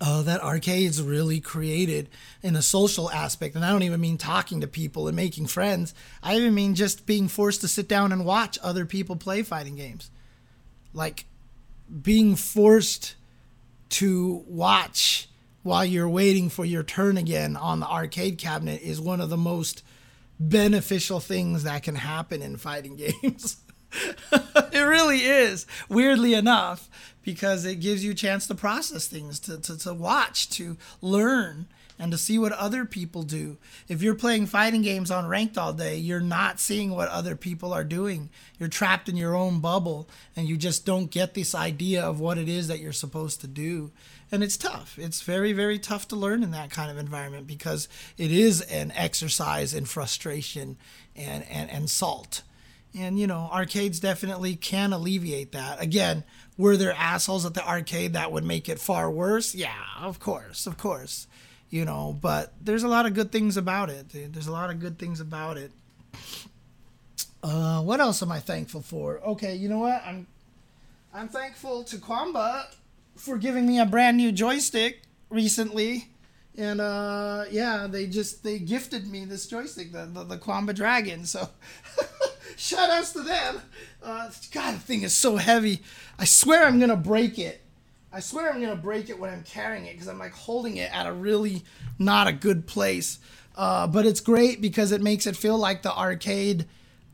[0.05, 2.09] uh, that arcades really created
[2.41, 3.55] in a social aspect.
[3.55, 5.93] And I don't even mean talking to people and making friends.
[6.21, 9.77] I even mean just being forced to sit down and watch other people play fighting
[9.77, 10.11] games.
[10.91, 11.23] Like
[12.01, 13.15] being forced
[13.91, 15.29] to watch
[15.61, 19.37] while you're waiting for your turn again on the arcade cabinet is one of the
[19.37, 19.83] most
[20.37, 23.55] beneficial things that can happen in fighting games.
[24.33, 26.89] it really is, weirdly enough,
[27.23, 31.67] because it gives you a chance to process things, to, to, to watch, to learn,
[31.99, 33.57] and to see what other people do.
[33.87, 37.71] If you're playing fighting games on ranked all day, you're not seeing what other people
[37.71, 38.29] are doing.
[38.59, 42.37] You're trapped in your own bubble, and you just don't get this idea of what
[42.37, 43.91] it is that you're supposed to do.
[44.31, 44.97] And it's tough.
[44.97, 47.87] It's very, very tough to learn in that kind of environment because
[48.17, 50.77] it is an exercise in frustration
[51.15, 52.41] and, and, and salt
[52.95, 55.81] and, you know, arcades definitely can alleviate that.
[55.81, 56.23] Again,
[56.57, 59.55] were there assholes at the arcade that would make it far worse?
[59.55, 61.27] Yeah, of course, of course.
[61.69, 64.05] You know, but there's a lot of good things about it.
[64.09, 65.71] There's a lot of good things about it.
[67.41, 69.19] Uh, what else am I thankful for?
[69.21, 70.01] Okay, you know what?
[70.05, 70.27] I'm
[71.13, 72.67] I'm thankful to Qanba
[73.15, 76.09] for giving me a brand new joystick recently.
[76.55, 81.25] And uh, yeah, they just they gifted me this joystick, the the, the Qanba Dragon.
[81.25, 81.49] So
[82.57, 83.61] Shout outs to them.
[84.01, 85.81] Uh, God, the thing is so heavy.
[86.17, 87.61] I swear I'm gonna break it.
[88.11, 90.93] I swear I'm gonna break it when I'm carrying it because I'm like holding it
[90.95, 91.63] at a really
[91.97, 93.19] not a good place.
[93.55, 96.65] Uh, but it's great because it makes it feel like the arcade.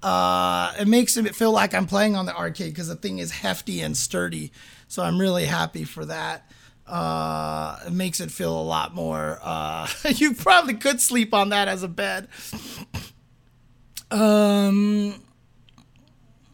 [0.02, 3.32] Uh, it makes it feel like I'm playing on the arcade because the thing is
[3.32, 4.52] hefty and sturdy.
[4.88, 6.50] So I'm really happy for that.
[6.88, 9.40] Uh, it makes it feel a lot more.
[9.44, 12.28] Uh, you probably could sleep on that as a bed.
[14.12, 15.22] Um,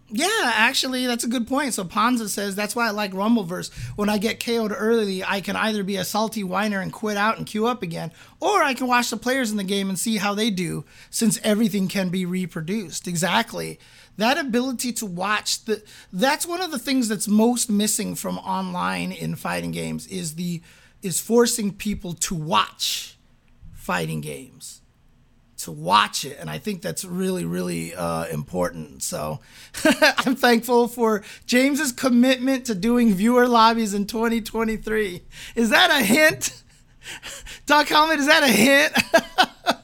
[0.08, 1.74] yeah, actually, that's a good point.
[1.74, 3.74] So Ponza says that's why I like Rumbleverse.
[3.96, 7.38] When I get KO'd early, I can either be a salty whiner and quit out
[7.38, 10.18] and queue up again, or I can watch the players in the game and see
[10.18, 13.08] how they do, since everything can be reproduced.
[13.08, 13.80] Exactly.
[14.18, 15.84] That ability to watch the
[16.14, 20.62] that's one of the things that's most missing from online in fighting games is the
[21.02, 23.18] is forcing people to watch
[23.74, 24.82] fighting games
[25.58, 29.04] to watch it and i think that's really really uh, important.
[29.04, 29.40] So
[29.84, 35.22] i'm thankful for james's commitment to doing viewer lobbies in 2023
[35.56, 36.64] is that a hint?
[37.66, 38.94] Doc helmet is that a hint?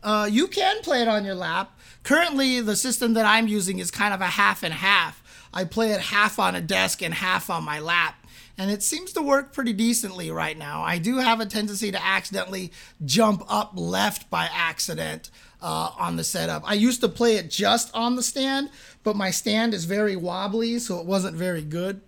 [0.00, 1.78] Uh, you can play it on your lap.
[2.02, 5.22] Currently the system that i'm using is kind of a half and half.
[5.52, 8.17] I play it half on a desk and half on my lap
[8.58, 10.82] and it seems to work pretty decently right now.
[10.82, 12.72] I do have a tendency to accidentally
[13.04, 15.30] jump up left by accident
[15.62, 16.68] uh, on the setup.
[16.68, 18.70] I used to play it just on the stand,
[19.04, 22.00] but my stand is very wobbly, so it wasn't very good.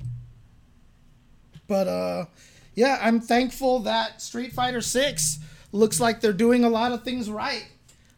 [1.69, 2.25] But uh,
[2.75, 5.39] yeah, I'm thankful that Street Fighter 6
[5.71, 7.67] looks like they're doing a lot of things right.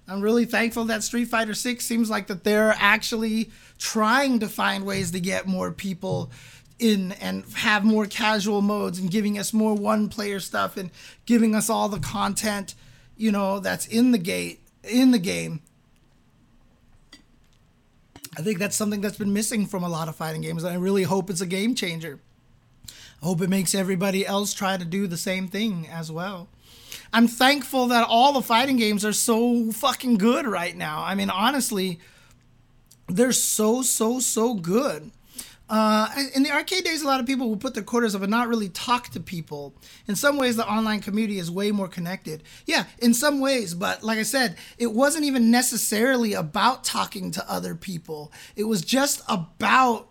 [0.08, 4.84] I'm really thankful that Street Fighter 6 seems like that they're actually trying to find
[4.84, 6.30] ways to get more people
[6.82, 10.90] in and have more casual modes and giving us more one player stuff and
[11.24, 12.74] giving us all the content
[13.16, 15.62] you know that's in the gate in the game.
[18.36, 20.76] I think that's something that's been missing from a lot of fighting games and i
[20.76, 22.18] really hope it's a game changer.
[22.88, 26.48] I hope it makes everybody else try to do the same thing as well.
[27.12, 31.04] I'm thankful that all the fighting games are so fucking good right now.
[31.04, 32.00] I mean honestly
[33.08, 35.12] they're so so so good
[35.72, 38.30] uh, in the arcade days, a lot of people would put their quarters up and
[38.30, 39.74] not really talk to people.
[40.06, 42.42] In some ways, the online community is way more connected.
[42.66, 47.50] Yeah, in some ways, but like I said, it wasn't even necessarily about talking to
[47.50, 48.30] other people.
[48.54, 50.08] It was just about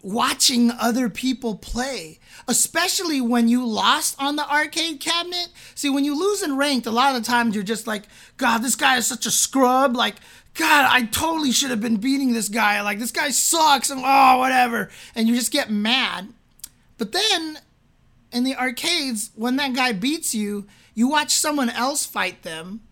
[0.00, 5.48] watching other people play, especially when you lost on the arcade cabinet.
[5.74, 8.04] See, when you lose in ranked, a lot of times you're just like,
[8.36, 9.96] God, this guy is such a scrub.
[9.96, 10.16] Like,
[10.54, 12.80] God, I totally should have been beating this guy.
[12.82, 14.88] Like, this guy sucks and oh, whatever.
[15.14, 16.32] And you just get mad.
[16.96, 17.58] But then
[18.32, 22.82] in the arcades, when that guy beats you, you watch someone else fight them.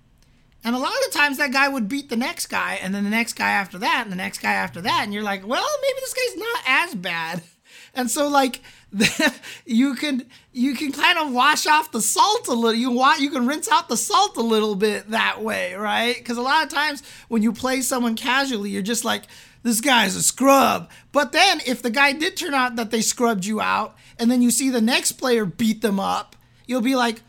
[0.65, 3.11] And a lot of times that guy would beat the next guy, and then the
[3.11, 5.03] next guy after that, and the next guy after that.
[5.03, 7.43] And you're like, well, maybe this guy's not as bad.
[7.95, 8.63] And so, like,
[9.67, 12.75] you can you can kind of wash off the salt a little.
[12.75, 16.17] You want you can rinse out the salt a little bit that way, right?
[16.17, 19.25] Because a lot of times when you play someone casually, you're just like,
[19.63, 20.91] this guy's a scrub.
[21.11, 24.43] But then if the guy did turn out that they scrubbed you out, and then
[24.43, 26.37] you see the next player beat them up,
[26.67, 27.23] you'll be like,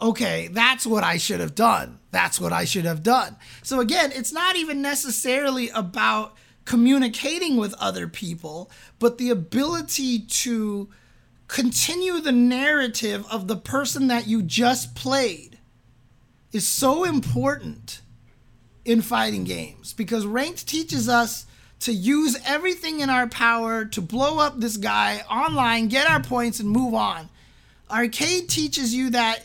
[0.00, 2.00] okay, that's what I should have done.
[2.10, 3.36] That's what I should have done.
[3.62, 6.34] So again, it's not even necessarily about
[6.64, 10.88] communicating with other people, but the ability to
[11.54, 15.56] continue the narrative of the person that you just played
[16.50, 18.02] is so important
[18.84, 21.46] in fighting games because ranked teaches us
[21.78, 26.58] to use everything in our power to blow up this guy online, get our points,
[26.58, 27.28] and move on.
[27.88, 29.44] Arcade teaches you that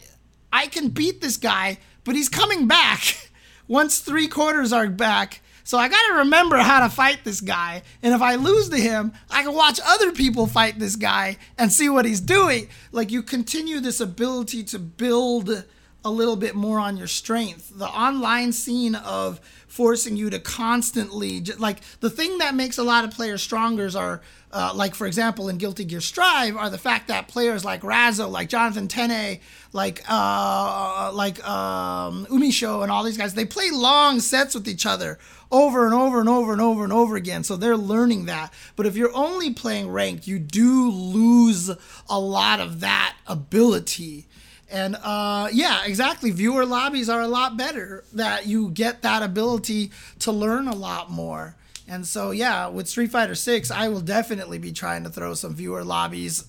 [0.52, 3.30] I can beat this guy, but he's coming back
[3.68, 7.84] once three quarters are back so I got to remember how to fight this guy.
[8.02, 11.72] And if I lose to him, I can watch other people fight this guy and
[11.72, 12.70] see what he's doing.
[12.92, 15.66] Like you continue this ability to build
[16.04, 17.72] a little bit more on your strength.
[17.76, 23.06] The online scene of forcing you to constantly like the thing that makes a lot
[23.06, 24.22] of players stronger are
[24.52, 28.28] uh, like for example in Guilty Gear Strive are the fact that players like Razzo,
[28.28, 29.40] like Jonathan Tene,
[29.72, 34.88] like uh, like um, Umisho and all these guys, they play long sets with each
[34.88, 35.20] other
[35.52, 37.44] over and over and over and over and over again.
[37.44, 38.54] So they're learning that.
[38.76, 41.72] But if you're only playing ranked, you do lose
[42.10, 44.28] a lot of that ability.
[44.72, 46.32] And uh, yeah, exactly.
[46.32, 51.10] Viewer lobbies are a lot better that you get that ability to learn a lot
[51.10, 51.56] more.
[51.88, 55.56] And so yeah, with Street Fighter 6, I will definitely be trying to throw some
[55.56, 56.46] viewer lobbies.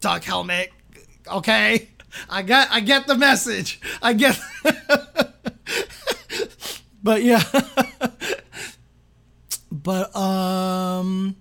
[0.00, 0.70] Duck helmet,
[1.30, 1.90] okay?
[2.30, 3.80] I got I get the message.
[4.02, 4.40] I get
[7.02, 7.42] But yeah.
[9.72, 11.36] but um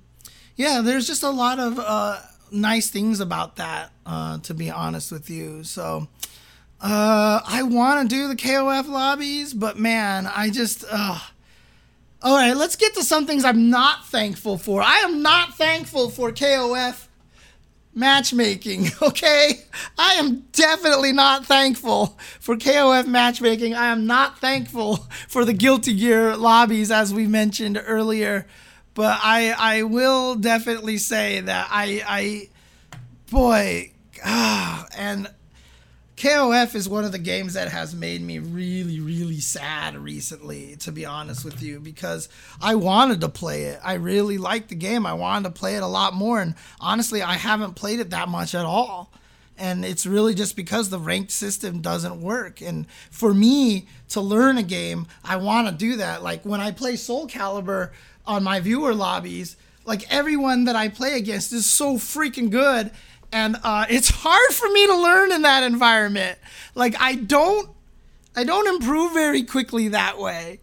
[0.56, 2.20] yeah, there's just a lot of uh
[2.52, 5.64] nice things about that, uh, to be honest with you.
[5.64, 6.08] So
[6.82, 10.86] uh, I want to do the KOF lobbies, but man, I just.
[10.90, 11.20] Uh,
[12.22, 14.82] all right, let's get to some things I'm not thankful for.
[14.82, 17.08] I am not thankful for KOF
[18.00, 19.62] matchmaking, okay?
[19.98, 23.76] I am definitely not thankful for KOF matchmaking.
[23.76, 28.48] I am not thankful for the Guilty Gear lobbies, as we mentioned earlier
[29.00, 32.50] but I I will definitely say that I I
[33.32, 33.94] boy
[34.26, 35.30] ah and
[36.20, 40.92] KOF is one of the games that has made me really, really sad recently, to
[40.92, 42.28] be honest with you, because
[42.62, 43.80] I wanted to play it.
[43.82, 45.06] I really liked the game.
[45.06, 46.42] I wanted to play it a lot more.
[46.42, 49.14] And honestly, I haven't played it that much at all.
[49.58, 52.62] And it's really just because the ranked system doesn't work.
[52.62, 56.22] And for me to learn a game, I want to do that.
[56.22, 57.92] Like when I play Soul Calibur,
[58.28, 59.56] on my viewer lobbies,
[59.86, 62.92] like everyone that I play against is so freaking good.
[63.32, 66.40] And uh, it's hard for me to learn in that environment.
[66.76, 67.70] Like I don't,
[68.36, 70.60] I don't improve very quickly that way.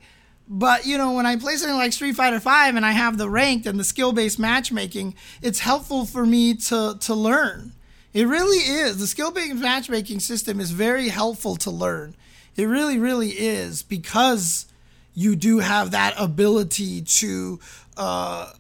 [0.48, 3.28] But you know, when I play something like Street Fighter V and I have the
[3.28, 7.72] ranked and the skill-based matchmaking, it's helpful for me to to learn.
[8.14, 8.98] It really is.
[8.98, 12.16] The skill-based matchmaking system is very helpful to learn.
[12.56, 14.66] It really, really is because
[15.12, 17.60] you do have that ability to
[17.97, 18.52] uh,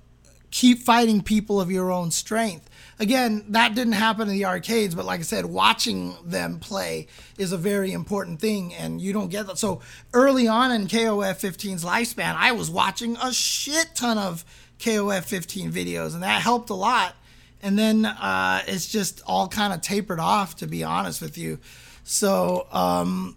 [0.50, 2.68] keep fighting people of your own strength.
[2.98, 7.52] Again, that didn't happen in the arcades, but like I said, watching them play is
[7.52, 9.58] a very important thing, and you don't get that.
[9.58, 9.82] So
[10.14, 14.46] early on in KOF 15's lifespan, I was watching a shit ton of
[14.78, 17.14] KOF 15 videos, and that helped a lot.
[17.62, 21.58] And then uh, it's just all kind of tapered off, to be honest with you.
[22.04, 23.36] So, um,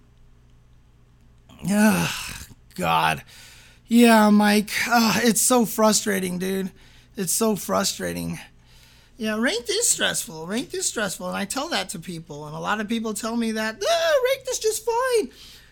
[1.64, 2.08] yeah,
[2.76, 3.24] God.
[3.88, 4.72] Yeah, Mike.
[4.88, 6.72] Uh, it's so frustrating, dude.
[7.18, 8.40] It's so frustrating.
[9.20, 10.48] Yeah, ranked is stressful.
[10.48, 11.28] Ranked is stressful.
[11.28, 12.48] And I tell that to people.
[12.48, 15.30] And a lot of people tell me that, ah, ranked is just fine.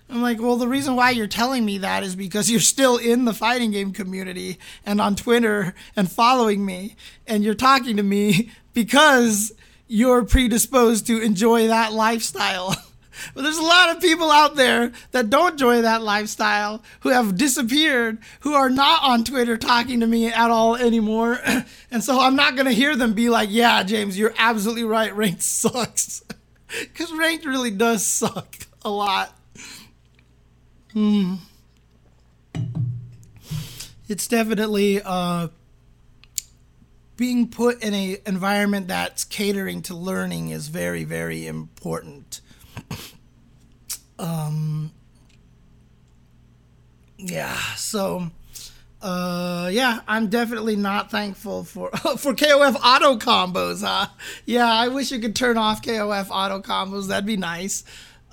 [0.09, 3.23] I'm like, well, the reason why you're telling me that is because you're still in
[3.23, 6.97] the fighting game community and on Twitter and following me.
[7.25, 9.53] And you're talking to me because
[9.87, 12.75] you're predisposed to enjoy that lifestyle.
[13.33, 17.37] But there's a lot of people out there that don't enjoy that lifestyle, who have
[17.37, 21.39] disappeared, who are not on Twitter talking to me at all anymore.
[21.91, 25.15] and so I'm not going to hear them be like, yeah, James, you're absolutely right.
[25.15, 26.23] Ranked sucks.
[26.81, 29.33] Because ranked really does suck a lot.
[30.91, 31.35] Hmm.
[34.09, 35.47] It's definitely uh,
[37.17, 42.41] being put in a environment that's catering to learning is very, very important.
[44.19, 44.91] Um,
[47.17, 48.29] yeah, so
[49.01, 53.83] uh, yeah, I'm definitely not thankful for for KOF auto combos.
[53.83, 54.07] Huh?
[54.45, 57.07] Yeah, I wish you could turn off KOF auto combos.
[57.07, 57.83] That'd be nice.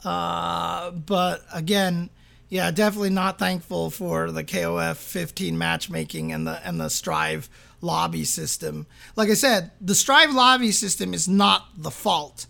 [0.04, 2.10] Uh, but again,
[2.48, 7.48] yeah, definitely not thankful for the KOF 15 matchmaking and the and the Strive
[7.80, 8.86] lobby system.
[9.16, 12.46] Like I said, the Strive lobby system is not the fault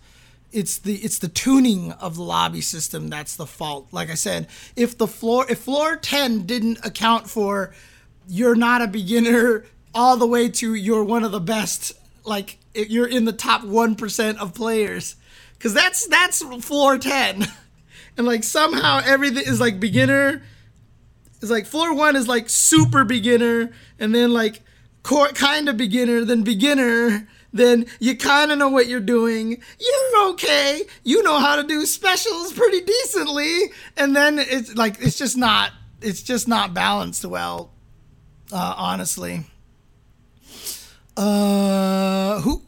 [0.55, 3.89] it's the it's the tuning of the lobby system that's the fault.
[3.91, 7.73] Like I said, if the floor if floor 10 didn't account for
[8.27, 13.07] you're not a beginner all the way to you're one of the best like you're
[13.07, 15.15] in the top 1% of players
[15.59, 17.45] cuz that's that's floor 10.
[18.17, 20.41] and like somehow everything is like beginner
[21.41, 24.61] is like floor 1 is like super beginner and then like
[25.03, 29.61] kind of beginner then beginner then you kind of know what you're doing.
[29.79, 30.83] You're okay.
[31.03, 33.71] You know how to do specials pretty decently.
[33.95, 35.71] And then it's like, it's just not,
[36.01, 37.71] it's just not balanced well,
[38.51, 39.45] uh, honestly.
[41.15, 42.61] Uh, who?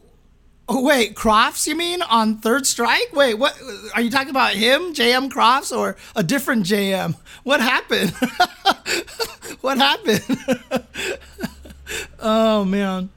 [0.70, 3.10] Oh, wait, Crofts, you mean on Third Strike?
[3.12, 3.58] Wait, what?
[3.94, 7.14] Are you talking about him, JM Crofts, or a different JM?
[7.42, 8.10] What happened?
[9.60, 10.22] what happened?
[12.20, 13.10] oh, man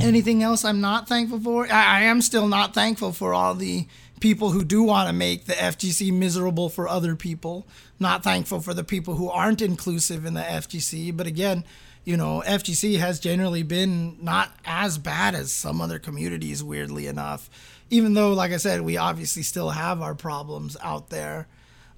[0.00, 1.66] anything else I'm not thankful for?
[1.66, 3.86] I, I am still not thankful for all the
[4.20, 7.66] people who do want to make the FGC miserable for other people.
[7.98, 11.14] Not thankful for the people who aren't inclusive in the FGC.
[11.16, 11.64] But again,
[12.04, 17.50] you know, FGC has generally been not as bad as some other communities, weirdly enough.
[17.90, 21.46] Even though, like I said, we obviously still have our problems out there.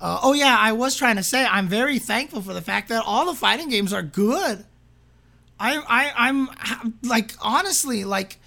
[0.01, 3.05] Uh, oh, yeah, I was trying to say I'm very thankful for the fact that
[3.07, 4.65] all the fighting games are good.
[5.59, 6.49] I, I I'm
[7.03, 8.39] like honestly like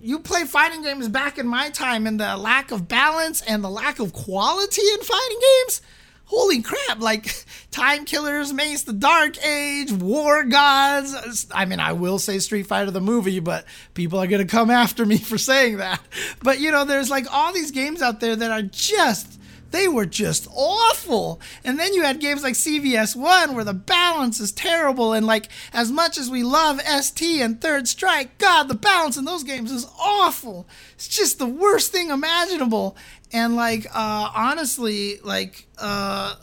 [0.00, 3.70] you play fighting games back in my time and the lack of balance and the
[3.70, 5.82] lack of quality in fighting games
[6.26, 12.18] holy crap like time killers mace the dark age war gods i mean i will
[12.18, 13.64] say street fighter the movie but
[13.94, 16.00] people are going to come after me for saying that.
[16.42, 19.37] But you know there's like all these games out there that are just
[19.70, 21.40] they were just awful.
[21.64, 25.12] And then you had games like CVS 1 where the balance is terrible.
[25.12, 29.24] And like, as much as we love ST and Third Strike, God, the balance in
[29.24, 30.66] those games is awful.
[30.94, 32.96] It's just the worst thing imaginable.
[33.32, 36.36] And like, uh, honestly, like, uh,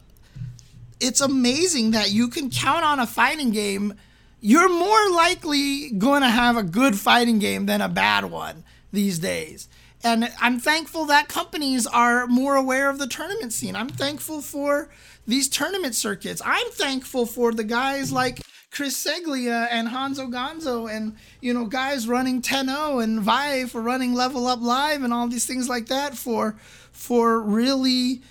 [1.00, 3.96] it's amazing that you can count on a fighting game.
[4.40, 9.20] You're more likely going to have a good fighting game than a bad one these
[9.20, 9.68] days.
[10.06, 13.76] And I'm thankful that companies are more aware of the tournament scene.
[13.76, 14.88] I'm thankful for
[15.26, 16.44] these tournament circuits.
[16.46, 22.08] I'm thankful for the guys like Chris Seglia and Hanzo Gonzo and, you know, guys
[22.08, 25.88] running Tenno oh and Vive for running Level Up Live and all these things like
[25.88, 26.56] that for
[26.92, 28.22] for really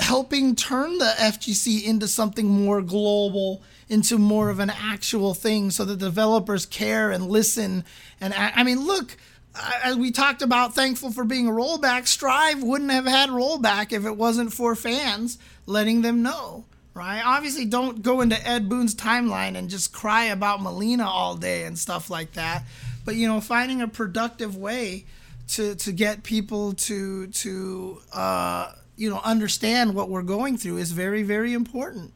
[0.00, 5.84] helping turn the FGC into something more global, into more of an actual thing so
[5.84, 7.84] that developers care and listen.
[8.20, 9.16] And I mean, look,
[9.56, 12.06] as we talked about, thankful for being a rollback.
[12.06, 16.64] Strive wouldn't have had rollback if it wasn't for fans letting them know,
[16.94, 17.22] right?
[17.24, 21.78] Obviously, don't go into Ed Boone's timeline and just cry about Mileena all day and
[21.78, 22.64] stuff like that.
[23.04, 25.04] But you know, finding a productive way
[25.48, 30.92] to to get people to to uh, you know understand what we're going through is
[30.92, 32.13] very very important.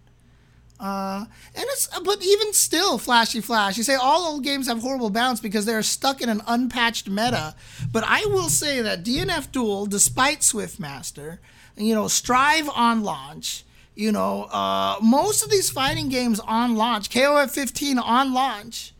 [0.80, 1.24] Uh,
[1.54, 3.76] and it's but even still, flashy flash.
[3.76, 7.54] You say all old games have horrible balance because they're stuck in an unpatched meta.
[7.90, 11.38] But I will say that DNF Duel, despite Swiftmaster,
[11.76, 13.64] you know, Strive on launch,
[13.96, 18.94] you know, uh, most of these fighting games on launch, KOF 15 on launch,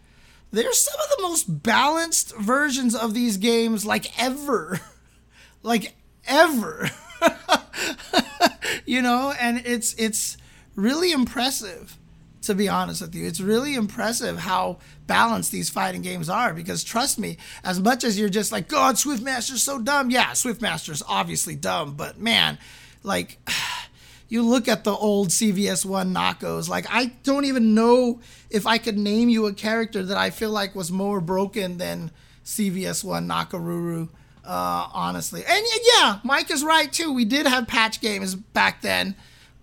[0.50, 4.80] they're some of the most balanced versions of these games like ever,
[5.62, 5.94] like
[6.26, 6.90] ever.
[8.86, 10.36] you know, and it's it's
[10.78, 11.98] really impressive,
[12.42, 13.26] to be honest with you.
[13.26, 14.78] It's really impressive how
[15.08, 18.94] balanced these fighting games are because trust me, as much as you're just like, God,
[18.94, 20.08] Swiftmaster's so dumb.
[20.08, 22.58] Yeah, Swiftmaster's obviously dumb, but man,
[23.02, 23.38] like,
[24.28, 28.96] you look at the old CVS1 knockos, like, I don't even know if I could
[28.96, 32.12] name you a character that I feel like was more broken than
[32.44, 34.08] CVS1 Nakoruru.
[34.44, 37.12] Uh, honestly, and yeah, Mike is right too.
[37.12, 39.14] We did have patch games back then.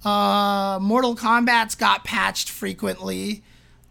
[0.05, 3.43] Uh, Mortal Kombat's got patched frequently.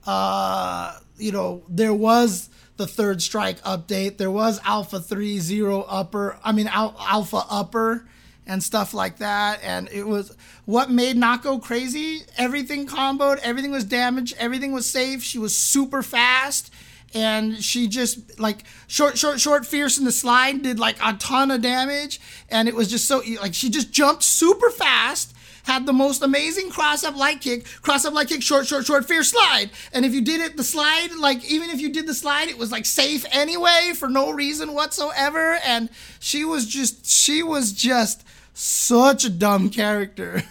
[0.06, 4.16] Uh, you know, there was the third strike update.
[4.16, 8.06] There was Alpha 3 Zero Upper, I mean, Al- Alpha Upper
[8.46, 9.60] and stuff like that.
[9.62, 10.36] And it was
[10.66, 12.20] what made Nako crazy.
[12.36, 15.22] Everything comboed, everything was damaged, everything was safe.
[15.22, 16.72] She was super fast.
[17.12, 21.52] And she just like short, short, short, fierce in the slide did like a ton
[21.52, 22.20] of damage.
[22.48, 25.34] And it was just so like she just jumped super fast
[25.64, 29.06] had the most amazing cross up light kick, cross up light kick, short, short, short,
[29.06, 29.70] fierce slide.
[29.92, 32.58] And if you did it, the slide, like even if you did the slide, it
[32.58, 35.58] was like safe anyway for no reason whatsoever.
[35.64, 40.42] And she was just, she was just such a dumb character.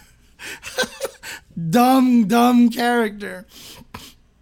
[1.70, 3.46] dumb, dumb character.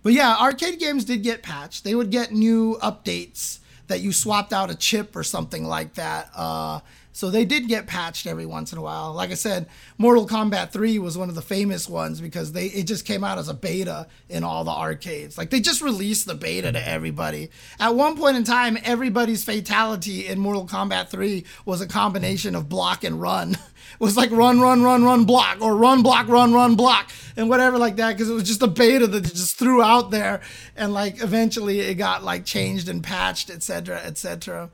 [0.02, 1.84] But yeah, arcade games did get patched.
[1.84, 6.30] They would get new updates that you swapped out a chip or something like that.
[6.34, 6.80] Uh,
[7.12, 9.12] so they did get patched every once in a while.
[9.12, 9.68] Like I said,
[9.98, 13.38] Mortal Kombat 3 was one of the famous ones because they it just came out
[13.38, 15.36] as a beta in all the arcades.
[15.36, 17.50] Like they just released the beta to everybody.
[17.78, 22.68] At one point in time, everybody's fatality in Mortal Kombat 3 was a combination of
[22.70, 23.52] block and run.
[23.52, 27.50] it was like run, run, run, run, block, or run, block, run, run, block, and
[27.50, 30.40] whatever like that, because it was just a beta that just threw out there,
[30.76, 34.70] and like eventually it got like changed and patched, etc., etc.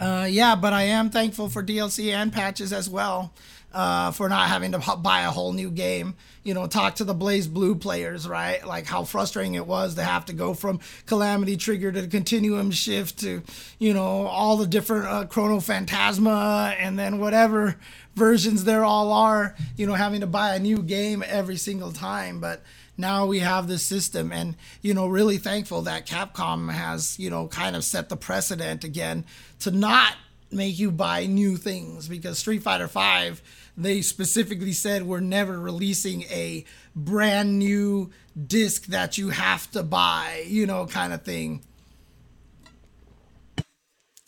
[0.00, 3.32] Uh, yeah, but I am thankful for DLC and patches as well.
[3.70, 6.14] Uh, for not having to buy a whole new game.
[6.42, 8.66] You know, talk to the BlazBlue players, right?
[8.66, 13.18] Like how frustrating it was to have to go from Calamity Trigger to Continuum Shift
[13.20, 13.42] to,
[13.78, 17.76] you know, all the different uh, Chrono Phantasma and then whatever
[18.16, 22.40] versions there all are, you know, having to buy a new game every single time.
[22.40, 22.62] But
[22.98, 27.46] now we have this system and you know really thankful that capcom has you know
[27.46, 29.24] kind of set the precedent again
[29.60, 30.14] to not
[30.50, 33.42] make you buy new things because street fighter 5
[33.78, 36.64] they specifically said we're never releasing a
[36.96, 38.10] brand new
[38.46, 41.62] disc that you have to buy you know kind of thing.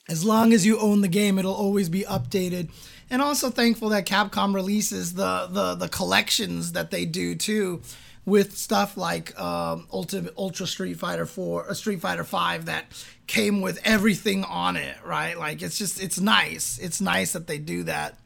[0.08, 2.70] As long as you own the game it'll always be updated.
[3.12, 7.82] And also thankful that capcom releases the the, the collections that they do too
[8.24, 12.84] with stuff like um, Ultra Street Fighter 4, a uh, Street Fighter 5 that
[13.26, 15.38] came with everything on it, right?
[15.38, 16.78] Like it's just it's nice.
[16.78, 18.16] It's nice that they do that.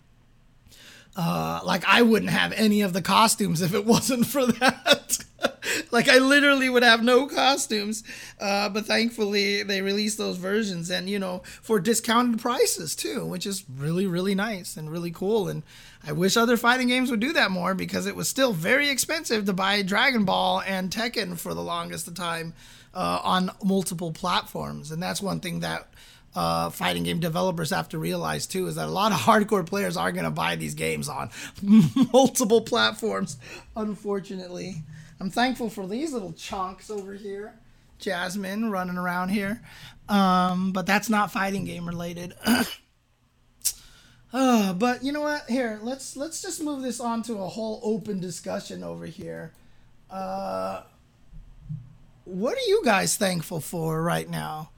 [1.17, 5.19] Uh, like I wouldn't have any of the costumes if it wasn't for that.
[5.91, 8.03] like I literally would have no costumes.
[8.41, 13.47] Uh, but thankfully they released those versions and you know for discounted prices too, which
[13.47, 15.49] is really really nice and really cool.
[15.49, 15.63] And
[16.07, 19.47] I wish other fighting games would do that more because it was still very expensive
[19.47, 22.53] to buy Dragon Ball and Tekken for the longest of time
[22.93, 25.89] uh, on multiple platforms, and that's one thing that
[26.35, 29.97] uh, fighting game developers have to realize too is that a lot of hardcore players
[29.97, 31.31] are going to buy these games on
[32.13, 33.39] multiple platforms.
[33.77, 34.77] Unfortunately,
[35.21, 37.55] I'm thankful for these little chunks over here.
[37.99, 39.63] Jasmine running around here,
[40.09, 42.35] um, but that's not fighting game related.
[44.35, 45.49] Uh, but you know what?
[45.49, 49.53] Here, let's let's just move this on to a whole open discussion over here.
[50.11, 50.83] Uh,
[52.25, 54.71] what are you guys thankful for right now?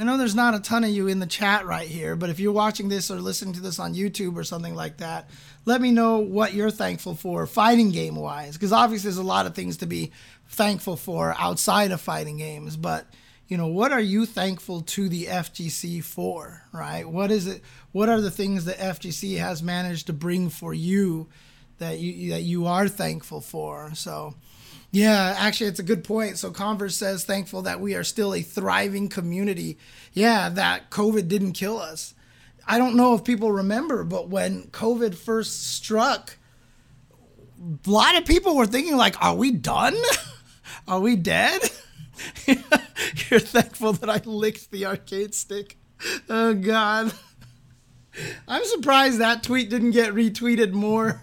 [0.00, 2.40] I know there's not a ton of you in the chat right here, but if
[2.40, 5.30] you're watching this or listening to this on YouTube or something like that,
[5.64, 8.54] let me know what you're thankful for fighting game wise.
[8.54, 10.10] Because obviously, there's a lot of things to be
[10.48, 13.06] thankful for outside of fighting games, but
[13.48, 17.08] you know what are you thankful to the FGC for right?
[17.08, 17.62] What is it
[17.92, 21.28] what are the things that FGC has managed to bring for you
[21.78, 23.90] that you that you are thankful for?
[23.94, 24.34] So
[24.90, 26.36] yeah actually it's a good point.
[26.38, 29.78] So converse says thankful that we are still a thriving community.
[30.12, 32.14] Yeah that covid didn't kill us.
[32.70, 36.36] I don't know if people remember but when covid first struck
[37.60, 39.96] a lot of people were thinking like are we done?
[40.86, 41.60] Are we dead
[42.46, 45.76] You're thankful that I licked the arcade stick.
[46.28, 47.12] Oh God.
[48.46, 51.22] I'm surprised that tweet didn't get retweeted more.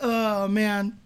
[0.00, 0.98] Oh man.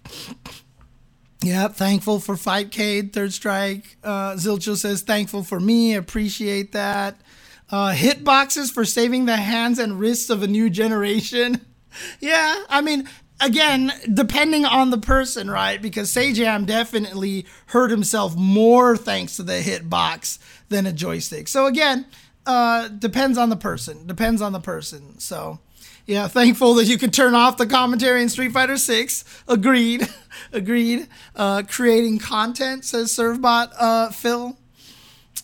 [1.43, 3.97] Yeah, thankful for Fightcade, Third Strike.
[4.03, 7.21] Uh, Zilcho says, thankful for me, appreciate that.
[7.71, 11.61] Uh, hitboxes for saving the hands and wrists of a new generation.
[12.21, 13.09] Yeah, I mean,
[13.41, 15.81] again, depending on the person, right?
[15.81, 20.39] Because Sajam definitely hurt himself more thanks to the hitbox
[20.69, 21.49] than a joystick.
[21.49, 22.07] So again,
[22.47, 24.07] uh, depends on the person.
[24.07, 25.19] Depends on the person.
[25.19, 25.59] So
[26.07, 29.25] yeah, thankful that you can turn off the commentary in Street Fighter 6.
[29.47, 30.09] Agreed.
[30.53, 31.07] Agreed.
[31.37, 34.57] Uh, creating content, says Servbot uh, Phil.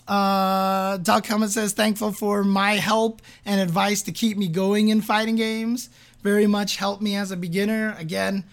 [0.08, 5.00] Uh, Duck Helmet says, thankful for my help and advice to keep me going in
[5.00, 5.90] fighting games.
[6.24, 7.94] Very much helped me as a beginner.
[7.98, 8.44] Again,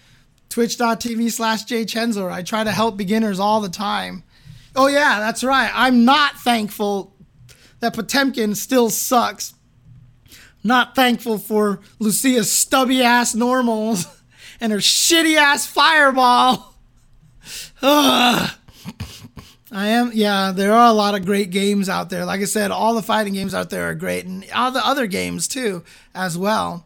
[0.49, 2.29] twitch.tv slash jchensor.
[2.29, 4.23] I try to help beginners all the time.
[4.75, 5.71] Oh, yeah, that's right.
[5.73, 7.15] I'm not thankful
[7.79, 9.53] that Potemkin still sucks.
[10.65, 14.05] Not thankful for Lucia's stubby ass normals
[14.61, 16.75] and her shitty ass fireball.
[17.81, 18.51] Ugh.
[19.71, 22.25] I am, yeah, there are a lot of great games out there.
[22.25, 25.07] Like I said, all the fighting games out there are great, and all the other
[25.07, 26.85] games too, as well.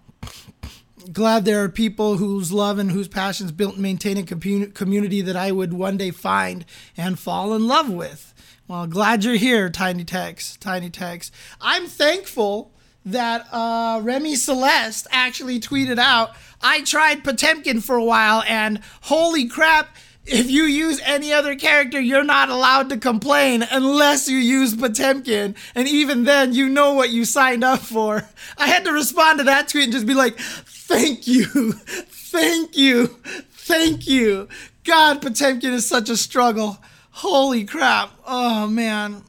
[1.11, 5.36] Glad there are people whose love and whose passions built and maintain a community that
[5.36, 6.65] I would one day find
[6.98, 8.34] and fall in love with.
[8.68, 10.57] Well, glad you're here, Tiny Tex.
[10.57, 11.32] Tiny Tex.
[11.61, 12.72] I'm thankful
[13.06, 19.48] that uh, Remy Celeste actually tweeted out, I tried Potemkin for a while, and holy
[19.48, 19.95] crap,
[20.26, 25.56] if you use any other character, you're not allowed to complain unless you use Potemkin.
[25.76, 28.27] And even then, you know what you signed up for.
[28.57, 30.40] I had to respond to that tweet and just be like,
[30.88, 33.07] thank you, thank you,
[33.52, 34.48] thank you.
[34.84, 36.78] God, Potemkin is such a struggle.
[37.12, 38.12] Holy crap.
[38.26, 39.24] Oh, man.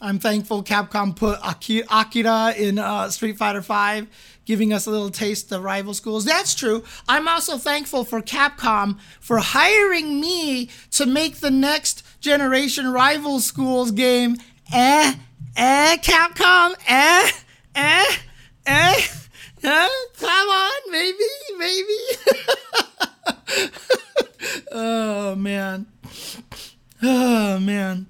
[0.00, 4.06] I'm thankful Capcom put Akira in uh, Street Fighter V
[4.44, 6.24] giving us a little taste of rival schools.
[6.24, 6.84] That's true.
[7.08, 13.90] I'm also thankful for Capcom for hiring me to make the next generation rival schools
[13.90, 14.36] game.
[14.72, 15.14] Eh,
[15.56, 17.30] eh, Capcom, eh,
[17.74, 18.16] eh,
[18.66, 19.02] eh.
[19.64, 21.24] Come on, maybe,
[21.56, 21.96] maybe.
[24.72, 25.86] oh man.
[27.02, 28.06] Oh man.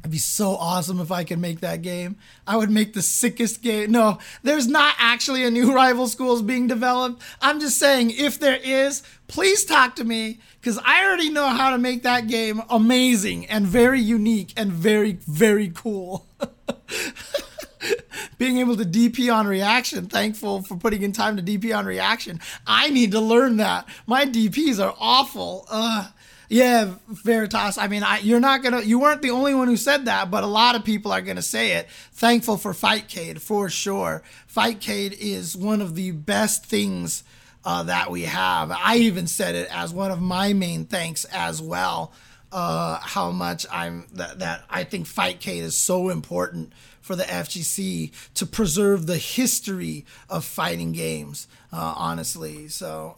[0.00, 2.16] It'd be so awesome if I could make that game.
[2.46, 3.90] I would make the sickest game.
[3.90, 7.22] No, there's not actually a new rival schools being developed.
[7.40, 11.70] I'm just saying, if there is, please talk to me because I already know how
[11.70, 16.26] to make that game amazing and very unique and very, very cool.
[18.38, 22.40] Being able to DP on reaction, thankful for putting in time to DP on reaction.
[22.66, 23.88] I need to learn that.
[24.06, 25.66] My DPs are awful.
[25.70, 26.12] Ugh.
[26.48, 27.76] Yeah, Veritas.
[27.76, 28.82] I mean, I, you're not gonna.
[28.82, 31.42] You weren't the only one who said that, but a lot of people are gonna
[31.42, 31.88] say it.
[32.12, 34.22] Thankful for Fightcade for sure.
[34.54, 37.24] Fightcade is one of the best things
[37.64, 38.70] uh, that we have.
[38.70, 42.12] I even said it as one of my main thanks as well.
[42.52, 46.72] Uh, how much I'm that, that I think Fightcade is so important
[47.06, 52.68] for the FGC to preserve the history of fighting games uh, honestly.
[52.68, 53.16] So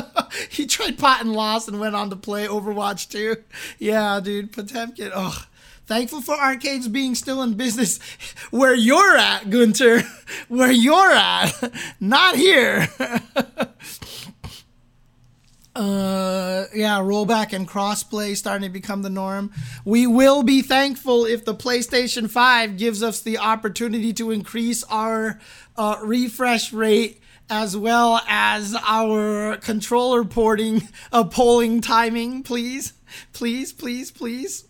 [0.50, 3.36] he tried pot and lost and went on to play Overwatch 2.
[3.78, 5.12] Yeah, dude, Potemkin.
[5.14, 5.46] Oh,
[5.86, 8.00] thankful for arcades being still in business
[8.50, 10.02] where you're at, Gunter.
[10.48, 12.86] Where you're at, not here.
[15.78, 19.52] Uh, yeah, rollback and crossplay starting to become the norm.
[19.84, 25.38] We will be thankful if the PlayStation 5 gives us the opportunity to increase our
[25.76, 32.92] uh, refresh rate as well as our controller porting, uh, polling timing, please,
[33.32, 34.64] please, please, please.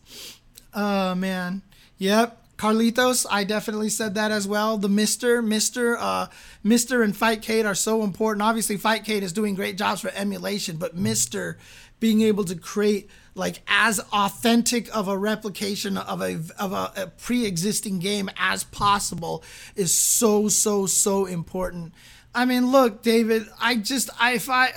[0.74, 1.62] Oh man,
[1.96, 2.44] yep.
[2.58, 4.76] Carlitos, I definitely said that as well.
[4.76, 6.26] The Mister, Mister, uh,
[6.62, 8.42] Mister, and Fightcade are so important.
[8.42, 11.56] Obviously, Fightcade is doing great jobs for emulation, but Mister
[12.00, 17.06] being able to create like as authentic of a replication of a of a, a
[17.06, 19.42] pre-existing game as possible
[19.76, 21.92] is so so so important.
[22.34, 24.70] I mean, look, David, I just, I, if I,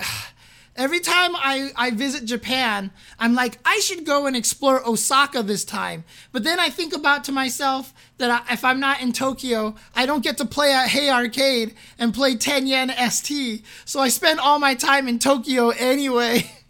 [0.76, 5.64] every time I, I visit Japan, I'm like, I should go and explore Osaka this
[5.64, 6.04] time.
[6.32, 10.06] But then I think about to myself that I, if I'm not in Tokyo, I
[10.06, 13.64] don't get to play at Hey Arcade and play 10 yen ST.
[13.84, 16.50] So I spend all my time in Tokyo anyway.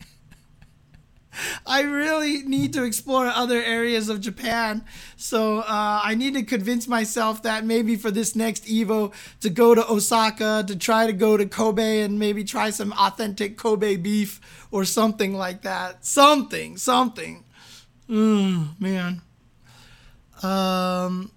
[1.66, 4.84] I really need to explore other areas of Japan.
[5.16, 9.74] So uh, I need to convince myself that maybe for this next Evo to go
[9.74, 14.40] to Osaka, to try to go to Kobe and maybe try some authentic Kobe beef
[14.70, 16.04] or something like that.
[16.04, 17.44] Something, something.
[18.08, 19.22] Mm, man.
[20.42, 21.30] Um,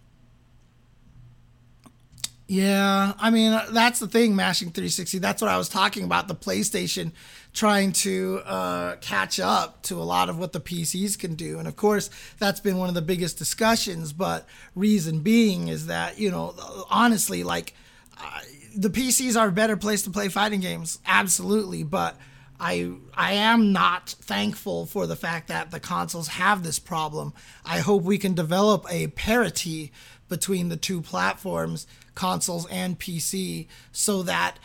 [2.47, 5.17] yeah, I mean, that's the thing, Mashing 360.
[5.19, 6.27] That's what I was talking about.
[6.27, 7.11] The PlayStation
[7.56, 11.57] trying to uh, catch up to a lot of what the PCs can do.
[11.57, 14.11] And of course, that's been one of the biggest discussions.
[14.11, 14.45] But
[14.76, 16.53] reason being is that, you know,
[16.91, 17.73] honestly, like
[18.22, 18.41] uh,
[18.76, 20.99] the PCs are a better place to play fighting games.
[21.06, 21.84] Absolutely.
[21.84, 22.18] But
[22.60, 27.34] I I am not thankful for the fact that the consoles have this problem.
[27.65, 29.94] I hope we can develop a parity
[30.27, 34.57] between the two platforms, consoles and PC, so that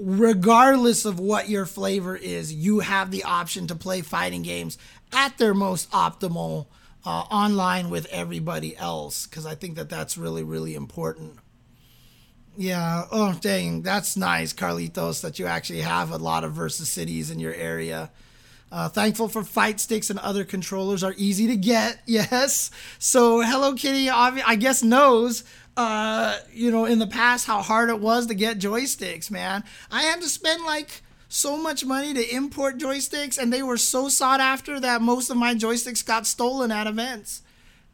[0.00, 4.78] regardless of what your flavor is, you have the option to play fighting games
[5.12, 6.66] at their most optimal
[7.04, 11.38] uh, online with everybody else because I think that that's really, really important.
[12.56, 13.04] Yeah.
[13.10, 13.82] Oh, dang.
[13.82, 18.10] That's nice, Carlitos, that you actually have a lot of versus cities in your area.
[18.72, 22.00] Uh, thankful for fight sticks and other controllers are easy to get.
[22.06, 22.70] Yes.
[22.98, 25.44] So Hello Kitty, I guess, knows,
[25.76, 29.64] uh, you know, in the past how hard it was to get joysticks, man.
[29.90, 34.08] I had to spend like so much money to import joysticks, and they were so
[34.08, 37.42] sought after that most of my joysticks got stolen at events.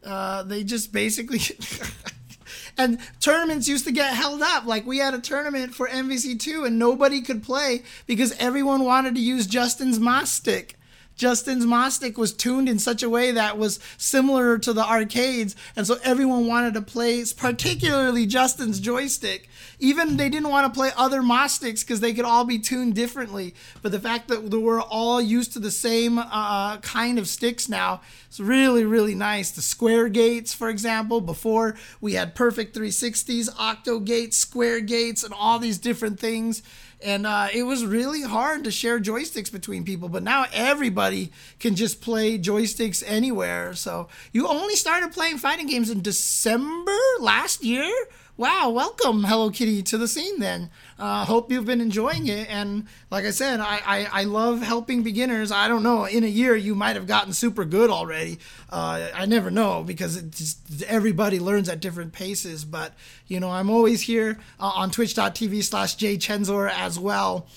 [0.03, 1.39] Uh, they just basically.
[2.77, 4.65] and tournaments used to get held up.
[4.65, 9.21] Like we had a tournament for MVC2 and nobody could play because everyone wanted to
[9.21, 10.76] use Justin's MAS stick.
[11.17, 15.55] Justin's MAS stick was tuned in such a way that was similar to the arcades,
[15.75, 19.49] and so everyone wanted to play, particularly Justin's joystick.
[19.79, 22.93] Even they didn't want to play other MAS sticks because they could all be tuned
[22.93, 23.55] differently.
[23.81, 28.01] But the fact that we're all used to the same uh, kind of sticks now
[28.29, 29.51] is really, really nice.
[29.51, 35.33] The square gates, for example, before we had perfect 360s, octo gates, square gates, and
[35.33, 36.61] all these different things
[37.01, 41.75] and uh, it was really hard to share joysticks between people but now everybody can
[41.75, 43.73] just play joysticks anywhere.
[43.73, 47.93] So you only started playing fighting games in december last year
[48.37, 50.69] wow, welcome Hello Kitty to the scene then.
[50.99, 52.47] Uh, hope you've been enjoying it.
[52.51, 55.51] And like I said, I, I, I, love helping beginners.
[55.51, 58.37] I don't know, in a year you might have gotten super good already.
[58.69, 62.63] Uh, I never know because just, everybody learns at different paces.
[62.63, 62.93] But,
[63.25, 67.47] you know, I'm always here uh, on twitch.tv slash jchensor as well.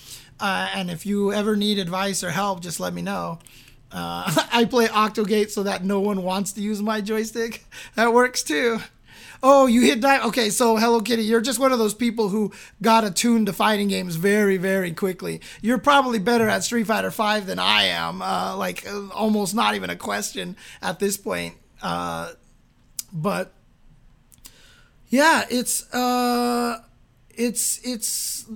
[0.40, 3.39] Uh, and if you ever need advice or help, just let me know.
[3.93, 7.66] Uh, I play Octogate so that no one wants to use my joystick.
[7.97, 8.81] That works too.
[9.43, 10.25] Oh, you hit that?
[10.25, 12.53] Okay, so Hello Kitty, you're just one of those people who
[12.83, 15.41] got attuned to fighting games very, very quickly.
[15.62, 18.21] You're probably better at Street Fighter Five than I am.
[18.21, 21.55] Uh, like uh, almost not even a question at this point.
[21.81, 22.33] Uh,
[23.12, 23.55] but
[25.09, 26.83] yeah, it's uh,
[27.31, 28.47] it's it's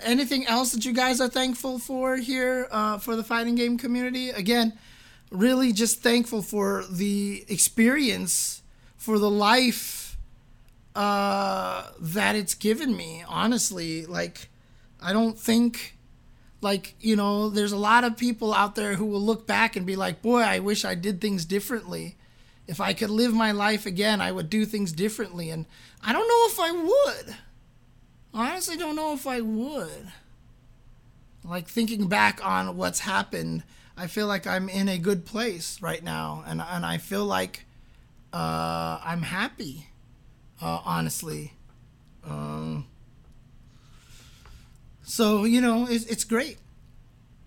[0.00, 4.30] anything else that you guys are thankful for here uh, for the fighting game community?
[4.30, 4.72] Again,
[5.30, 8.62] really just thankful for the experience,
[8.96, 10.05] for the life
[10.96, 13.22] uh, that it's given me.
[13.28, 14.48] Honestly, like
[15.00, 15.96] I don't think
[16.62, 19.84] like you know there's a lot of people out there who will look back and
[19.84, 22.16] be like boy i wish i did things differently.
[22.66, 25.50] If i could live my life again i would do things differently.
[25.50, 25.66] And
[26.02, 27.36] i don't know if i would.
[28.32, 30.10] Honestly don't know if i would.
[31.44, 33.62] Like thinking back on what's happened
[33.98, 37.64] i feel like i'm in a good place right now and, and i feel like
[38.32, 39.86] uh, i'm happy
[40.60, 41.52] uh, honestly.
[42.24, 42.86] Um,
[45.02, 46.58] so you know, it's, it's great.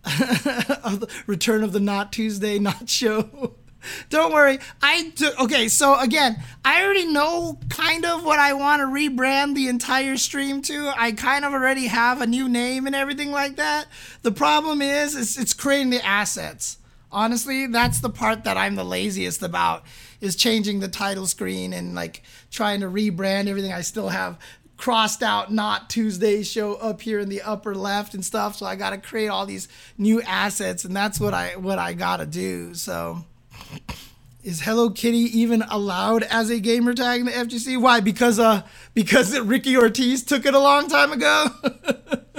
[1.28, 3.56] Return of the Not Tuesday Not Show.
[4.10, 4.60] Don't worry.
[4.82, 5.32] I do.
[5.40, 10.18] Okay, so again, I already know kind of what I want to rebrand the entire
[10.18, 10.92] stream to.
[10.98, 13.88] I kind of already have a new name and everything like that.
[14.22, 16.78] The problem is, it's, it's creating the assets.
[17.12, 19.84] Honestly, that's the part that I'm the laziest about
[20.22, 23.74] is changing the title screen and like trying to rebrand everything.
[23.74, 24.38] I still have
[24.78, 28.56] crossed out not Tuesday show up here in the upper left and stuff.
[28.56, 29.68] So I got to create all these
[29.98, 32.74] new assets, and that's what I what I got to do.
[32.74, 33.26] So.
[34.42, 37.80] Is Hello Kitty even allowed as a gamer tag in the FGC?
[37.80, 38.00] Why?
[38.00, 38.62] Because uh
[38.94, 41.48] because Ricky Ortiz took it a long time ago.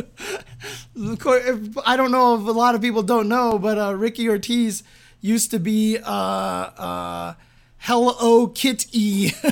[1.01, 4.82] I don't know if a lot of people don't know, but uh, Ricky Ortiz
[5.20, 7.35] used to be uh, uh,
[7.82, 9.32] Hello Kitty.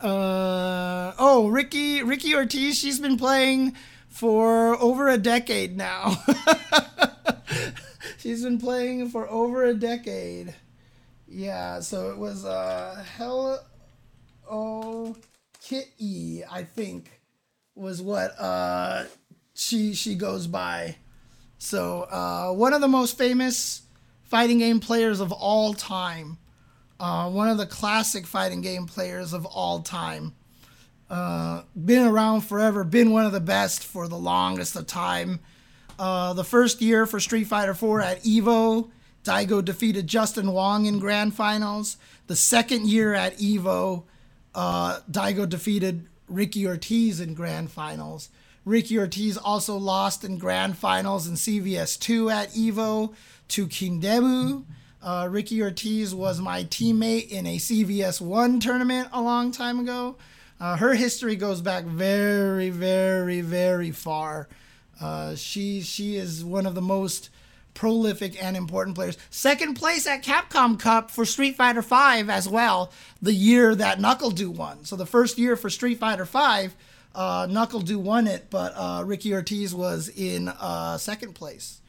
[0.00, 2.78] uh, oh, Ricky Ricky Ortiz.
[2.78, 3.74] She's been playing
[4.08, 6.22] for over a decade now.
[8.18, 10.54] she's been playing for over a decade.
[11.26, 13.60] Yeah, so it was uh, Hello
[15.58, 17.18] Kitty, I think,
[17.74, 19.04] was what uh,
[19.54, 20.96] she she goes by.
[21.56, 23.82] So uh, one of the most famous
[24.32, 26.38] fighting game players of all time.
[26.98, 30.34] Uh, one of the classic fighting game players of all time.
[31.10, 35.38] Uh, been around forever, been one of the best for the longest of time.
[35.98, 38.88] Uh, the first year for Street Fighter 4 at EVO,
[39.22, 41.98] Daigo defeated Justin Wong in grand finals.
[42.26, 44.04] The second year at EVO,
[44.54, 48.30] uh, Daigo defeated Ricky Ortiz in grand finals.
[48.64, 53.12] Ricky Ortiz also lost in grand finals in CVS 2 at EVO
[53.52, 54.64] to Kindevu.
[55.02, 60.16] Uh, Ricky Ortiz was my teammate in a CVS 1 tournament a long time ago.
[60.58, 64.48] Uh, her history goes back very, very, very far.
[64.98, 67.28] Uh, she she is one of the most
[67.74, 69.18] prolific and important players.
[69.28, 74.48] Second place at Capcom Cup for Street Fighter V as well, the year that NuckleDu
[74.48, 74.84] won.
[74.84, 76.70] So the first year for Street Fighter V,
[77.14, 81.81] uh, NuckleDu won it, but uh, Ricky Ortiz was in uh, second place.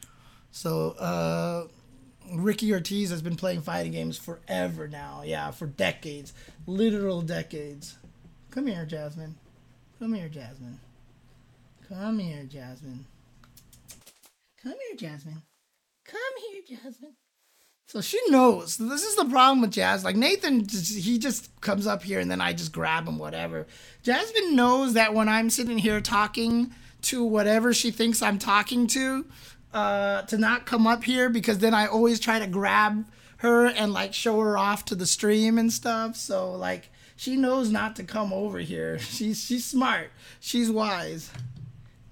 [0.54, 1.66] So uh,
[2.32, 5.22] Ricky Ortiz has been playing fighting games forever now.
[5.24, 6.32] Yeah, for decades,
[6.64, 7.98] literal decades.
[8.52, 9.34] Come here, Jasmine.
[9.98, 10.78] Come here, Jasmine.
[11.88, 13.04] Come here, Jasmine.
[14.62, 15.42] Come here, Jasmine.
[16.04, 16.20] Come
[16.52, 17.16] here, Jasmine.
[17.88, 18.76] So she knows.
[18.76, 20.04] This is the problem with Jazz.
[20.04, 23.66] Like Nathan, he just comes up here and then I just grab him, whatever.
[24.04, 26.72] Jasmine knows that when I'm sitting here talking
[27.02, 29.26] to whatever she thinks I'm talking to,
[29.74, 33.04] uh, to not come up here because then I always try to grab
[33.38, 36.16] her and like show her off to the stream and stuff.
[36.16, 38.98] So like she knows not to come over here.
[39.00, 40.10] She's she's smart.
[40.40, 41.30] She's wise.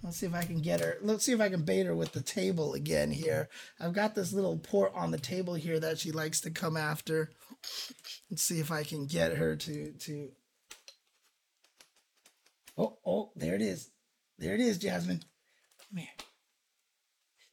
[0.03, 0.99] Let's see if I can get her.
[1.01, 3.49] Let's see if I can bait her with the table again here.
[3.79, 7.31] I've got this little port on the table here that she likes to come after.
[8.29, 10.29] Let's see if I can get her to to.
[12.77, 13.91] Oh oh, there it is.
[14.39, 15.23] There it is, Jasmine.
[15.89, 16.09] Come here.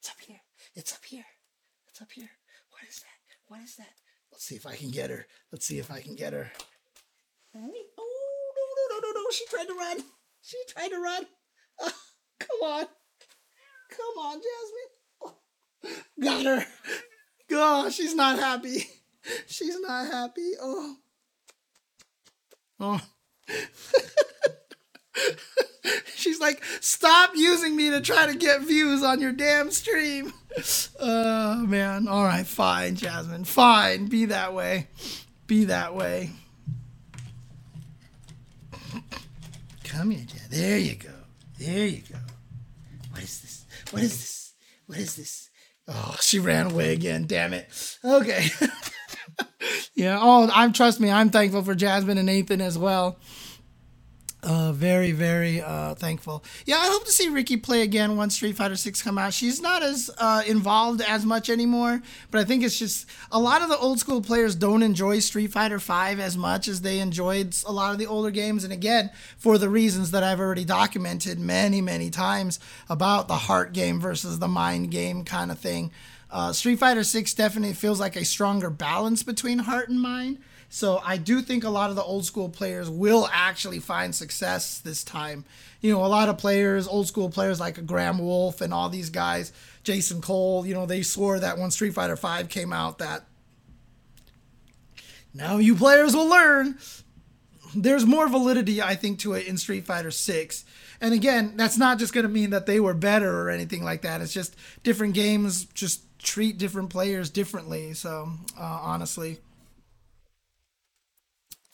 [0.09, 0.41] It's up here.
[0.75, 1.25] It's up here.
[1.87, 2.29] It's up here.
[2.71, 3.07] What is that?
[3.47, 3.93] What is that?
[4.31, 5.27] Let's see if I can get her.
[5.51, 6.51] Let's see if I can get her.
[7.55, 7.73] Oh, no, no,
[8.89, 9.29] no, no, no.
[9.31, 9.99] She tried to run.
[10.41, 11.27] She tried to run.
[11.79, 11.93] Oh,
[12.39, 12.85] come on.
[13.91, 14.89] Come on, Jasmine.
[15.21, 15.35] Oh,
[16.23, 16.65] got her.
[17.51, 18.87] Oh, she's not happy.
[19.45, 20.53] She's not happy.
[20.59, 20.95] Oh.
[22.79, 23.01] Oh.
[26.15, 30.33] She's like, stop using me to try to get views on your damn stream.
[30.99, 32.07] Oh, man.
[32.07, 33.45] All right, fine, Jasmine.
[33.45, 34.07] Fine.
[34.07, 34.87] Be that way.
[35.47, 36.31] Be that way.
[39.85, 40.49] Come here, Jasmine.
[40.49, 41.09] There you go.
[41.59, 42.17] There you go.
[43.11, 43.65] What is this?
[43.91, 44.53] What is this?
[44.87, 45.49] What is this?
[45.87, 47.25] Oh, she ran away again.
[47.25, 47.97] Damn it.
[48.03, 48.47] Okay.
[49.95, 50.19] yeah.
[50.21, 51.11] Oh, I'm trust me.
[51.11, 53.17] I'm thankful for Jasmine and Nathan as well.
[54.41, 56.41] Uh, very, very uh, thankful.
[56.65, 59.33] Yeah, I hope to see Ricky play again once Street Fighter Six come out.
[59.33, 62.01] She's not as uh, involved as much anymore,
[62.31, 65.51] but I think it's just a lot of the old school players don't enjoy Street
[65.51, 68.63] Fighter Five as much as they enjoyed a lot of the older games.
[68.63, 73.73] And again, for the reasons that I've already documented many, many times about the heart
[73.73, 75.91] game versus the mind game kind of thing.
[76.31, 80.37] Uh, Street Fighter Six definitely feels like a stronger balance between heart and mind.
[80.69, 84.77] So I do think a lot of the old school players will actually find success
[84.79, 85.45] this time.
[85.81, 89.09] You know, a lot of players, old school players like Graham Wolfe and all these
[89.09, 89.51] guys,
[89.83, 93.25] Jason Cole, you know, they swore that when Street Fighter V came out that
[95.33, 96.77] now you players will learn
[97.75, 100.65] there's more validity I think to it in Street Fighter 6.
[101.01, 104.01] And again, that's not just going to mean that they were better or anything like
[104.01, 104.21] that.
[104.21, 107.93] It's just different games just treat different players differently.
[107.93, 108.29] So,
[108.59, 109.39] uh, honestly,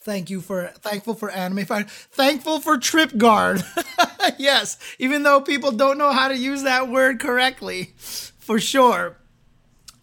[0.06, 1.88] Thank you for thankful for anime fighter.
[1.88, 3.64] Thankful for trip guard.
[4.38, 9.16] yes, even though people don't know how to use that word correctly, for sure.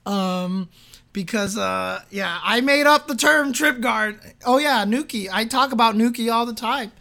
[0.06, 0.68] Um,
[1.14, 4.20] because uh, yeah, I made up the term trip guard.
[4.46, 5.30] Oh yeah, Nuki.
[5.32, 6.92] I talk about Nuki all the time.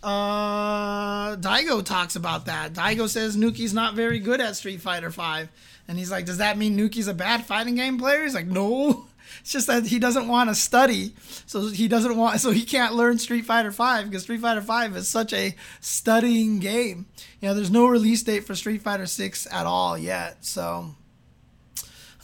[0.00, 2.74] Uh, Daigo talks about that.
[2.74, 5.48] Daigo says Nuki's not very good at Street Fighter Five,
[5.88, 9.08] and he's like, "Does that mean Nuki's a bad fighting game player?" He's like, "No."
[9.42, 11.14] It's just that he doesn't want to study,
[11.46, 14.96] so he doesn't want, so he can't learn Street Fighter Five because Street Fighter Five
[14.96, 17.06] is such a studying game.
[17.40, 20.94] You know, there's no release date for Street Fighter Six at all yet, so.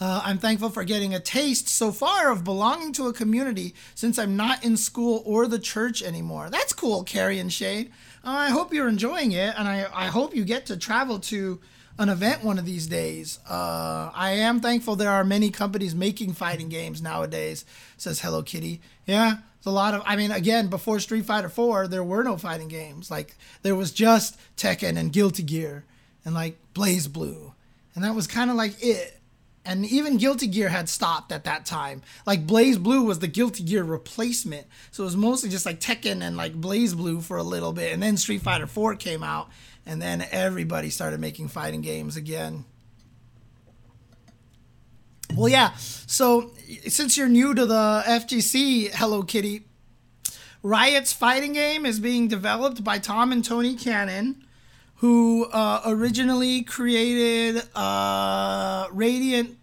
[0.01, 4.17] Uh, I'm thankful for getting a taste so far of belonging to a community since
[4.17, 6.51] I'm not in school or the church anymore.
[6.51, 7.91] That's cool, Carrie and Shade.
[8.25, 11.59] Uh, I hope you're enjoying it, and I, I hope you get to travel to
[11.99, 13.41] an event one of these days.
[13.49, 17.65] Uh, I am thankful there are many companies making fighting games nowadays,
[17.97, 18.81] says Hello Kitty.
[19.07, 22.37] Yeah, it's a lot of, I mean, again, before Street Fighter 4, there were no
[22.37, 23.11] fighting games.
[23.11, 25.85] Like, there was just Tekken and Guilty Gear
[26.25, 27.53] and, like, BlazBlue,
[27.95, 29.18] And that was kind of like it.
[29.69, 32.01] And even Guilty Gear had stopped at that time.
[32.25, 34.67] Like BlazBlue was the Guilty Gear replacement.
[34.91, 37.93] So it was mostly just like Tekken and like BlazBlue for a little bit.
[37.93, 39.51] And then Street Fighter 4 came out
[39.85, 42.65] and then everybody started making fighting games again.
[45.37, 45.75] Well, yeah.
[45.77, 46.53] So
[46.87, 49.67] since you're new to the FGC, Hello Kitty,
[50.63, 54.43] Riot's fighting game is being developed by Tom and Tony Cannon,
[54.99, 59.57] who uh, originally created uh, Radiant.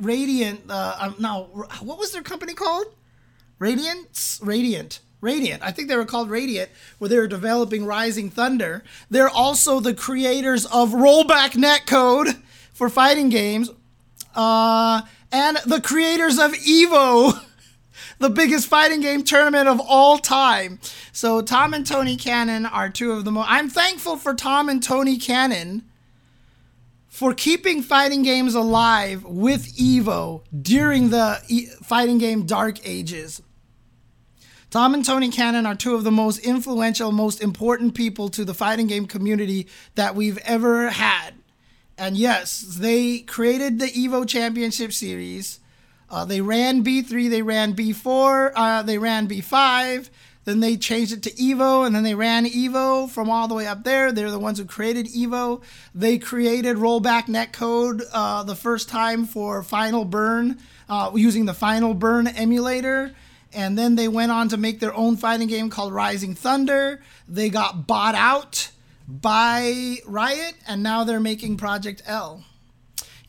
[0.00, 0.60] Radiant.
[0.68, 1.44] Uh, um, no,
[1.80, 2.86] what was their company called?
[3.58, 4.40] Radiance.
[4.42, 5.00] Radiant.
[5.20, 5.62] Radiant.
[5.62, 8.84] I think they were called Radiant, where they were developing Rising Thunder.
[9.08, 12.42] They're also the creators of Rollback Netcode
[12.74, 13.70] for fighting games.
[14.34, 15.02] uh,
[15.32, 17.40] and the creators of Evo,
[18.18, 20.78] the biggest fighting game tournament of all time.
[21.12, 23.46] So Tom and Tony Cannon are two of the most.
[23.48, 25.84] I'm thankful for Tom and Tony Cannon
[27.08, 33.40] for keeping fighting games alive with Evo during the e- fighting game dark ages.
[34.68, 38.52] Tom and Tony Cannon are two of the most influential, most important people to the
[38.52, 41.34] fighting game community that we've ever had.
[41.96, 45.60] And yes, they created the Evo Championship Series.
[46.14, 50.10] Uh, they ran B3, they ran B4, uh, they ran B5,
[50.44, 53.66] then they changed it to Evo, and then they ran Evo from all the way
[53.66, 54.12] up there.
[54.12, 55.60] They're the ones who created Evo.
[55.92, 60.58] They created rollback netcode uh, the first time for Final Burn
[60.88, 63.12] uh, using the Final Burn emulator.
[63.52, 67.02] And then they went on to make their own fighting game called Rising Thunder.
[67.28, 68.70] They got bought out
[69.08, 72.44] by Riot, and now they're making Project L.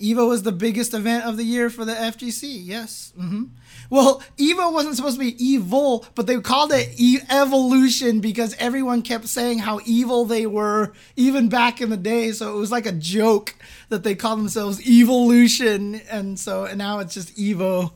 [0.05, 2.59] Evo was the biggest event of the year for the FGC.
[2.63, 3.11] Yes.
[3.19, 3.45] Mm-hmm.
[3.89, 9.01] Well, Evo wasn't supposed to be evil, but they called it e- evolution because everyone
[9.01, 12.31] kept saying how evil they were even back in the day.
[12.31, 13.55] So it was like a joke
[13.89, 15.95] that they called themselves evolution.
[16.09, 17.91] And so and now it's just Evo.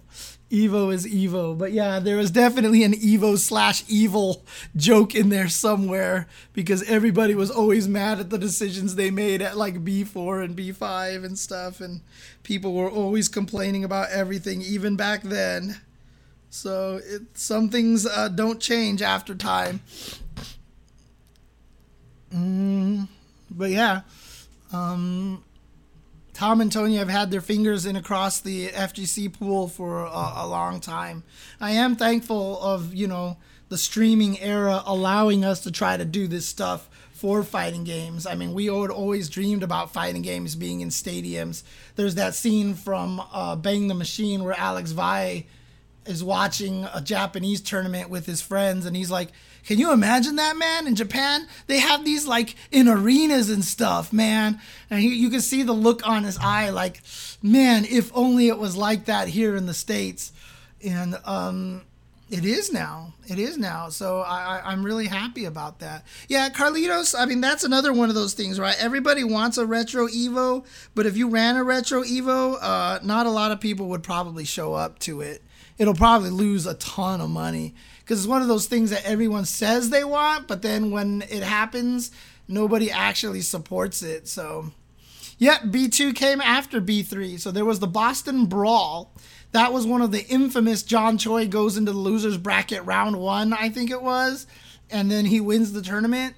[0.52, 1.58] Evo is Evo.
[1.58, 4.44] But yeah, there was definitely an Evo slash evil
[4.76, 9.58] joke in there somewhere because everybody was always mad at the decisions they made at
[9.58, 11.82] like B4 and B5 and stuff.
[11.82, 12.02] And
[12.44, 15.82] people were always complaining about everything, even back then.
[16.50, 19.82] So it, some things uh, don't change after time.
[22.34, 23.08] Mm,
[23.52, 24.02] but yeah.
[24.74, 25.44] Um,
[26.40, 30.48] Tom and Tony have had their fingers in across the FGC pool for a, a,
[30.48, 31.24] long time.
[31.60, 33.36] I am thankful of you know
[33.68, 38.26] the streaming era allowing us to try to do this stuff for fighting games.
[38.26, 41.64] I mean, we always dreamed about fighting games being in stadiums.
[41.98, 45.44] There's that scene from uh, Bang the Machine where Alex Valle
[46.06, 49.34] is watching a Japanese tournament with his friends, and he's like,
[49.65, 50.88] "Can you imagine that, man?
[50.88, 54.60] In Japan, they have these like in arenas and stuff, man."
[54.90, 57.02] And he, you can see the look on his eye, like,
[57.41, 60.31] "Man, if only it was like that here in the states."
[60.84, 61.81] And um,
[62.30, 63.14] it is now.
[63.27, 63.90] It is now.
[63.90, 66.06] So I, I, am really happy about that.
[66.27, 68.76] Yeah, Carlitos, I mean, that's another one of those things, right?
[68.80, 70.64] Everybody wants a retro Evo,
[70.95, 74.45] but if you ran a retro Evo, uh, not a lot of people would probably
[74.45, 75.41] show up to it
[75.80, 77.73] it'll probably lose a ton of money
[78.10, 81.44] because it's one of those things that everyone says they want, but then when it
[81.44, 82.10] happens,
[82.48, 84.27] nobody actually supports it.
[84.27, 84.72] So,
[85.38, 87.40] yeah, B2 came after B3.
[87.40, 89.14] So there was the Boston Brawl.
[89.52, 93.53] That was one of the infamous John Choi goes into the losers bracket round one,
[93.53, 94.48] I think it was,
[94.90, 96.34] and then he wins the tournament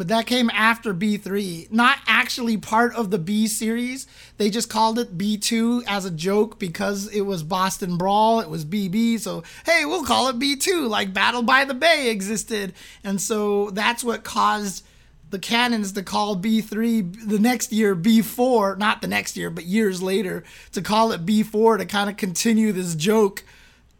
[0.00, 4.06] but that came after B3, not actually part of the B series.
[4.38, 8.64] They just called it B2 as a joke because it was Boston Brawl, it was
[8.64, 12.72] BB, so hey, we'll call it B2 like Battle by the Bay existed.
[13.04, 14.86] And so that's what caused
[15.28, 20.02] the canons to call B3 the next year B4, not the next year, but years
[20.02, 23.44] later to call it B4 to kind of continue this joke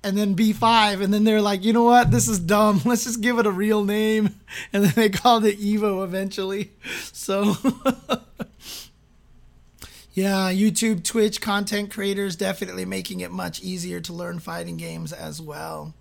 [0.02, 2.80] and then B5, and then they're like, you know what, this is dumb.
[2.84, 4.40] Let's just give it a real name,
[4.72, 6.72] and then they called it Evo eventually.
[7.12, 7.54] So,
[10.14, 15.40] yeah, YouTube, Twitch, content creators definitely making it much easier to learn fighting games as
[15.40, 15.94] well.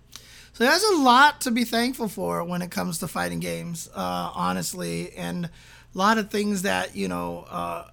[0.54, 4.32] So there's a lot to be thankful for when it comes to fighting games, uh,
[4.34, 5.50] honestly, and a
[5.94, 7.46] lot of things that you know.
[7.48, 7.84] Uh,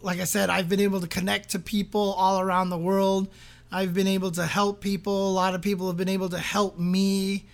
[0.00, 3.28] like I said, I've been able to connect to people all around the world
[3.70, 5.28] I've been able to help people.
[5.28, 7.46] A lot of people have been able to help me.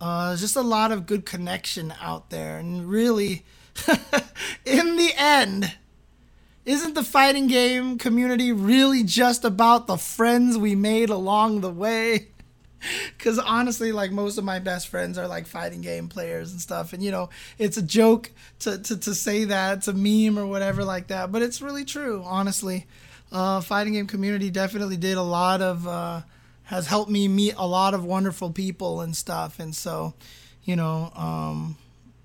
[0.00, 2.58] Uh, just a lot of good connection out there.
[2.58, 3.44] And really,
[4.66, 5.72] in the end,
[6.64, 12.28] isn't the fighting game community really just about the friends we made along the way?
[13.16, 16.92] Because honestly, like most of my best friends are like fighting game players and stuff.
[16.92, 20.48] And you know, it's a joke to, to, to say that, it's a meme or
[20.48, 21.30] whatever like that.
[21.30, 22.88] But it's really true, honestly
[23.32, 26.20] uh, fighting game community definitely did a lot of uh,
[26.64, 29.58] has helped me meet a lot of wonderful people and stuff.
[29.58, 30.14] And so
[30.62, 31.76] you know um,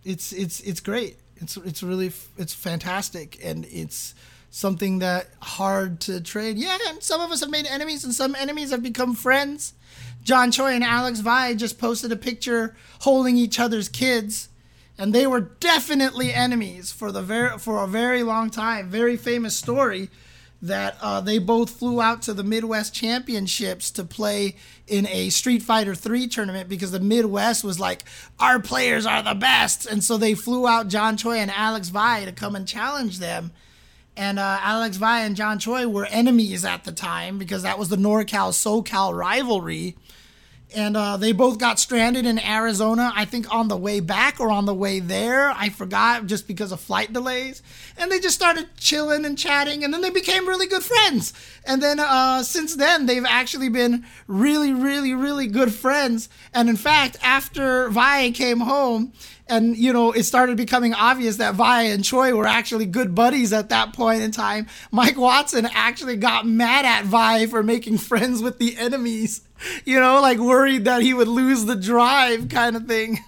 [0.03, 1.17] it's it's it's great.
[1.37, 3.39] It's it's really it's fantastic.
[3.43, 4.13] And it's
[4.49, 6.57] something that hard to trade.
[6.57, 9.73] Yeah and some of us have made enemies and some enemies have become friends.
[10.23, 14.49] John choi and alex valle just posted a picture holding each other's kids
[14.97, 18.89] and they were definitely enemies for the very for a very long time.
[18.89, 20.09] Very famous story
[20.61, 24.55] that uh, they both flew out to the Midwest Championships to play
[24.87, 28.03] in a Street Fighter 3 tournament because the Midwest was like,
[28.39, 29.85] our players are the best.
[29.85, 33.51] And so they flew out John Choi and Alex Valle to come and challenge them.
[34.15, 37.89] and uh, Alex Valle and John Choi were enemies at the time because that was
[37.89, 39.95] the NorCal SoCal rivalry
[40.75, 43.11] and uh, they both got stranded in Arizona.
[43.15, 46.71] I think on the way back or on the way there, I forgot just because
[46.73, 47.63] of flight delays.
[47.97, 51.33] And they just started chilling and chatting, and then they became really good friends.
[51.65, 56.27] And then uh, since then, they've actually been really, really, really good friends.
[56.53, 59.13] And in fact, after Valle came home,
[59.49, 63.53] and you know it started becoming obvious that Valle and Choi were actually good buddies
[63.53, 64.67] at that point in time.
[64.91, 69.46] Mike Watson actually got mad at Valle for making friends with the enemies
[69.85, 73.19] you know, like worried that he would lose the drive kind of thing.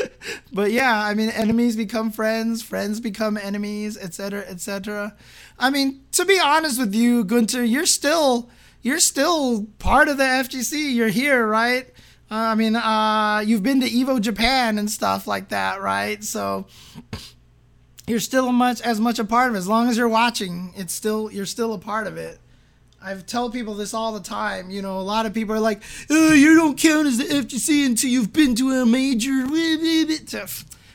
[0.52, 5.14] but yeah, I mean, enemies become friends, friends become enemies, etc., etc.
[5.58, 8.50] I mean, to be honest with you, Gunter, you're still
[8.82, 10.94] you're still part of the FGC.
[10.94, 11.86] You're here, right?
[12.30, 16.24] Uh, I mean, uh, you've been to Evo Japan and stuff like that, right?
[16.24, 16.66] So
[18.06, 19.58] you're still much as much a part of it.
[19.58, 22.38] As long as you're watching, it's still you're still a part of it.
[23.04, 24.70] I tell people this all the time.
[24.70, 27.86] You know, a lot of people are like, oh, you don't count as the FGC
[27.86, 29.46] until you've been to a major.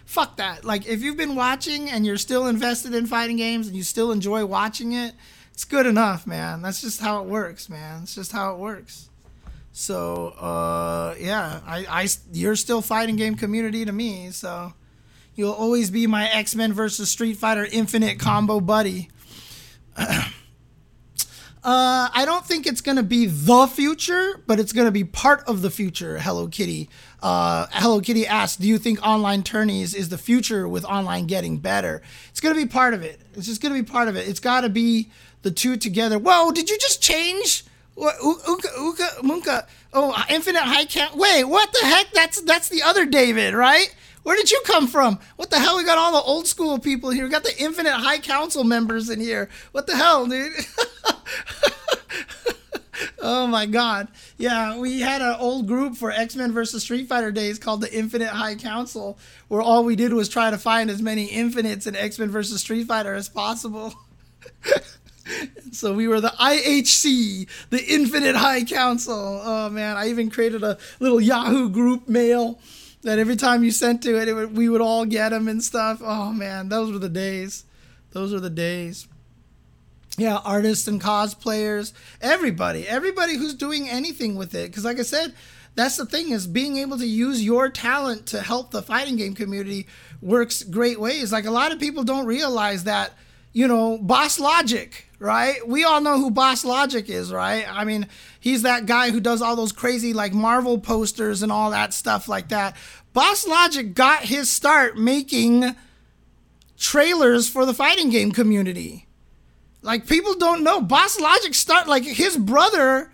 [0.06, 0.64] Fuck that.
[0.64, 4.12] Like, if you've been watching and you're still invested in fighting games and you still
[4.12, 5.14] enjoy watching it,
[5.52, 6.62] it's good enough, man.
[6.62, 8.04] That's just how it works, man.
[8.04, 9.10] It's just how it works.
[9.74, 14.32] So, uh, yeah, I, I, you're still fighting game community to me.
[14.32, 14.74] So,
[15.36, 19.10] you'll always be my X Men versus Street Fighter Infinite combo buddy.
[21.68, 25.04] Uh, I don't think it's going to be the future, but it's going to be
[25.04, 26.18] part of the future.
[26.18, 26.90] Hello Kitty.
[27.22, 31.58] Uh, Hello Kitty asked, "Do you think online tourneys is the future with online getting
[31.58, 33.20] better?" It's going to be part of it.
[33.34, 34.30] It's just going to be part of it.
[34.30, 35.12] It's got to be
[35.42, 36.18] the two together.
[36.18, 36.54] Whoa!
[36.54, 37.66] Did you just change?
[37.98, 39.68] Uka, Uka, Munka.
[39.92, 41.18] Oh, infinite high count.
[41.18, 42.12] Wait, what the heck?
[42.14, 43.94] That's that's the other David, right?
[44.28, 45.20] Where did you come from?
[45.38, 45.78] What the hell?
[45.78, 47.24] We got all the old school people here.
[47.24, 49.48] We got the Infinite High Council members in here.
[49.72, 50.52] What the hell, dude?
[53.22, 54.10] oh my god.
[54.38, 58.28] Yeah, we had an old group for X-Men versus Street Fighter days called the Infinite
[58.28, 59.18] High Council,
[59.48, 62.86] where all we did was try to find as many infinites in X-Men versus Street
[62.86, 63.94] Fighter as possible.
[65.72, 69.42] so we were the IHC, the Infinite High Council.
[69.42, 72.60] Oh man, I even created a little Yahoo group mail
[73.08, 75.64] that every time you sent to it, it would, we would all get them and
[75.64, 76.02] stuff.
[76.04, 77.64] Oh man, those were the days.
[78.12, 79.08] Those were the days.
[80.18, 84.70] Yeah, artists and cosplayers, everybody, everybody who's doing anything with it.
[84.70, 85.34] Because, like I said,
[85.74, 89.36] that's the thing is being able to use your talent to help the fighting game
[89.36, 89.88] community
[90.22, 91.32] works great ways.
[91.32, 93.14] Like a lot of people don't realize that,
[93.58, 95.68] you know, Boss Logic, right?
[95.68, 97.66] We all know who Boss Logic is, right?
[97.68, 98.06] I mean,
[98.40, 102.28] he's that guy who does all those crazy like Marvel posters and all that stuff
[102.28, 102.78] like that.
[103.14, 105.76] Boss Logic got his start making
[106.78, 109.08] trailers for the fighting game community.
[109.82, 110.80] Like people don't know.
[110.80, 113.12] Boss Logic start like his brother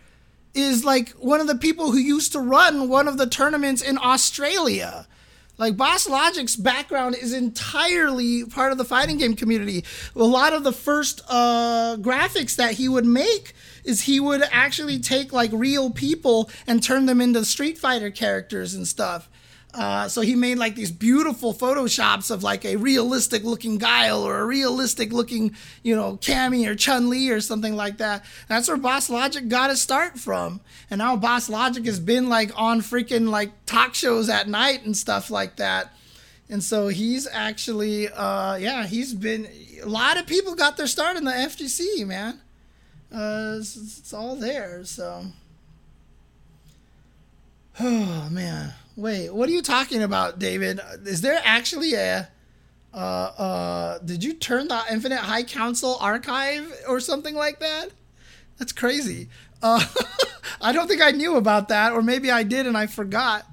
[0.53, 3.97] is like one of the people who used to run one of the tournaments in
[3.97, 5.07] Australia.
[5.63, 9.85] Like Boss Logic's background is entirely part of the fighting game community.
[10.13, 13.53] A lot of the first uh, graphics that he would make
[13.85, 18.73] is he would actually take like real people and turn them into Street Fighter characters
[18.73, 19.29] and stuff.
[19.73, 24.39] Uh, so he made like these beautiful photoshops of like a realistic looking Guile or
[24.39, 28.23] a realistic looking, you know, Cammy or Chun Li or something like that.
[28.47, 30.61] That's where Boss Logic got his start from.
[30.91, 34.95] And now Boss Logic has been like on freaking like talk shows at night and
[34.95, 35.91] stuff like that.
[36.49, 39.47] And so he's actually, uh, yeah, he's been,
[39.81, 42.41] a lot of people got their start in the FGC, man.
[43.11, 45.25] Uh, it's, it's all there, so.
[47.79, 48.75] Oh, man.
[48.95, 50.79] Wait, what are you talking about, David?
[51.05, 52.29] Is there actually a
[52.93, 57.89] uh uh did you turn the Infinite High Council archive or something like that?
[58.59, 59.29] That's crazy.
[59.63, 59.83] Uh
[60.61, 63.47] I don't think I knew about that or maybe I did and I forgot.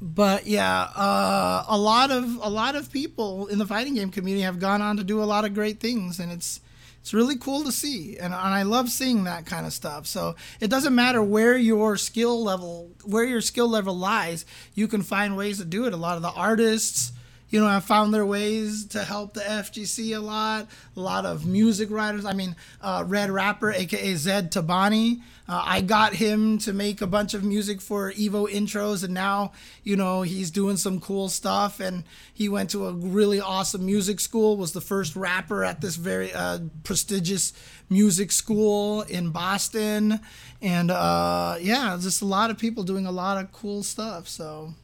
[0.00, 4.42] But yeah, uh a lot of a lot of people in the fighting game community
[4.42, 6.60] have gone on to do a lot of great things and it's
[7.00, 10.06] it's really cool to see and, and i love seeing that kind of stuff.
[10.06, 14.44] So it doesn't matter where your skill level where your skill level lies
[14.74, 15.92] you can find ways to do it.
[15.92, 17.12] A lot of the artists
[17.48, 20.68] you know have found their ways to help the fgc a lot.
[20.96, 25.20] A lot of music writers i mean uh, red rapper aka zed tabani
[25.50, 29.50] uh, I got him to make a bunch of music for Evo intros, and now,
[29.82, 31.80] you know, he's doing some cool stuff.
[31.80, 35.96] And he went to a really awesome music school, was the first rapper at this
[35.96, 37.52] very uh, prestigious
[37.88, 40.20] music school in Boston.
[40.62, 44.28] And uh, yeah, just a lot of people doing a lot of cool stuff.
[44.28, 44.74] So.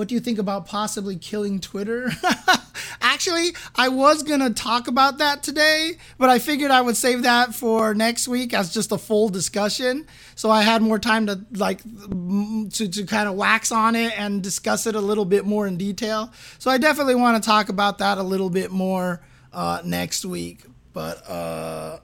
[0.00, 2.10] What do you think about possibly killing Twitter?
[3.02, 7.24] Actually, I was going to talk about that today, but I figured I would save
[7.24, 10.06] that for next week as just a full discussion.
[10.36, 14.42] So I had more time to like to, to kind of wax on it and
[14.42, 16.32] discuss it a little bit more in detail.
[16.58, 19.20] So I definitely want to talk about that a little bit more
[19.52, 20.62] uh, next week.
[20.94, 21.98] But uh,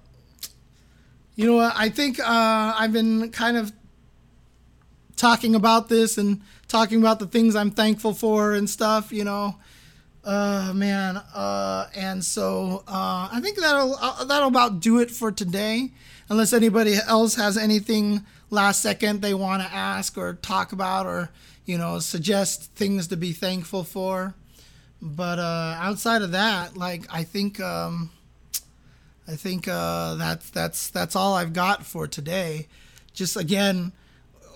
[1.35, 1.73] you know what?
[1.75, 3.73] I think uh, I've been kind of
[5.17, 9.57] talking about this and talking about the things I'm thankful for and stuff, you know.
[10.25, 11.17] Uh, man.
[11.17, 15.93] Uh, and so uh, I think that'll uh, that'll about do it for today.
[16.29, 21.31] Unless anybody else has anything last second they want to ask or talk about or
[21.65, 24.35] you know suggest things to be thankful for.
[25.01, 28.11] But uh, outside of that, like I think um,
[29.29, 32.67] I think uh, that's that's that's all I've got for today.
[33.13, 33.93] Just again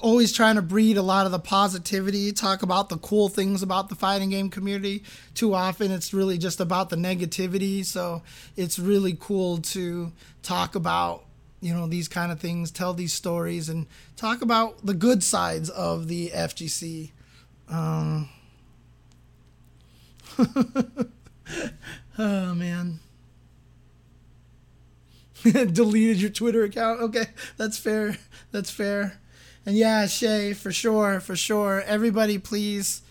[0.00, 3.88] always trying to breed a lot of the positivity, talk about the cool things about
[3.88, 5.04] the fighting game community.
[5.34, 7.84] Too often it's really just about the negativity.
[7.84, 8.22] So
[8.56, 10.12] it's really cool to
[10.42, 11.24] talk about,
[11.60, 13.86] you know, these kind of things, tell these stories, and
[14.16, 17.12] talk about the good sides of the FGC.
[17.68, 18.28] Um,
[22.18, 23.00] oh, man.
[25.42, 27.00] Deleted your Twitter account.
[27.00, 28.18] Okay, that's fair.
[28.52, 29.19] That's fair.
[29.66, 31.82] And yeah, Shay, for sure, for sure.
[31.82, 33.02] Everybody, please,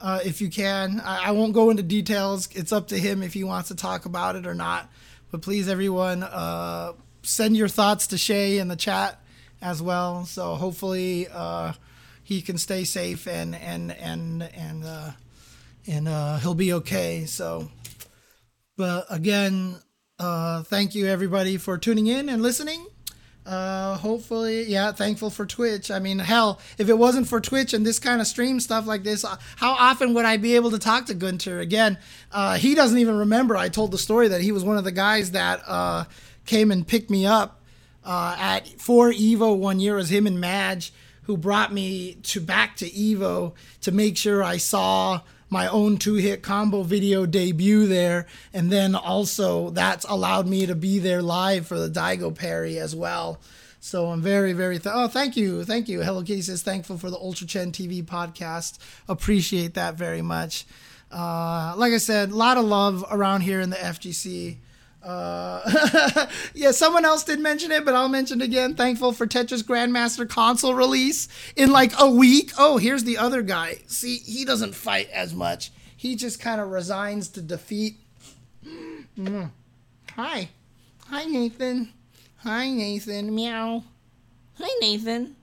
[0.00, 1.00] uh, if you can.
[1.00, 2.48] I, I, won't go into details.
[2.52, 4.90] It's up to him if he wants to talk about it or not.
[5.30, 6.92] But please, everyone, uh,
[7.22, 9.20] send your thoughts to Shay in the chat
[9.60, 10.24] as well.
[10.26, 11.72] So hopefully uh,
[12.22, 15.10] he can stay safe and and and and uh,
[15.86, 17.24] and uh, he'll be okay.
[17.24, 17.70] So,
[18.76, 19.76] but again,
[20.18, 22.86] uh, thank you everybody for tuning in and listening.
[23.46, 25.90] Uh, hopefully, yeah, thankful for Twitch.
[25.90, 29.04] I mean, hell, if it wasn't for Twitch and this kind of stream stuff like
[29.04, 31.96] this, uh, how often would I be able to talk to Gunter again?
[32.32, 33.56] Uh, he doesn't even remember.
[33.56, 36.04] I told the story that he was one of the guys that uh,
[36.44, 37.62] came and picked me up
[38.04, 39.94] uh, at for Evo one year.
[39.94, 40.92] It was him and Madge
[41.26, 46.14] who brought me to back to Evo to make sure I saw my own two
[46.14, 48.26] hit combo video debut there.
[48.52, 52.94] And then also that's allowed me to be there live for the Daigo parry as
[52.94, 53.40] well.
[53.80, 55.64] So I'm very, very, th- oh, thank you.
[55.64, 56.02] Thank you.
[56.02, 58.78] Hello Kitty says, thankful for the Ultra Chen TV podcast.
[59.08, 60.66] Appreciate that very much.
[61.12, 64.56] Uh, like I said, a lot of love around here in the FGC.
[65.06, 68.74] Uh, yeah, someone else did mention it, but I'll mention it again.
[68.74, 72.50] Thankful for Tetris Grandmaster console release in like a week.
[72.58, 73.78] Oh, here's the other guy.
[73.86, 75.70] See, he doesn't fight as much.
[75.96, 77.98] He just kind of resigns to defeat.
[79.16, 79.50] Mm.
[80.16, 80.48] Hi.
[81.08, 81.92] Hi, Nathan.
[82.38, 83.32] Hi, Nathan.
[83.32, 83.84] Meow.
[84.58, 85.36] Hi, Nathan.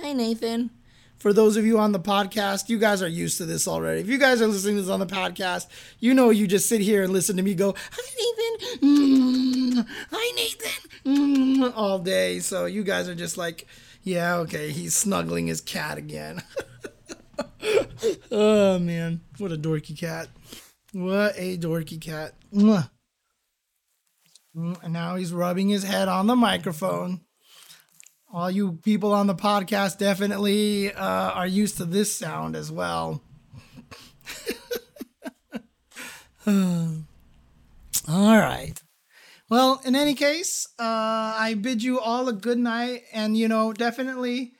[0.00, 0.70] Hi, Nathan
[1.24, 3.98] for those of you on the podcast, you guys are used to this already.
[3.98, 5.68] If you guys are listening to this on the podcast,
[5.98, 8.80] you know you just sit here and listen to me go, Hi, Nathan.
[8.86, 10.90] Mm, hi, Nathan.
[11.06, 12.40] Mm, all day.
[12.40, 13.66] So you guys are just like,
[14.02, 16.42] yeah, okay, he's snuggling his cat again.
[18.30, 19.22] oh, man.
[19.38, 20.28] What a dorky cat.
[20.92, 22.34] What a dorky cat.
[22.52, 22.90] Mm,
[24.54, 27.23] and now he's rubbing his head on the microphone
[28.34, 33.22] all you people on the podcast definitely uh, are used to this sound as well.
[36.46, 37.04] all
[38.08, 38.74] right.
[39.48, 40.82] Well, in any case, uh,
[41.38, 44.54] I bid you all a good night, and you know, definitely,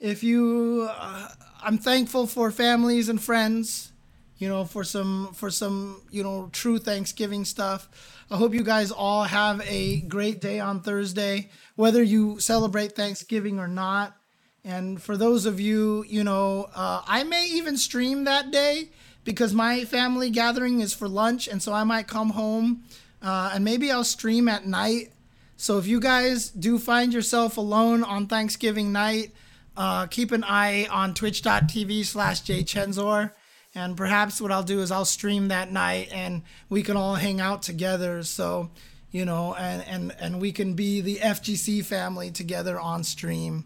[0.00, 1.28] if you, uh,
[1.62, 3.92] I'm thankful for families and friends,
[4.38, 7.88] you know, for some for some you know true Thanksgiving stuff.
[8.32, 13.58] I hope you guys all have a great day on Thursday whether you celebrate Thanksgiving
[13.58, 14.16] or not.
[14.64, 18.90] And for those of you, you know, uh, I may even stream that day
[19.24, 21.48] because my family gathering is for lunch.
[21.48, 22.84] And so I might come home
[23.20, 25.10] uh, and maybe I'll stream at night.
[25.56, 29.32] So if you guys do find yourself alone on Thanksgiving night,
[29.76, 33.32] uh, keep an eye on twitch.tv slash jchensor.
[33.74, 37.40] And perhaps what I'll do is I'll stream that night and we can all hang
[37.40, 38.22] out together.
[38.24, 38.70] So
[39.10, 43.64] you know, and, and, and we can be the FGC family together on stream.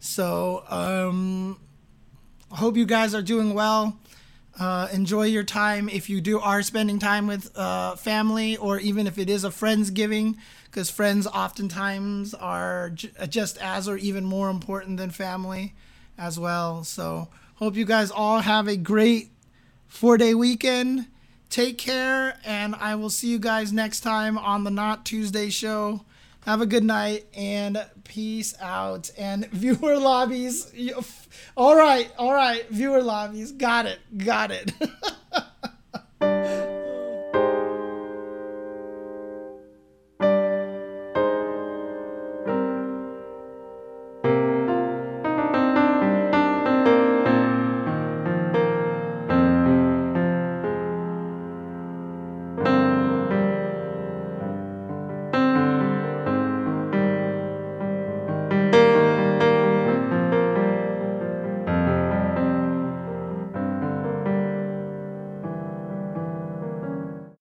[0.00, 1.58] So, um,
[2.50, 3.96] hope you guys are doing well.
[4.60, 9.06] Uh, enjoy your time if you do are spending time with uh, family or even
[9.06, 14.50] if it is a friendsgiving because friends oftentimes are j- just as or even more
[14.50, 15.72] important than family
[16.18, 19.31] as well so hope you guys all have a great
[19.92, 21.06] four day weekend
[21.52, 26.02] Take care, and I will see you guys next time on the Not Tuesday show.
[26.46, 29.10] Have a good night and peace out.
[29.18, 30.72] And viewer lobbies.
[31.54, 33.52] All right, all right, viewer lobbies.
[33.52, 34.72] Got it, got it.